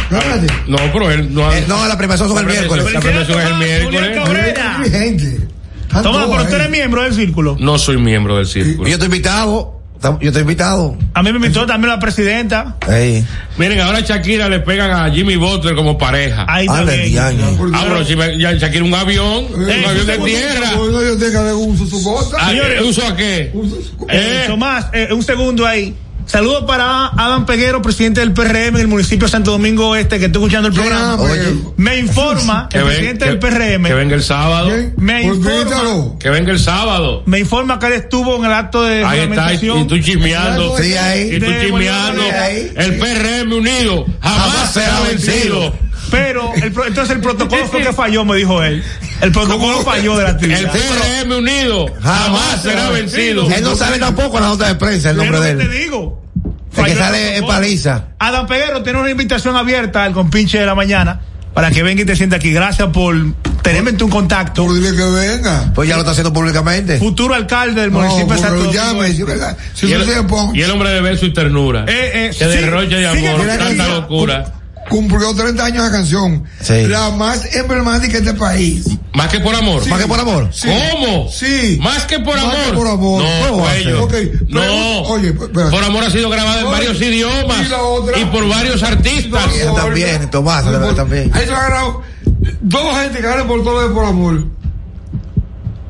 No, 0.67 0.77
pero 0.93 1.11
él 1.11 1.33
no 1.33 1.49
ha- 1.49 1.57
Eh, 1.57 1.65
no, 1.67 1.85
la 1.87 1.97
premiación 1.97 2.29
son 2.29 2.37
el 2.37 2.45
miércoles. 2.45 2.85
La 2.93 3.01
premiación 3.01 3.37
es 3.41 3.47
el 3.47 3.55
miércoles. 3.57 4.17
Toma, 6.01 6.25
pero 6.31 6.47
tú 6.47 6.55
eres 6.55 6.69
miembro 6.69 7.03
del 7.03 7.13
círculo. 7.13 7.57
No 7.59 7.77
soy 7.77 7.97
miembro 7.97 8.37
del 8.37 8.45
círculo. 8.45 8.87
Yo 8.87 8.93
estoy 8.93 9.07
invitado. 9.07 9.80
Yo 10.19 10.27
estoy 10.29 10.41
invitado. 10.41 10.97
A 11.13 11.21
mí 11.21 11.31
me 11.31 11.37
invitó 11.37 11.65
también 11.65 11.89
la 11.93 11.99
presidenta. 11.99 12.75
Miren, 13.57 13.79
ahora 13.81 13.99
a 13.99 14.01
Shakira 14.01 14.49
le 14.49 14.59
pegan 14.59 14.89
a 14.91 15.11
Jimmy 15.11 15.35
Butler 15.35 15.75
como 15.75 15.97
pareja. 15.97 16.45
Ahí 16.49 16.65
Ah. 16.69 16.83
Ah, 17.73 17.83
pero 17.87 18.05
si 18.05 18.15
me- 18.15 18.37
ya 18.39 18.53
Shakira 18.53 18.83
un 18.83 18.93
avión, 18.95 19.45
un 19.53 19.69
Eh, 19.69 19.85
avión 19.85 20.07
de 20.07 20.17
tierra. 20.17 20.71
De 20.71 21.53
uso 21.53 21.85
su 21.85 22.01
bota. 22.03 22.37
Ah, 22.39 22.49
Señores. 22.49 22.81
¿Uso 22.81 23.05
a 23.05 23.15
qué? 23.15 23.51
Uso 23.53 23.75
su- 23.75 24.05
Eh, 24.09 24.43
Eh. 24.43 24.43
Tomás, 24.47 24.87
eh, 24.93 25.09
un 25.11 25.21
segundo 25.23 25.65
ahí. 25.67 25.95
Saludos 26.25 26.63
para 26.65 27.07
Adam 27.07 27.45
Peguero, 27.45 27.81
presidente 27.81 28.21
del 28.21 28.31
PRM 28.33 28.75
en 28.75 28.81
el 28.81 28.87
municipio 28.87 29.27
de 29.27 29.31
Santo 29.31 29.51
Domingo 29.51 29.95
Este, 29.95 30.17
que 30.19 30.25
estoy 30.25 30.41
escuchando 30.43 30.69
el 30.69 30.73
programa. 30.73 31.15
Oye. 31.21 31.55
Me 31.77 31.97
informa 31.97 32.69
el 32.71 32.79
ven- 32.83 32.87
presidente 32.87 33.25
que- 33.25 33.29
del 33.31 33.39
PRM. 33.39 33.83
que 33.87 33.93
venga 33.93 34.15
el 34.15 34.23
sábado. 34.23 34.71
Me 34.97 35.23
informa. 35.23 36.17
Que 36.19 36.29
venga 36.29 36.51
el 36.51 36.59
sábado. 36.59 37.23
Me 37.25 37.39
informa 37.39 37.79
que 37.79 37.87
él 37.87 37.93
estuvo 37.93 38.35
en 38.37 38.45
el 38.45 38.53
acto 38.53 38.83
de 38.83 39.03
Ahí 39.03 39.19
está, 39.21 39.53
y, 39.53 39.57
tú 39.87 39.97
chismeando. 39.99 40.77
Sí, 40.77 40.93
ahí. 40.95 41.35
Y 41.35 41.39
tú 41.39 41.47
chismeando. 41.61 42.23
El 42.75 42.97
PRM 42.97 43.53
unido 43.53 44.05
jamás 44.21 44.73
será 44.73 45.01
vencido. 45.01 45.73
Pero 46.09 46.51
el 46.55 46.63
entonces 46.63 47.09
el 47.11 47.21
protocolo 47.21 47.65
fue 47.67 47.81
que 47.83 47.93
falló, 47.93 48.25
me 48.25 48.35
dijo 48.35 48.61
él. 48.63 48.83
El 49.21 49.31
protocolo 49.31 49.81
falló 49.81 50.17
de 50.17 50.23
la 50.23 50.29
El 50.29 50.35
actividad. 50.35 50.71
PRM 50.71 51.31
unido 51.37 51.85
jamás 52.01 52.61
será 52.63 52.89
vencido. 52.89 53.49
Él 53.51 53.63
no 53.63 53.75
sabe 53.75 53.99
tampoco 53.99 54.39
la 54.39 54.47
nota 54.47 54.67
de 54.67 54.75
prensa, 54.75 55.11
el 55.11 55.17
Es 55.17 55.23
nombre 55.23 55.37
lo 55.37 55.43
de 55.43 55.51
que 55.51 55.57
te 55.57 55.63
él. 55.77 55.83
digo. 55.83 56.21
El 56.77 56.85
que 56.85 56.95
sale 56.95 57.37
en 57.37 57.45
paliza. 57.45 58.05
Adam 58.17 58.47
Peguero 58.47 58.81
tiene 58.81 58.99
una 58.99 59.09
invitación 59.11 59.55
abierta 59.55 60.03
al 60.03 60.13
compinche 60.13 60.57
de 60.59 60.65
la 60.65 60.73
mañana 60.73 61.19
para 61.53 61.69
que 61.69 61.83
venga 61.83 62.01
y 62.01 62.05
te 62.05 62.15
sienta 62.15 62.37
aquí. 62.37 62.51
Gracias 62.53 62.87
por 62.89 63.13
tenerme 63.61 63.89
en 63.91 63.97
tu 63.97 64.09
contacto. 64.09 64.65
Por 64.65 64.73
dile 64.73 64.95
que 64.95 65.03
venga. 65.03 65.71
Pues 65.75 65.89
ya 65.89 65.95
lo 65.95 66.01
está 66.01 66.11
haciendo 66.11 66.31
públicamente. 66.31 66.97
Futuro 66.97 67.35
alcalde 67.35 67.81
del 67.81 67.91
No, 67.91 67.99
municipio 67.99 68.35
de 68.35 68.41
Santo 68.41 68.71
llame. 68.71 69.11
Si, 69.13 69.23
¿verdad? 69.23 69.57
si 69.73 69.85
Y 69.87 69.93
usted 69.95 70.13
se 70.13 70.19
el, 70.19 70.55
y 70.55 70.61
el 70.61 70.71
hombre 70.71 70.89
de 70.91 71.01
verso 71.01 71.25
y 71.25 71.33
ternura. 71.33 71.85
Eh, 71.87 72.11
eh, 72.13 72.35
que 72.37 72.45
sí, 72.45 72.51
derroche 72.57 72.95
de 72.95 73.07
amor, 73.07 73.45
tanta 73.45 73.87
locura. 73.89 74.53
Cumplió 74.89 75.33
30 75.35 75.63
años 75.65 75.83
la 75.85 75.91
canción. 75.91 76.43
Sí. 76.61 76.85
La 76.87 77.09
más 77.11 77.55
emblemática 77.55 78.13
de 78.19 78.29
este 78.29 78.33
país. 78.33 78.85
Más 79.13 79.27
que 79.29 79.39
por 79.39 79.53
amor. 79.55 79.85
Más 79.87 80.01
que 80.01 80.07
por 80.07 80.19
amor. 80.19 80.49
Sí. 80.53 80.67
¿Cómo? 80.91 81.29
Sí. 81.29 81.77
Más 81.81 82.05
que 82.05 82.19
por 82.19 82.35
Más 82.35 82.43
amor. 82.45 82.57
que 82.65 82.73
por 82.73 82.87
amor. 82.87 83.23
No, 83.23 83.57
No. 83.57 83.67
pero- 83.67 85.03
oye, 85.07 85.27
espérate. 85.29 85.71
por 85.71 85.83
amor 85.83 86.03
ha 86.03 86.09
sido 86.09 86.29
grabada 86.29 86.61
en 86.61 86.67
Oye, 86.67 86.73
varios 86.75 87.01
idiomas 87.01 87.65
y 87.65 87.69
la 87.69 87.81
otra- 87.81 88.17
y 88.19 88.25
por 88.25 88.47
varios 88.47 88.83
artistas. 88.83 89.45
También, 89.75 90.29
Tomás, 90.29 90.65
No 90.65 90.73
importa. 90.73 90.95
también. 90.95 91.31
Ahí 91.33 91.45
se 91.45 91.51
va 91.51 91.65
a 91.65 91.69
ganar 91.69 91.91
dos 92.61 92.97
gente 93.01 93.17
que 93.19 93.23
ganan 93.27 93.47
por 93.47 93.63
todo 93.63 93.81
lo 93.81 93.87
de 93.87 93.93
por 93.93 94.05
amor. 94.05 94.45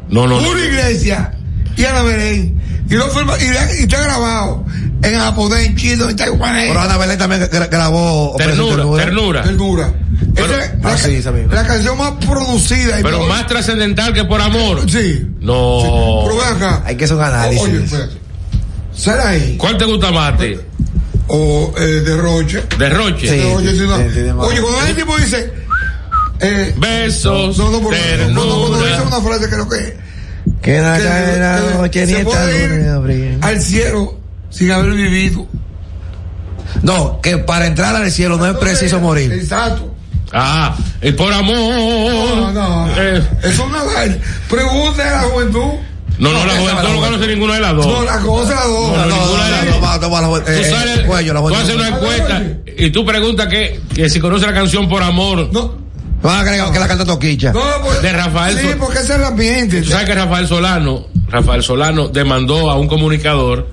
No, 0.10 0.28
no, 0.28 0.42
no. 0.42 0.50
Una 0.50 0.66
iglesia 0.66 1.32
y 1.78 1.86
Ana 1.86 2.02
Belén. 2.04 2.61
Y, 2.92 2.96
lo 2.96 3.10
firma- 3.10 3.38
y, 3.40 3.80
y 3.80 3.84
está 3.84 4.02
grabado 4.02 4.66
en 5.02 5.18
japonés, 5.20 5.66
en 5.68 5.76
chino, 5.78 6.10
en 6.10 6.16
taiwanés. 6.16 6.68
Pero 6.68 6.80
Ana 6.82 6.98
Belén 6.98 7.18
también 7.18 7.42
gra- 7.50 7.70
grabó 7.70 8.36
Ternura, 8.38 9.04
ternura. 9.04 9.44
Ternura. 9.44 9.94
Pero- 10.36 10.54
Esa 10.54 10.64
es 10.66 10.72
Ah, 10.84 10.90
la, 10.92 10.98
sí, 10.98 11.16
esa 11.16 11.32
misma. 11.32 11.54
la 11.56 11.66
canción 11.68 11.98
más 11.98 12.12
producida. 12.26 13.00
y 13.00 13.04
Pero 13.04 13.18
todo. 13.20 13.28
más 13.28 13.48
trascendental 13.48 14.14
que 14.14 14.24
por 14.26 14.42
amor. 14.42 14.90
Sí. 14.90 15.26
No. 15.40 16.24
Pero 16.26 16.38
ven 16.38 16.56
acá. 16.56 16.84
Hay 16.86 16.96
que 16.98 17.06
hacer 17.06 17.18
un 17.18 17.24
análisis. 17.24 17.64
Oye, 17.66 17.84
espérate. 17.84 18.14
¿Será 18.94 19.30
ahí? 19.30 19.56
¿Cuál 19.58 19.78
te 19.78 19.86
gusta 19.86 20.12
más 20.12 20.34
a 20.34 20.38
ti? 20.38 20.56
O 21.28 21.74
eh, 21.78 21.82
Derroche. 22.06 22.64
Derroche. 22.78 23.30
Sí. 23.30 23.38
Derroche, 23.38 23.72
sí, 23.74 24.22
no. 24.28 24.42
Oye, 24.42 24.62
cuando 24.62 24.86
el 24.86 24.96
tipo 24.96 25.18
dice. 25.18 25.54
Eh, 26.44 26.74
Besos, 26.78 27.56
no, 27.58 27.70
no, 27.70 27.88
pero- 27.88 28.28
no, 28.30 28.46
no, 28.46 28.78
ternura. 28.80 29.04
una 29.04 29.22
frase 29.22 29.48
creo 29.48 29.70
que. 30.62 30.72
Queda 30.72 30.98
que- 30.98 31.04
caer 31.04 31.40
la 31.40 31.56
que 31.72 31.78
noche 31.78 32.06
ni 32.06 32.12
se 32.14 32.18
esta 32.22 32.30
puede 32.32 32.64
ir 33.26 33.38
al 33.42 33.62
cielo 33.62 34.18
sin 34.50 34.72
haber 34.72 34.92
vivido. 34.94 35.48
No, 36.84 37.20
que 37.22 37.38
para 37.38 37.68
entrar 37.68 37.96
al 37.96 38.10
cielo 38.12 38.38
no 38.38 38.46
es 38.48 38.56
preciso 38.58 39.00
morir. 39.00 39.32
Exacto. 39.34 39.94
Ah, 40.34 40.76
y 41.02 41.12
por 41.12 41.32
amor. 41.34 41.56
No, 41.58 42.52
no. 42.54 42.88
Eh, 42.98 43.18
Eso 43.40 43.48
es 43.50 43.60
una 43.60 43.84
vaina. 43.84 44.18
Pregúntale 44.50 45.10
a 45.10 45.14
la 45.14 45.22
juventud. 45.24 45.60
no, 46.20 46.32
no, 46.32 46.46
la 46.46 46.54
juventud 46.58 46.90
no 46.94 47.02
conoce 47.02 47.28
ninguna 47.28 47.56
de 47.56 47.60
las 47.62 47.76
dos. 47.76 47.86
No, 47.86 48.04
la 48.04 48.18
cosa 48.20 48.56
la 48.56 48.66
dos. 48.66 48.92
No, 48.92 48.98
no, 48.98 49.06
No, 49.06 49.16
no, 49.16 49.22
ninguna 49.26 49.46
de 49.46 49.52
las 49.52 49.66
no, 49.66 49.72
dos. 49.72 49.82
no, 49.82 49.88
la 49.92 50.00
Tú 50.00 50.52
eh, 50.52 50.62
eh, 50.62 51.34
la 51.52 51.60
haces 51.60 51.76
una 51.76 51.88
encuesta 51.90 52.44
y 52.78 52.90
tú 52.92 53.06
preguntas 53.06 53.48
que, 53.48 53.82
que 53.94 54.10
si 54.10 54.20
conoce 54.22 54.46
la 54.46 54.54
canción 54.54 54.88
por 54.88 55.04
amor 55.04 55.50
No, 55.52 55.76
Van 56.22 56.38
a 56.38 56.40
agregar 56.42 56.72
que 56.72 56.80
la 56.80 56.88
canta 56.88 57.06
Toquicha. 57.06 57.52
no, 57.52 57.62
pues, 57.84 58.02
de 58.02 58.12
Rafael. 58.14 58.58
Sí, 58.60 58.68
porque 58.80 59.00
ese 59.00 59.14
es 59.14 59.20
el 59.20 59.24
ambiente. 59.26 59.82
Tú 59.82 59.90
sabes 59.90 60.06
que 60.06 60.14
Rafael 60.16 60.48
Solano, 60.48 61.08
Rafael 61.30 61.64
Solano 61.64 62.10
demandó 62.10 62.70
a 62.70 62.76
un 62.78 62.88
comunicador 62.88 63.68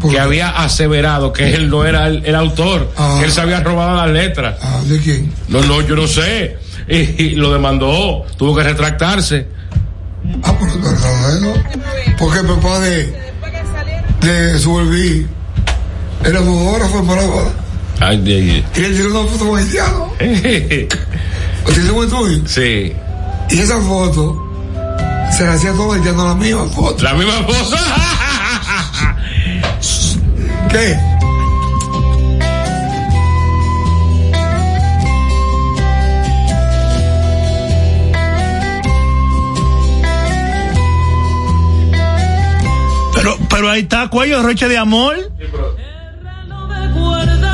¿Por 0.00 0.10
que 0.10 0.18
había 0.18 0.50
aseverado 0.50 1.32
que 1.32 1.54
él 1.54 1.70
no 1.70 1.84
era 1.84 2.08
el, 2.08 2.24
el 2.26 2.34
autor, 2.34 2.90
Ah. 2.96 3.18
que 3.20 3.26
él 3.26 3.32
se 3.32 3.40
había 3.40 3.60
robado 3.60 3.96
las 3.96 4.10
letras. 4.10 4.56
Ah, 4.60 4.80
¿de 4.84 4.98
quién? 5.00 5.32
No, 5.48 5.60
no, 5.62 5.80
yo 5.82 5.94
no 5.94 6.06
sé. 6.08 6.58
Y, 6.88 6.96
y 7.22 7.30
lo 7.36 7.52
demandó, 7.52 8.24
tuvo 8.36 8.56
que 8.56 8.64
retractarse. 8.64 9.46
Ah, 10.42 10.54
pero 10.58 10.72
verdad, 10.80 11.40
¿no? 11.40 11.52
Porque 12.18 12.40
el 12.40 12.46
papá 12.46 12.80
de, 12.80 13.14
de 14.22 14.58
Suelví 14.58 15.26
era 16.24 16.40
fotógrafo 16.40 16.98
en. 16.98 17.62
Ay, 18.04 18.16
de- 18.22 18.64
Y 18.74 18.84
él 18.84 18.96
tiró 18.96 19.20
una 19.20 19.30
foto 19.30 19.54
haitiano. 19.54 20.12
¿Usted 21.66 21.90
un 21.90 22.04
estudio? 22.04 22.42
sí. 22.46 22.92
Y 23.50 23.58
esa 23.58 23.78
foto 23.82 24.42
se 25.36 25.44
la 25.44 25.52
hacía 25.52 25.72
todo 25.72 25.92
haitiano 25.92 26.24
la 26.24 26.34
misma 26.34 26.66
foto. 26.66 27.02
La 27.02 27.14
misma 27.14 27.46
cosa. 27.46 27.76
¿Qué? 30.70 30.98
Pero, 43.14 43.36
pero 43.48 43.70
ahí 43.70 43.82
está, 43.82 44.08
cuello 44.08 44.38
de 44.38 44.42
roche 44.42 44.68
de 44.68 44.78
amor. 44.78 45.16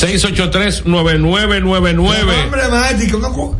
683-9999. 0.00 2.44
emblemático. 2.44 3.18
No, 3.18 3.32
co- 3.32 3.56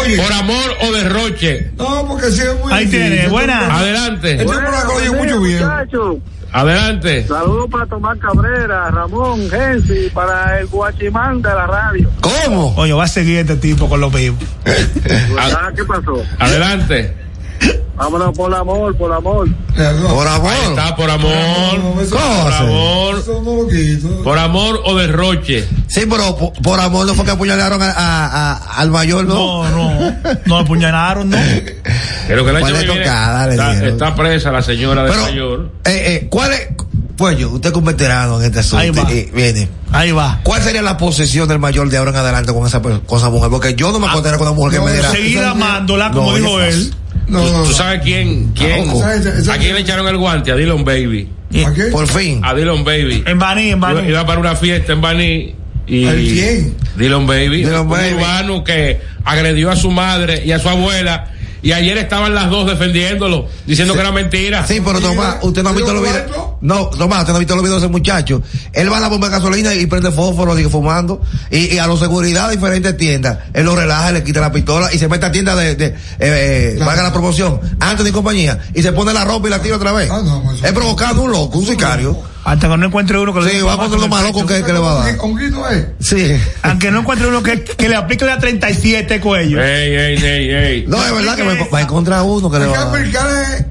oye, 0.00 0.16
Por 0.16 0.32
amor 0.32 0.76
o 0.82 0.92
derroche. 0.92 1.70
no, 1.76 2.06
porque 2.08 2.30
si 2.30 2.40
es 2.42 2.56
muy 2.62 2.72
Ahí 2.72 2.84
difícil. 2.86 3.10
tiene, 3.12 3.28
buena. 3.28 3.76
Adelante. 3.78 4.32
Este 4.34 4.44
coño 4.46 5.12
mucho 5.14 5.40
bien. 5.40 5.62
Muchachos, 5.64 6.16
Adelante. 6.52 7.26
saludos 7.26 7.68
para 7.70 7.86
Tomás 7.86 8.18
Cabrera, 8.18 8.90
Ramón, 8.90 9.48
Gensi, 9.50 10.08
para 10.14 10.60
el 10.60 10.66
guachimán 10.66 11.42
de 11.42 11.48
la 11.50 11.66
radio. 11.66 12.10
¿Cómo? 12.20 12.74
Oye, 12.76 12.92
va 12.92 13.04
a 13.04 13.08
seguir 13.08 13.38
este 13.38 13.56
tipo 13.56 13.88
con 13.88 14.00
los. 14.00 14.12
Ah, 15.38 15.70
¿Qué 15.76 15.84
pasó? 15.84 16.22
Adelante. 16.38 17.14
Vámonos 17.98 18.36
por 18.36 18.54
amor, 18.54 18.96
por 18.96 19.12
amor. 19.12 19.48
Por 19.76 20.26
amor. 20.28 20.50
Ahí 20.52 20.68
está, 20.68 20.94
por 20.96 21.10
amor. 21.10 21.32
No, 21.32 22.00
eso- 22.00 22.16
¿Cómo 22.16 22.44
Por 22.44 22.52
amor. 22.52 23.24
No. 24.02 24.22
Por 24.22 24.38
amor 24.38 24.80
o 24.84 24.94
derroche. 24.96 25.66
Sí, 25.88 26.02
pero 26.08 26.36
por, 26.36 26.52
por 26.62 26.78
amor 26.80 27.06
no 27.06 27.14
fue 27.14 27.24
que 27.24 27.32
apuñalaron 27.32 27.82
a, 27.82 27.90
a- 27.90 28.52
a- 28.52 28.54
al 28.80 28.90
mayor, 28.90 29.24
¿no? 29.26 29.68
No, 29.68 29.70
no. 29.98 30.16
No 30.46 30.58
apuñalaron, 30.58 31.28
no. 31.30 31.36
Creo 32.28 32.44
que 32.44 32.52
la 32.52 32.60
¿Cuál 32.60 32.72
viene- 32.74 33.88
está, 33.88 34.14
presa 34.14 34.52
la 34.52 34.62
señora 34.62 35.02
del 35.02 35.12
Pero, 35.12 35.22
mayor. 35.24 35.70
eh, 35.84 36.02
eh, 36.22 36.26
¿cuál 36.30 36.52
es? 36.52 36.68
Pues 37.16 37.36
yo, 37.36 37.50
usted 37.50 37.70
que 37.70 37.74
es 37.74 37.78
un 37.78 37.84
veterano 37.84 38.38
en 38.38 38.46
este 38.46 38.60
asunto. 38.60 38.78
Ahí 38.78 38.90
va. 38.90 39.10
eh, 39.10 39.28
viene. 39.34 39.68
Ahí 39.90 40.12
va. 40.12 40.38
¿Cuál 40.44 40.62
sería 40.62 40.82
la 40.82 40.96
posesión 40.96 41.48
del 41.48 41.58
mayor 41.58 41.88
de 41.90 41.96
ahora 41.96 42.12
en 42.12 42.16
adelante 42.18 42.52
con 42.52 42.64
esa, 42.64 42.80
con 42.80 43.02
esa 43.18 43.28
mujer? 43.28 43.50
Porque 43.50 43.74
yo 43.74 43.90
no 43.90 43.98
me 43.98 44.06
acontería 44.06 44.38
con 44.38 44.46
una 44.46 44.54
mujer 44.56 44.78
que 44.78 44.84
me 44.86 44.92
diera. 44.92 45.10
Seguir 45.10 45.40
amándola, 45.42 46.12
como 46.12 46.30
No, 46.30 46.36
dijo 46.36 46.60
él. 46.60 46.94
No, 47.28 47.38
no, 47.40 47.62
¿Tú 47.62 47.68
no. 47.68 47.74
sabes 47.74 48.00
quién? 48.02 48.52
quién. 48.54 48.86
¿Sabes? 48.98 49.24
¿Sabes? 49.24 49.48
¿A 49.48 49.58
quién 49.58 49.74
le 49.74 49.80
echaron 49.80 50.06
el 50.08 50.16
guante? 50.16 50.50
A 50.52 50.56
Dylan 50.56 50.84
Baby. 50.84 51.28
¿A 51.66 51.72
qué? 51.72 51.84
Por 51.84 52.06
fin. 52.08 52.40
A 52.44 52.54
Dylan 52.54 52.84
Baby. 52.84 53.22
En 53.26 53.38
Baní, 53.38 53.70
en 53.70 53.80
Baní. 53.80 54.08
iba 54.08 54.24
para 54.26 54.40
una 54.40 54.56
fiesta 54.56 54.92
en 54.92 55.00
Baní 55.00 55.54
y 55.86 56.04
¿Al 56.06 56.16
quién? 56.16 56.74
Dylan 56.96 57.26
Baby, 57.26 57.64
Dylan 57.64 57.82
un 57.82 57.88
Baby. 57.90 58.14
urbano 58.14 58.64
que 58.64 59.00
agredió 59.24 59.70
a 59.70 59.76
su 59.76 59.90
madre 59.90 60.42
y 60.44 60.52
a 60.52 60.58
su 60.58 60.68
abuela 60.68 61.32
y 61.62 61.72
ayer 61.72 61.98
estaban 61.98 62.34
las 62.34 62.50
dos 62.50 62.66
defendiéndolo, 62.66 63.46
diciendo 63.66 63.94
que 63.94 64.00
era 64.00 64.12
mentira. 64.12 64.66
Sí, 64.66 64.80
pero 64.84 65.00
Tomás, 65.00 65.36
usted 65.42 65.62
no 65.62 65.70
ha 65.70 65.72
visto 65.72 65.92
los 65.92 66.02
videos. 66.02 66.26
No, 66.60 66.86
Tomás, 66.86 67.20
usted 67.20 67.32
no 67.32 67.36
ha 67.36 67.40
visto 67.40 67.54
los 67.54 67.64
videos 67.64 67.80
de 67.80 67.86
ese 67.86 67.92
muchacho. 67.92 68.42
Él 68.72 68.92
va 68.92 68.98
a 68.98 69.00
la 69.00 69.08
bomba 69.08 69.28
de 69.28 69.34
gasolina 69.34 69.74
y 69.74 69.86
prende 69.86 70.10
fósforo, 70.10 70.56
sigue 70.56 70.68
fumando. 70.68 71.20
Y, 71.50 71.74
y 71.74 71.78
a 71.78 71.86
los 71.86 71.98
seguridad 72.00 72.48
de 72.48 72.56
diferentes 72.56 72.96
tiendas, 72.96 73.38
él 73.52 73.64
lo 73.64 73.76
relaja, 73.76 74.12
le 74.12 74.22
quita 74.22 74.40
la 74.40 74.52
pistola 74.52 74.92
y 74.92 74.98
se 74.98 75.08
mete 75.08 75.26
a 75.26 75.32
tienda 75.32 75.54
de, 75.54 75.74
de 75.74 75.94
eh, 76.18 76.76
valga 76.78 77.02
la 77.02 77.12
promoción, 77.12 77.60
antes 77.80 78.04
de 78.04 78.12
compañía, 78.12 78.58
y 78.74 78.82
se 78.82 78.92
pone 78.92 79.12
la 79.12 79.24
ropa 79.24 79.48
y 79.48 79.50
la 79.50 79.60
tira 79.60 79.76
otra 79.76 79.92
vez. 79.92 80.10
es 80.62 80.72
provocando 80.72 81.22
un 81.22 81.32
loco, 81.32 81.58
un 81.58 81.66
sicario. 81.66 82.16
Hasta 82.48 82.68
que 82.68 82.76
no 82.78 82.86
encuentre 82.86 83.18
uno 83.18 83.34
que 83.34 83.48
Sí, 83.50 83.60
va 83.60 83.74
a 83.74 83.76
poner 83.76 84.00
lo 84.00 84.08
más 84.08 84.22
loco 84.24 84.46
que, 84.46 84.62
que 84.62 84.72
le 84.72 84.78
va 84.78 84.92
a 84.92 85.04
dar. 85.04 85.16
Honguito 85.20 85.68
es. 85.68 85.86
Sí. 86.00 86.32
Aunque 86.62 86.90
no 86.90 87.00
encuentre 87.00 87.28
uno 87.28 87.42
que, 87.42 87.62
que 87.62 87.88
le 87.88 87.94
aplique 87.96 88.24
la 88.24 88.38
37 88.38 89.20
cuello. 89.20 89.62
Ey, 89.62 89.94
ey, 89.94 90.16
ey, 90.24 90.50
ey. 90.50 90.84
No, 90.88 91.04
es 91.04 91.12
verdad 91.12 91.36
que 91.36 91.44
me- 91.44 91.68
va 91.68 91.78
a 91.78 91.82
encontrar 91.82 92.22
uno 92.22 92.50
que 92.50 92.58
le 92.58 92.64
Hay 92.64 92.70
que 92.72 92.76
va 92.78 92.82
a 92.84 92.86
dar. 92.86 93.00
explicarle 93.00 93.66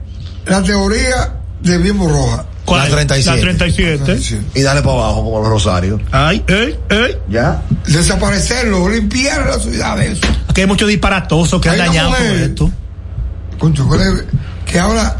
la 0.45 0.61
teoría 0.63 1.33
de 1.61 1.77
Bimbo 1.79 2.07
Roja. 2.07 2.45
La 2.67 2.87
37. 2.89 3.35
La 3.37 3.41
37. 3.41 4.19
Y 4.53 4.61
dale 4.61 4.81
para 4.81 4.93
abajo 4.97 5.23
como 5.23 5.39
los 5.39 5.47
rosarios. 5.47 6.01
Ay, 6.11 6.43
ey, 6.47 6.77
ey. 6.89 7.17
Ya. 7.29 7.61
Desaparecerlo, 7.87 8.89
limpiar 8.89 9.45
la 9.47 9.57
ciudad 9.59 9.97
de 9.97 10.11
eso. 10.11 10.21
Aquí 10.49 10.61
hay 10.61 10.67
muchos 10.67 10.87
disparatosos 10.87 11.59
que 11.61 11.69
han 11.69 11.75
Hay 11.75 11.81
una 11.81 11.87
dañado 11.87 12.11
todo 12.15 12.35
esto. 12.35 12.71
Concho, 13.57 13.89
que 13.89 13.97
le- 13.97 14.23
que 14.71 14.79
ahora 14.79 15.15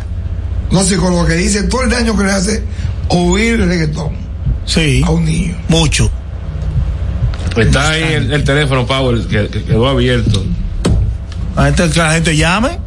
los 0.71 0.85
psicólogos 0.87 1.27
que 1.27 1.35
dicen 1.35 1.69
todo 1.69 1.83
el 1.83 1.89
daño 1.89 2.17
que 2.17 2.23
le 2.25 2.31
hace 2.31 2.63
oír 3.09 3.59
el 3.61 3.67
reggaetón 3.67 4.11
Sí. 4.65 5.01
a 5.05 5.09
un 5.11 5.25
niño. 5.25 5.55
Mucho. 5.69 6.09
Está 7.55 7.89
ahí 7.89 8.03
el, 8.13 8.31
el 8.33 8.43
teléfono, 8.43 8.85
Power, 8.85 9.19
que, 9.27 9.47
que 9.47 9.63
quedó 9.63 9.87
abierto. 9.87 10.43
La 11.55 11.65
gente, 11.65 11.89
que 11.89 11.99
la 11.99 12.11
gente 12.13 12.35
llame. 12.37 12.79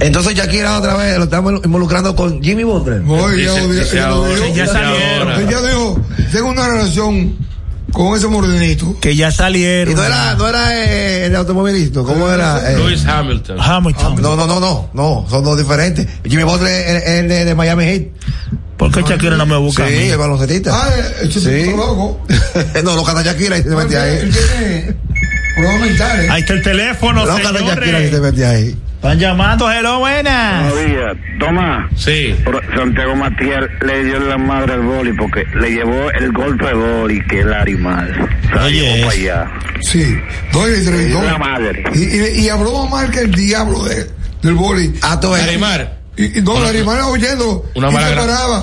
Entonces 0.00 0.34
Shakira 0.34 0.76
otra 0.78 0.96
vez 0.96 1.16
lo 1.16 1.24
estamos 1.24 1.54
involucrando 1.64 2.14
con 2.14 2.42
Jimmy 2.42 2.64
Butler. 2.64 3.00
Voy, 3.00 3.42
ya, 3.44 3.54
Dice- 3.54 3.68
ya, 3.68 3.72
dice 3.82 3.96
ya 3.96 4.08
ahora, 4.08 4.38
ahora. 5.20 5.38
Dijo, 5.38 6.00
tengo 6.32 6.48
una 6.50 6.68
relación 6.68 7.36
con 7.92 8.16
ese 8.16 8.26
morenito. 8.28 8.96
Que 9.00 9.14
ya 9.14 9.28
Y 9.28 9.32
salieron. 9.32 9.94
no 9.94 10.02
era, 10.04 10.34
no 10.34 10.48
era 10.48 10.74
eh, 10.84 11.26
el 11.26 11.36
automovilista, 11.36 12.02
¿cómo 12.02 12.28
era? 12.30 12.72
Eh, 12.72 12.76
Lewis 12.78 13.04
Hamilton. 13.06 13.56
Hamilton. 13.60 14.16
no, 14.22 14.36
no, 14.36 14.46
no, 14.46 14.60
no, 14.60 14.90
no, 14.94 15.26
son 15.30 15.44
dos 15.44 15.56
diferentes. 15.58 16.06
Jimmy 16.24 16.42
Butler 16.44 16.72
es 16.96 17.06
el 17.08 17.28
de, 17.28 17.44
de 17.44 17.54
Miami 17.54 17.84
Heat. 17.84 18.02
¿Por 18.76 18.90
qué 18.90 19.02
Shakira 19.02 19.36
no 19.36 19.46
me 19.46 19.56
busca? 19.56 19.84
a 19.84 19.88
Sí, 19.88 19.94
mí? 19.94 20.02
el 20.08 20.18
baloncetista. 20.18 20.72
Ah, 20.74 20.88
el 21.22 21.32
Sí. 21.32 21.70
loco. 21.76 22.20
no, 22.84 22.96
lo 22.96 23.04
canta 23.04 23.22
Shakira 23.22 23.58
y 23.58 23.62
se 23.62 23.68
mete 23.70 23.96
ahí. 23.96 24.18
tiene 24.30 24.96
problemas 25.54 25.80
mentales. 25.88 26.30
Ahí 26.30 26.40
está 26.40 26.52
el 26.54 26.62
teléfono, 26.62 27.24
Lo 27.24 27.36
canta 27.36 27.60
Shakira 27.60 28.00
y 28.02 28.10
se 28.10 28.20
mete 28.20 28.44
ahí. 28.44 28.76
Están 29.04 29.18
llamando, 29.18 29.70
hello, 29.70 29.98
buenas. 29.98 30.72
Buenos 30.72 30.90
días. 30.90 31.16
Tomás. 31.38 31.90
Sí. 31.94 32.34
Pero 32.42 32.58
Santiago 32.74 33.14
Matías 33.14 33.64
le 33.82 34.02
dio 34.02 34.18
la 34.18 34.38
madre 34.38 34.72
al 34.72 34.80
boli 34.80 35.12
porque 35.12 35.44
le 35.60 35.72
llevó 35.72 36.10
el 36.12 36.32
golpe 36.32 36.64
de 36.64 36.72
boli 36.72 37.22
que 37.26 37.40
es 37.40 37.44
Larry 37.44 37.76
Mal. 37.76 38.14
Se 38.48 38.54
lo 38.54 38.64
Oye, 38.64 39.02
para 39.04 39.12
allá. 39.12 39.52
Sí, 39.82 40.18
dos 40.54 40.68
y 40.68 40.70
Le 40.70 40.84
tres. 40.86 41.06
dio 41.08 41.16
dos. 41.18 41.26
la 41.26 41.36
madre. 41.36 41.84
Y, 41.92 41.98
y, 41.98 42.44
y 42.46 42.48
habló 42.48 42.86
más 42.86 42.90
mal 42.92 43.10
que 43.10 43.20
el 43.20 43.34
diablo 43.34 43.84
de, 43.84 44.10
del 44.40 44.54
boli. 44.54 44.94
Ah, 45.02 45.20
tú 45.20 45.32
ves. 45.32 45.44
Larimar. 45.44 45.98
Y, 46.16 46.38
y 46.38 46.42
no, 46.42 46.58
la 46.60 46.70
animal 46.70 47.00
oyendo. 47.02 47.66
Una 47.74 47.90
mala, 47.90 48.10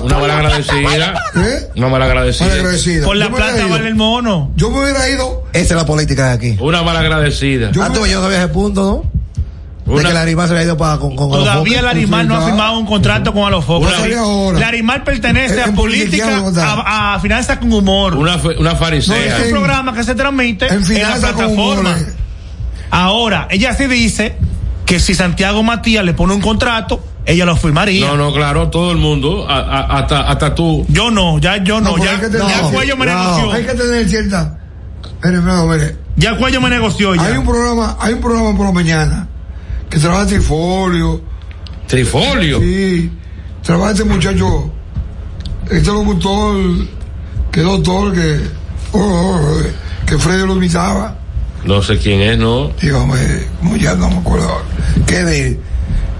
una 0.02 0.16
agradecida. 0.16 1.22
¿Eh? 1.36 1.68
Una 1.76 1.88
mala 1.88 2.06
agradecida. 2.06 2.48
Mal 2.48 2.56
agradecida. 2.58 3.04
Por 3.04 3.14
la 3.14 3.30
plata 3.30 3.64
vale 3.66 3.86
el 3.86 3.94
mono. 3.94 4.50
Yo 4.56 4.70
me 4.72 4.80
hubiera 4.80 5.08
ido. 5.08 5.44
Esa 5.52 5.74
es 5.74 5.80
la 5.80 5.86
política 5.86 6.28
de 6.28 6.32
aquí. 6.32 6.56
Una 6.60 6.82
mala 6.82 6.98
agradecida. 6.98 7.70
Yo 7.70 7.84
ah, 7.84 7.92
tú 7.92 8.04
yo 8.06 8.16
no 8.16 8.22
sabía 8.22 8.38
ese 8.38 8.48
punto, 8.48 8.82
¿no? 8.82 9.11
De 9.84 9.90
Una- 9.92 10.08
que 10.08 10.14
la 10.14 10.22
Arimar 10.22 10.46
se 10.48 10.54
le 10.54 10.60
ha 10.60 10.62
ido 10.62 10.76
para 10.76 10.96
con, 10.98 11.16
con, 11.16 11.28
Todavía. 11.30 11.82
Larimar 11.82 12.24
no 12.24 12.36
ha 12.36 12.44
firmado 12.46 12.78
un 12.78 12.86
contrato 12.86 13.32
con 13.32 13.52
ahora. 13.52 14.58
Larimar 14.58 15.02
pertenece 15.02 15.54
En- 15.54 15.60
a 15.60 15.64
en 15.64 15.74
política, 15.74 16.42
a, 16.58 17.14
a 17.14 17.20
finanzas 17.20 17.58
con 17.58 17.72
humor. 17.72 18.14
Una, 18.14 18.36
una 18.58 18.72
es 18.72 18.78
farisea. 18.78 19.36
un 19.38 19.42
en- 19.44 19.50
programa 19.50 19.92
que 19.92 20.04
se 20.04 20.14
transmite 20.14 20.68
En 20.68 20.84
en, 20.84 21.02
la 21.02 21.16
plataforma. 21.16 21.96
Ahora, 22.90 23.48
ella 23.50 23.74
sí 23.74 23.86
dice 23.86 24.36
que 24.86 25.00
si 25.00 25.14
Santiago 25.14 25.62
Matías 25.62 26.04
le 26.04 26.14
pone 26.14 26.34
un 26.34 26.40
contrato, 26.40 27.02
ella 27.24 27.44
lo 27.44 27.56
firmaría. 27.56 28.06
No, 28.06 28.16
no, 28.16 28.32
claro, 28.32 28.68
todo 28.68 28.92
el 28.92 28.98
mundo, 28.98 29.46
a- 29.48 29.58
a- 29.60 29.98
hasta, 29.98 30.20
hasta 30.22 30.54
tú. 30.54 30.84
Yo 30.88 31.10
no, 31.10 31.38
ya 31.38 31.56
yo 31.62 31.80
no, 31.80 31.96
ya, 31.98 32.12
hay 32.12 32.16
que 32.18 32.28
tener- 32.28 32.46
ya 32.48 32.62
Cuello 32.70 32.96
me 32.96 33.06
no. 33.06 33.18
negoció. 33.18 33.52
Hay 33.52 33.64
que 33.66 33.74
tener 33.74 34.08
cierta. 34.08 34.58
Mire, 35.24 35.40
mire, 35.40 35.62
mire. 35.66 35.96
Ya 36.16 36.36
Cuello 36.36 36.60
me 36.60 36.68
negoció 36.68 37.14
ya. 37.14 37.24
Hay 37.24 37.36
un 37.38 37.46
programa, 37.46 37.96
hay 38.00 38.12
un 38.14 38.20
programa 38.20 38.56
por 38.56 38.66
la 38.66 38.72
mañana 38.72 39.28
que 39.92 39.98
trabaja 39.98 40.26
Trifolio. 40.26 41.20
Trifolio. 41.86 42.60
Sí, 42.60 43.12
trabaja 43.62 43.92
este 43.92 44.04
muchacho, 44.04 44.72
este 45.70 45.92
locutor, 45.92 46.56
que 47.50 47.60
doctor, 47.60 48.14
que, 48.14 48.40
oh, 48.92 48.98
oh, 48.98 49.40
oh, 49.42 50.06
que 50.06 50.16
Freddy 50.16 50.46
lo 50.46 50.56
imitaba. 50.56 51.18
No 51.66 51.82
sé 51.82 51.98
quién 51.98 52.22
es, 52.22 52.38
¿no? 52.38 52.68
Dígame, 52.80 53.18
como 53.58 53.76
ya 53.76 53.94
no 53.94 54.08
me 54.08 54.16
acuerdo. 54.16 54.62
¿Qué 55.06 55.24
de? 55.24 55.60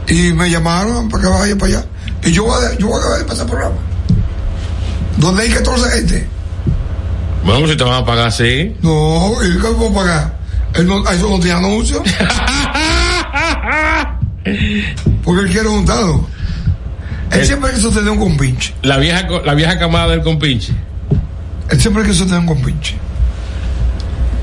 Y 0.06 0.34
me 0.34 0.50
llamaron 0.50 1.08
para 1.08 1.22
que 1.22 1.28
vaya 1.30 1.56
para 1.56 1.78
allá. 1.78 1.86
Y 2.24 2.30
yo 2.30 2.44
voy 2.44 2.62
a, 2.62 2.76
yo 2.76 2.88
voy 2.88 3.00
a 3.22 3.26
pasar 3.26 3.46
programa. 3.46 3.76
Donde 5.16 5.44
hay 5.44 5.48
14 5.48 5.90
gente. 5.96 6.28
Bueno, 7.42 7.66
si 7.66 7.74
te 7.74 7.84
van 7.84 8.02
a 8.02 8.04
pagar 8.04 8.28
así. 8.28 8.76
No, 8.82 9.32
¿y 9.42 9.52
qué 9.54 9.68
puedo 9.68 9.94
pagar? 9.94 10.38
Él 10.74 10.86
no, 10.86 11.08
eso 11.08 11.30
no 11.30 11.40
tiene 11.40 11.56
anuncio. 11.56 12.02
Porque 15.24 15.42
él 15.46 15.50
quiere 15.52 15.68
juntado. 15.68 16.26
Él 17.30 17.46
siempre 17.46 17.72
quiso 17.72 17.90
tener 17.90 18.10
un 18.10 18.18
compinche. 18.18 18.74
La 18.82 18.98
vieja, 18.98 19.26
la 19.44 19.54
vieja 19.54 19.78
camada 19.78 20.08
del 20.08 20.22
compinche. 20.22 20.72
Él 21.70 21.80
siempre 21.80 22.02
quiso 22.04 22.24
tener 22.24 22.40
un 22.40 22.46
compinche. 22.46 22.96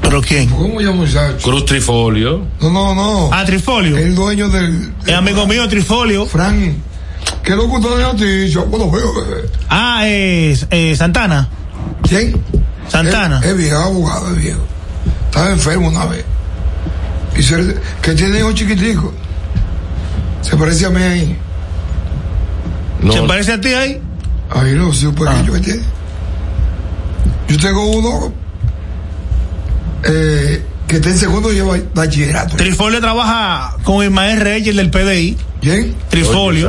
¿Pero 0.01 0.21
quién? 0.21 0.49
¿Cómo 0.49 0.79
llama 0.79 0.93
el 0.93 0.97
muchacho? 1.07 1.37
Cruz 1.43 1.65
Trifolio. 1.65 2.45
No, 2.61 2.71
no, 2.71 2.95
no. 2.95 3.29
Ah, 3.31 3.43
Trifolio. 3.45 3.97
El 3.97 4.15
dueño 4.15 4.49
del. 4.49 4.91
El 5.05 5.13
amigo 5.15 5.45
mío, 5.45 5.67
Trifolio. 5.67 6.25
Fran. 6.25 6.77
¿Qué 7.43 7.55
locutor 7.55 7.97
de 7.97 8.03
noticias? 8.03 8.67
Bueno, 8.69 8.89
veo. 8.89 9.03
eh, 9.37 9.49
Ah, 9.69 10.01
eh, 10.05 10.57
eh, 10.71 10.95
Santana. 10.95 11.47
¿Quién? 12.01 12.41
Santana. 12.87 13.39
Es, 13.39 13.47
es 13.47 13.57
viejo, 13.57 13.77
abogado, 13.77 14.29
es 14.31 14.41
viejo. 14.41 14.61
Estaba 15.25 15.51
enfermo 15.51 15.89
una 15.89 16.05
vez. 16.05 16.25
Y 17.37 17.43
que 18.01 18.13
tiene 18.13 18.39
hijos 18.39 18.53
chiquiticos. 18.55 19.11
Se 20.41 20.55
parece 20.57 20.85
a 20.85 20.89
mí 20.89 21.01
ahí. 21.01 21.37
No, 23.01 23.13
¿Se 23.13 23.21
parece 23.23 23.53
a 23.53 23.61
ti 23.61 23.69
ahí? 23.69 24.01
Ahí 24.49 24.73
no 24.75 24.93
sé, 24.93 25.09
pues 25.09 25.29
Ah. 25.29 25.43
yo 25.45 25.53
que 25.53 25.59
tiene. 25.59 25.81
Yo 27.47 27.57
tengo 27.57 27.85
uno 27.87 28.33
eh, 30.03 30.63
que 30.87 30.95
está 30.97 31.09
en 31.09 31.17
segundo 31.17 31.51
y 31.51 31.55
lleva 31.55 31.77
bachillerato. 31.93 32.55
Trifolio 32.57 32.99
trabaja 32.99 33.75
con 33.83 34.03
Ismael 34.03 34.39
Reyes, 34.39 34.69
el 34.69 34.77
del 34.77 34.89
PDI. 34.91 35.37
¿Quién? 35.61 35.95
Trifolio. 36.09 36.67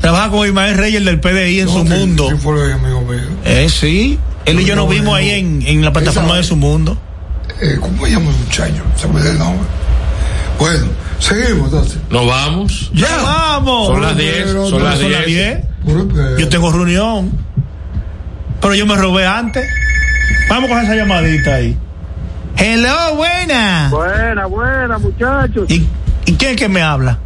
Trabaja 0.00 0.30
con 0.30 0.46
Ismael 0.46 0.76
Reyes, 0.76 0.98
el 0.98 1.04
del 1.06 1.20
PDI 1.20 1.60
en 1.60 1.68
su 1.68 1.84
mundo. 1.84 2.26
Trifolio 2.26 2.66
es 2.66 2.74
amigo 2.74 3.00
mío. 3.02 3.20
Eh, 3.44 3.68
sí. 3.70 4.18
Él 4.46 4.60
y 4.60 4.64
yo 4.64 4.74
No, 4.74 4.82
nos 4.82 4.90
vimos 4.90 5.14
ahí 5.16 5.30
en, 5.30 5.62
en 5.62 5.84
la 5.84 5.92
plataforma 5.92 6.30
Esa- 6.30 6.36
de 6.38 6.44
su 6.44 6.56
mundo. 6.56 6.98
Eh, 7.60 7.76
¿Cómo 7.80 8.04
se 8.06 8.12
llama 8.12 8.30
el 8.30 8.36
muchacho? 8.36 8.82
Se 8.96 9.08
me 9.08 9.20
da 9.22 9.30
el 9.32 9.38
nombre. 9.38 9.66
Bueno, 10.58 10.86
seguimos 11.18 11.66
entonces. 11.66 11.98
Nos 12.10 12.26
vamos. 12.26 12.90
¡Ya 12.94 13.16
vamos! 13.22 13.86
Son 13.88 14.02
las 14.02 14.16
10. 14.16 14.34
pero 14.46 14.68
Son 14.68 14.82
las 14.84 14.98
Son 14.98 15.12
las 15.12 15.26
10. 15.26 15.26
10. 15.26 15.66
Puro 15.84 16.08
pedo. 16.08 16.38
Yo 16.38 16.48
tengo 16.48 16.72
reunión. 16.72 17.30
Pero 18.60 18.74
yo 18.74 18.86
me 18.86 18.96
robé 18.96 19.26
antes. 19.26 19.68
Vamos 20.48 20.68
con 20.70 20.78
esa 20.80 20.94
llamadita 20.94 21.54
ahí. 21.54 21.76
Hello, 22.56 23.14
buena. 23.16 23.88
Buena, 23.90 24.46
buena, 24.46 24.98
muchachos. 24.98 25.70
¿Y, 25.70 25.86
y 26.26 26.34
quién 26.34 26.50
es 26.52 26.56
que 26.56 26.68
me 26.68 26.82
habla? 26.82 27.18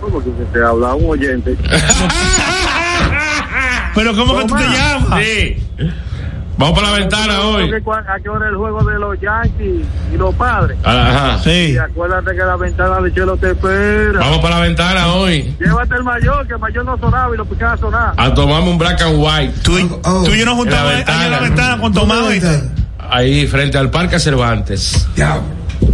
¿Cómo 0.00 0.18
que 0.22 0.30
se 0.30 0.44
te 0.52 0.64
habla 0.64 0.94
un 0.94 1.10
oyente? 1.10 1.56
Pero 3.94 4.16
¿cómo 4.16 4.38
que 4.38 4.44
tú 4.46 4.54
te 4.56 4.64
llamas? 4.64 5.22
Sí. 5.22 5.56
Vamos 6.56 6.78
para 6.78 6.90
la 6.92 6.98
ventana 6.98 7.40
hoy. 7.40 7.64
¿A 8.06 8.20
qué 8.20 8.28
hora 8.28 8.48
el 8.48 8.54
juego 8.56 8.84
de 8.84 8.98
los 8.98 9.20
Yankees 9.20 9.84
y 10.12 10.16
los 10.16 10.34
padres? 10.36 10.78
Ajá. 10.84 11.38
Sí. 11.42 11.72
Y 11.72 11.78
acuérdate 11.78 12.30
que 12.30 12.42
la 12.44 12.56
ventana 12.56 13.00
de 13.00 13.12
Chelo 13.12 13.36
te 13.36 13.50
espera. 13.50 14.20
Vamos 14.20 14.38
para 14.38 14.56
la 14.56 14.60
ventana 14.62 15.12
hoy. 15.14 15.54
Llévate 15.58 15.94
el 15.96 16.04
mayor, 16.04 16.46
que 16.46 16.52
el 16.54 16.58
mayor 16.60 16.84
no 16.84 16.96
sonaba 16.98 17.34
y 17.34 17.38
lo 17.38 17.44
picaba 17.44 17.72
a 17.72 17.76
sonar. 17.76 18.14
A 18.16 18.32
tomarme 18.32 18.70
un 18.70 18.78
black 18.78 19.02
and 19.02 19.16
white. 19.18 19.52
Tú, 19.62 19.78
y- 19.78 19.90
Oh, 20.04 20.22
tú 20.24 20.30
y 20.32 20.38
yo 20.38 20.44
nos 20.44 20.54
juntamos 20.54 20.92
en 20.92 21.04
la 21.06 21.18
ahí 21.18 21.24
en 21.26 21.30
la 21.32 21.40
ventana. 21.40 21.40
ventana 21.76 21.80
con 21.82 21.92
Tomás. 21.92 22.42
Ahí 23.10 23.46
frente 23.48 23.76
al 23.76 23.90
Parque 23.90 24.18
Cervantes. 24.20 25.08
Diablo. 25.16 25.42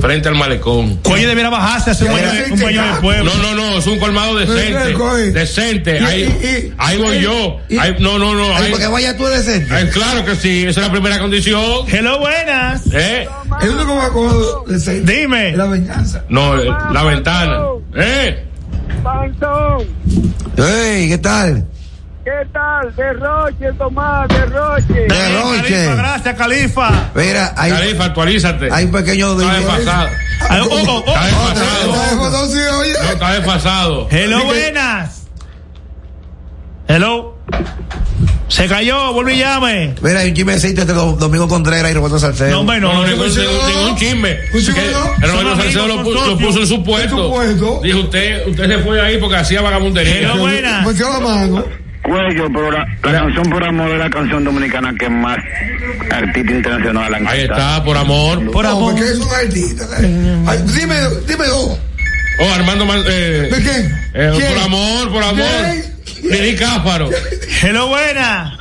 Frente 0.01 0.29
al 0.29 0.35
malecón. 0.35 0.97
Cuello 0.97 1.29
debiera 1.29 1.51
bajarse 1.51 1.91
a 1.91 1.93
hacer 1.93 2.09
un 2.09 2.15
baño 2.15 2.33
de- 2.33 2.53
un 2.53 2.61
baño 2.61 2.95
de 2.95 3.01
pueblo. 3.01 3.33
No, 3.35 3.43
no, 3.43 3.55
no, 3.55 3.79
es 3.79 3.87
un 3.87 3.99
colmado 3.99 4.37
decente. 4.39 5.31
Decente. 5.33 5.99
Ahí, 6.01 6.73
ahí 6.79 6.99
voy 6.99 7.21
yo. 7.21 7.59
Ahí- 7.79 7.97
no, 8.01 8.19
no, 8.19 8.35
no. 8.35 8.57
Ahí- 8.57 8.71
porque 8.71 8.87
vaya 8.87 9.17
tú 9.17 9.27
decente. 9.27 9.75
Ay, 9.75 9.87
claro 9.89 10.25
que 10.25 10.35
sí, 10.37 10.63
esa 10.67 10.81
es 10.81 10.87
la 10.87 10.93
primera 10.93 11.19
condición. 11.19 11.85
Hello, 11.89 12.19
buenas. 12.19 12.83
¿Eh? 12.93 13.29
El 13.63 13.71
único 13.71 14.65
decente 14.69 15.13
Dime. 15.21 15.57
la 15.57 15.67
venganza. 15.67 16.25
No, 16.29 16.59
eh, 16.61 16.67
la 16.93 17.03
ventana. 17.05 17.61
¿Eh? 17.97 18.45
Panzón, 19.03 19.87
Ey, 20.57 21.09
¿qué 21.09 21.19
tal? 21.19 21.65
¿Qué 22.31 22.49
tal? 22.53 22.95
Derroche, 22.95 23.73
Tomás, 23.77 24.29
derroche. 24.29 25.07
Derroche. 25.09 25.63
Califa, 25.73 25.95
gracias, 25.95 26.35
Califa. 26.37 27.11
Mira, 27.15 27.55
hay, 27.57 27.73
Califa, 27.73 28.05
actualízate. 28.05 28.69
hay 28.71 28.85
un 28.85 28.93
pequeño 28.93 29.33
Está 29.41 29.55
desfasado. 29.55 30.09
Ay, 30.49 30.61
oh, 30.63 30.69
oh, 30.71 31.05
oh. 31.07 31.11
Está 31.11 31.25
desfasado. 31.27 33.13
Está 33.13 33.33
desfasado. 33.35 34.09
Hello, 34.11 34.45
buenas. 34.45 35.27
Hello. 36.89 37.37
Se 38.49 38.67
cayó, 38.67 39.13
vuelve 39.13 39.35
y 39.35 39.39
llame. 39.39 39.95
Mira, 40.03 40.21
hay 40.21 40.31
un 40.31 40.35
chismecito 40.35 40.81
entre 40.81 40.97
Do- 40.97 41.13
Domingo 41.13 41.47
Contreras 41.47 41.89
y 41.93 41.95
Roberto 41.95 42.19
Salcedo. 42.19 42.51
No, 42.51 42.61
hombre, 42.61 42.81
No, 42.81 42.93
no. 42.93 43.03
no, 43.03 43.07
ningún, 43.07 43.29
ningún, 43.29 43.97
chisme. 43.97 44.39
Un 44.53 44.61
chisme 44.61 44.83
Roberto 45.21 45.57
Salcedo 45.57 45.87
lo, 45.87 46.03
puso 46.03 46.61
en 46.61 46.67
su 46.67 46.75
En 46.75 46.83
puesto. 46.85 47.17
su 47.17 47.31
puesto. 47.31 47.81
Dijo 47.85 48.01
usted, 48.01 48.49
usted 48.49 48.67
se 48.67 48.79
fue 48.79 49.01
ahí 49.01 49.19
porque 49.19 49.37
hacía 49.37 49.61
vagabundería. 49.63 50.33
Hello, 50.33 50.39
buenas. 50.39 50.85
Cuello, 52.11 52.49
pero 52.53 52.71
la, 52.73 52.85
la 53.05 53.13
canción 53.13 53.51
por 53.51 53.63
amor 53.65 53.91
es 53.93 53.99
la 53.99 54.11
canción 54.11 54.43
dominicana 54.45 54.93
que 54.99 55.09
más 55.09 55.39
artista 56.11 56.53
internacional 56.53 57.15
han 57.15 57.29
Ahí 57.29 57.43
está, 57.43 57.85
por 57.85 57.97
amor. 57.97 58.51
Por 58.51 58.65
No, 58.65 58.71
amor. 58.73 58.93
porque 58.95 59.11
es 59.11 59.17
un 59.19 59.29
artista. 59.33 59.85
Ay, 60.47 60.59
dime, 60.77 60.97
dime 61.29 61.47
dos. 61.47 61.79
Oh, 62.41 62.53
Armando 62.55 62.85
Man- 62.87 63.03
eh, 63.07 63.49
¿De 63.53 63.63
quién? 63.63 63.95
eh, 64.15 64.33
por 64.55 64.59
amor, 64.65 65.13
por 65.13 65.23
amor. 65.23 65.47
Didi 66.23 66.57
Cáfaro. 66.57 67.11
Hello, 67.63 67.87
buenas. 67.89 68.55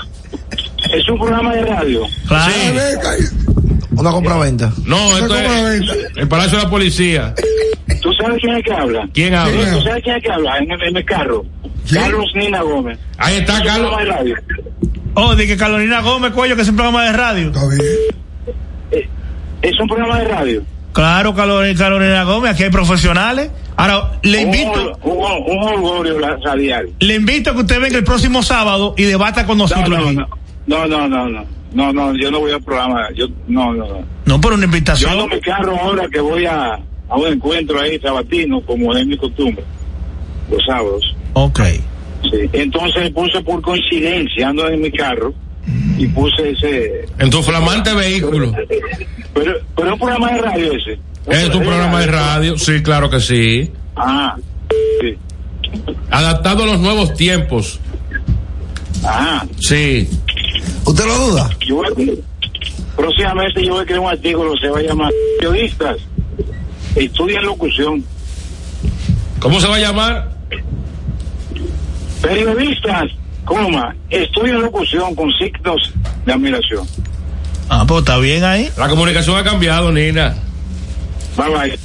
Es 0.93 1.09
un 1.09 1.17
programa 1.19 1.55
de 1.55 1.61
radio. 1.65 2.01
Claro. 2.27 2.53
Cállate. 3.01 3.23
Una 3.95 4.11
compra-venta. 4.11 4.71
No, 4.85 5.17
esto 5.17 5.27
¿Cómo 5.27 5.39
la 5.39 5.73
es 5.75 5.81
el 6.17 6.27
Palacio 6.27 6.57
de 6.59 6.63
la 6.65 6.69
Policía. 6.69 7.33
¿Tú 8.01 8.13
sabes 8.13 8.37
quién 8.41 8.55
es 8.57 8.63
que 8.63 8.73
habla? 8.73 9.09
¿Quién 9.13 9.33
habla? 9.33 9.71
¿Tú 9.73 9.81
sabes 9.81 10.03
quién 10.03 10.15
es 10.17 10.23
que 10.23 10.31
habla 10.31 10.57
en 10.59 10.71
el, 10.71 10.81
en 10.83 10.97
el 10.97 11.05
carro? 11.05 11.43
¿Quién? 11.89 12.01
Carlos 12.03 12.31
Nina 12.35 12.61
Gómez. 12.61 12.99
Ahí 13.17 13.37
está 13.37 13.61
Carlos. 13.63 13.89
programa 13.89 13.99
de 13.99 14.05
radio. 14.05 14.35
Oh, 15.15 15.35
de 15.35 15.47
que 15.47 15.57
Carolina 15.57 16.01
Gómez, 16.01 16.31
cuello, 16.33 16.55
que 16.55 16.61
es 16.61 16.69
un 16.69 16.75
programa 16.75 17.03
de 17.05 17.11
radio. 17.13 17.47
Está 17.47 17.67
bien. 17.67 17.81
Eh, 18.91 19.09
Es 19.61 19.79
un 19.79 19.87
programa 19.87 20.19
de 20.19 20.25
radio. 20.27 20.63
Claro, 20.93 21.35
Carolina, 21.35 21.77
Carolina 21.77 22.23
Gómez, 22.23 22.51
aquí 22.53 22.63
hay 22.63 22.69
profesionales. 22.69 23.51
Ahora, 23.75 24.19
le 24.23 24.41
invito, 24.41 24.97
Un, 25.03 25.17
un, 25.17 25.57
un 25.57 25.63
orgullo 25.87 26.19
radial. 26.43 26.89
le 26.99 27.15
invito 27.15 27.51
a 27.51 27.53
que 27.53 27.61
usted 27.61 27.79
venga 27.79 27.97
el 27.97 28.03
próximo 28.03 28.41
sábado 28.43 28.93
y 28.97 29.03
debata 29.03 29.45
con 29.45 29.57
No, 29.57 29.63
nosotros 29.65 29.89
no, 29.89 30.11
no. 30.11 30.27
No, 30.67 30.85
no, 30.87 31.07
no, 31.07 31.29
no. 31.29 31.45
No, 31.71 31.93
no, 31.93 32.13
yo 32.15 32.31
no 32.31 32.39
voy 32.39 32.51
al 32.51 32.61
programa. 32.63 33.07
Yo, 33.15 33.27
no, 33.47 33.73
no, 33.73 33.85
no. 33.87 34.03
No, 34.25 34.41
por 34.41 34.53
una 34.53 34.61
Yo 34.61 34.65
invitación. 34.65 35.19
en 35.19 35.29
mi 35.29 35.39
carro 35.41 35.77
ahora 35.79 36.07
que 36.11 36.19
voy 36.19 36.45
a, 36.45 36.73
a 36.73 37.15
un 37.15 37.27
encuentro 37.27 37.79
ahí 37.79 37.99
sabatino, 37.99 38.61
como 38.61 38.93
es 38.95 39.05
mi 39.05 39.17
costumbre, 39.17 39.63
los 40.51 40.65
sábados. 40.65 41.15
Ok. 41.34 41.59
Sí. 42.23 42.49
Entonces 42.53 43.11
puse 43.11 43.41
por 43.41 43.61
coincidencia, 43.61 44.49
ando 44.49 44.67
en 44.67 44.82
mi 44.82 44.91
carro 44.91 45.34
y 45.97 46.07
puse 46.07 46.51
ese. 46.51 47.05
En 47.17 47.30
tu 47.30 47.41
flamante 47.41 47.93
vehículo. 47.93 48.53
Pero, 49.34 49.53
pero 49.75 49.88
es 49.88 49.93
un 49.93 49.99
programa 49.99 50.32
de 50.34 50.41
radio 50.41 50.71
ese. 50.73 50.99
Es 51.27 51.51
tu 51.51 51.59
programa 51.59 51.99
de 52.01 52.07
radio. 52.07 52.57
Sí, 52.57 52.82
claro 52.82 53.09
que 53.09 53.19
sí. 53.19 53.71
Ah, 53.95 54.36
sí. 55.01 55.17
Adaptado 56.09 56.63
a 56.63 56.67
los 56.67 56.80
nuevos 56.80 57.13
tiempos. 57.13 57.80
Ah, 59.03 59.45
Sí. 59.59 60.09
¿Usted 60.86 61.05
lo 61.05 61.15
duda? 61.27 61.49
yo 61.65 61.82
próximamente 62.95 63.63
yo 63.63 63.73
voy 63.73 63.84
a 63.84 63.86
crear 63.86 63.99
un 63.99 64.09
artículo, 64.09 64.57
se 64.57 64.69
va 64.69 64.80
a 64.80 64.82
llamar 64.82 65.11
Periodistas 65.38 65.97
estudian 66.95 67.45
locución. 67.45 68.03
¿Cómo 69.39 69.59
se 69.59 69.67
va 69.67 69.75
a 69.75 69.80
llamar? 69.80 70.32
Periodistas, 72.22 73.11
coma, 73.45 73.95
estudian 74.09 74.61
locución 74.61 75.15
con 75.15 75.32
signos 75.34 75.93
de 76.26 76.34
admiración. 76.34 76.88
Ah, 77.70 77.86
pues 77.88 77.99
está 77.99 78.17
bien 78.17 78.43
ahí. 78.43 78.70
La 78.78 78.89
comunicación 78.89 79.38
ha 79.38 79.43
cambiado, 79.43 79.91
Nina. 79.91 80.36
Bye 81.38 81.49
bye. 81.49 81.80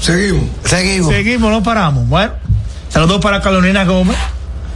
Seguimos. 0.00 0.44
Seguimos. 0.64 1.12
Seguimos, 1.12 1.50
no 1.50 1.62
paramos. 1.62 2.08
Bueno, 2.08 2.32
saludos 2.88 3.20
para 3.20 3.40
Carolina 3.40 3.84
Gómez, 3.84 4.16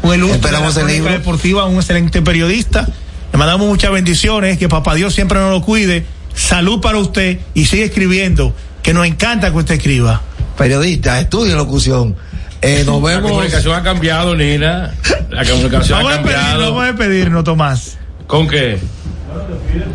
un 0.03 0.15
ilustre 0.15 0.37
Esperamos 0.37 0.75
de 0.75 0.83
la 0.83 0.91
el 0.91 0.97
libro. 0.97 1.12
deportiva, 1.12 1.65
un 1.67 1.77
excelente 1.77 2.23
periodista. 2.23 2.87
Le 3.33 3.39
mandamos 3.39 3.67
muchas 3.67 3.91
bendiciones, 3.91 4.59
que 4.59 4.69
papá 4.69 4.95
Dios 4.95 5.15
siempre 5.15 5.39
nos 5.39 5.51
lo 5.51 5.62
cuide. 5.62 6.05
Salud 6.35 6.81
para 6.81 6.99
usted 6.99 7.39
y 7.55 7.67
sigue 7.67 7.85
escribiendo, 7.85 8.55
que 8.83 8.93
nos 8.93 9.07
encanta 9.07 9.51
que 9.51 9.57
usted 9.57 9.75
escriba. 9.77 10.21
Periodista, 10.59 11.21
estudia 11.21 11.55
locución. 11.55 12.17
Eh, 12.65 12.83
nos 12.87 13.03
La 13.03 13.09
vemos. 13.09 13.31
comunicación 13.31 13.75
ha 13.75 13.83
cambiado, 13.83 14.35
Nina. 14.35 14.95
La 15.31 15.45
comunicación 15.45 15.99
Vamos 15.99 16.12
ha 16.12 16.17
cambiado. 16.17 16.61
vamos 16.61 16.83
a 16.83 16.87
despedirnos, 16.87 17.45
Tomás. 17.45 17.99
¿Con 18.27 18.49
qué? 18.49 18.79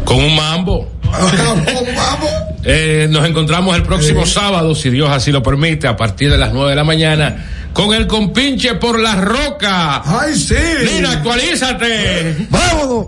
Con 0.06 0.18
un 0.18 0.36
mambo. 0.36 0.92
Vamos. 1.04 2.30
Eh, 2.64 3.08
nos 3.10 3.26
encontramos 3.28 3.76
el 3.76 3.84
próximo 3.84 4.26
sábado, 4.26 4.76
si 4.76 4.90
Dios 4.90 5.10
así 5.10 5.32
lo 5.32 5.42
permite, 5.42 5.88
a 5.88 5.96
partir 5.96 6.30
de 6.30 6.38
las 6.38 6.54
9 6.54 6.70
de 6.72 6.76
la 6.76 6.84
mañana, 6.84 7.48
con 7.74 7.94
el 7.94 8.06
compinche 8.06 8.76
por 8.76 9.00
la 9.00 9.16
roca. 9.16 10.02
Ay, 10.06 10.36
sí. 10.36 10.56
Nina, 10.86 11.12
actualízate. 11.14 12.48
¡Vámonos! 12.50 13.08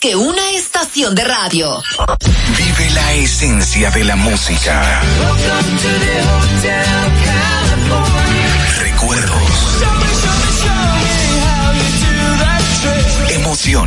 que 0.00 0.16
una 0.16 0.50
estación 0.52 1.14
de 1.14 1.24
radio. 1.24 1.82
Vive 2.56 2.90
la 2.90 3.12
esencia 3.12 3.90
de 3.90 4.04
la 4.04 4.16
música. 4.16 5.02
Recuerdos, 8.80 9.50
Show 13.62 13.86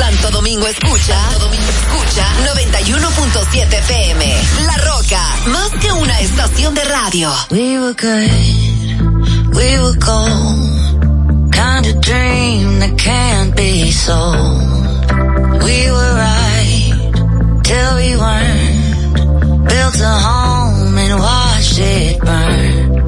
Santo 0.00 0.30
Domingo 0.30 0.66
escucha, 0.66 1.14
Santo 1.28 1.44
Domingo 1.44 1.68
escucha 1.68 2.24
91.7 2.54 3.78
FM. 3.80 4.42
La 4.64 4.76
Roca, 4.78 5.22
más 5.48 5.70
que 5.78 5.92
una 5.92 6.18
estación 6.20 6.74
de 6.74 6.84
radio. 6.84 7.30
We 7.50 7.78
were 7.78 7.92
good, 7.92 9.54
we 9.54 9.78
were 9.78 9.98
cold, 9.98 11.52
kind 11.52 11.84
of 11.84 12.00
dream 12.00 12.80
that 12.80 12.96
can't 12.96 13.54
be 13.54 13.92
sold. 13.92 14.62
We 15.62 15.90
were 15.90 16.14
right 16.14 17.12
till 17.62 17.96
we 17.96 18.16
weren't, 18.16 19.68
built 19.68 20.00
a 20.00 20.18
home 20.18 20.96
and 20.96 21.20
watched 21.20 21.78
it 21.78 22.18
burn. 22.20 22.99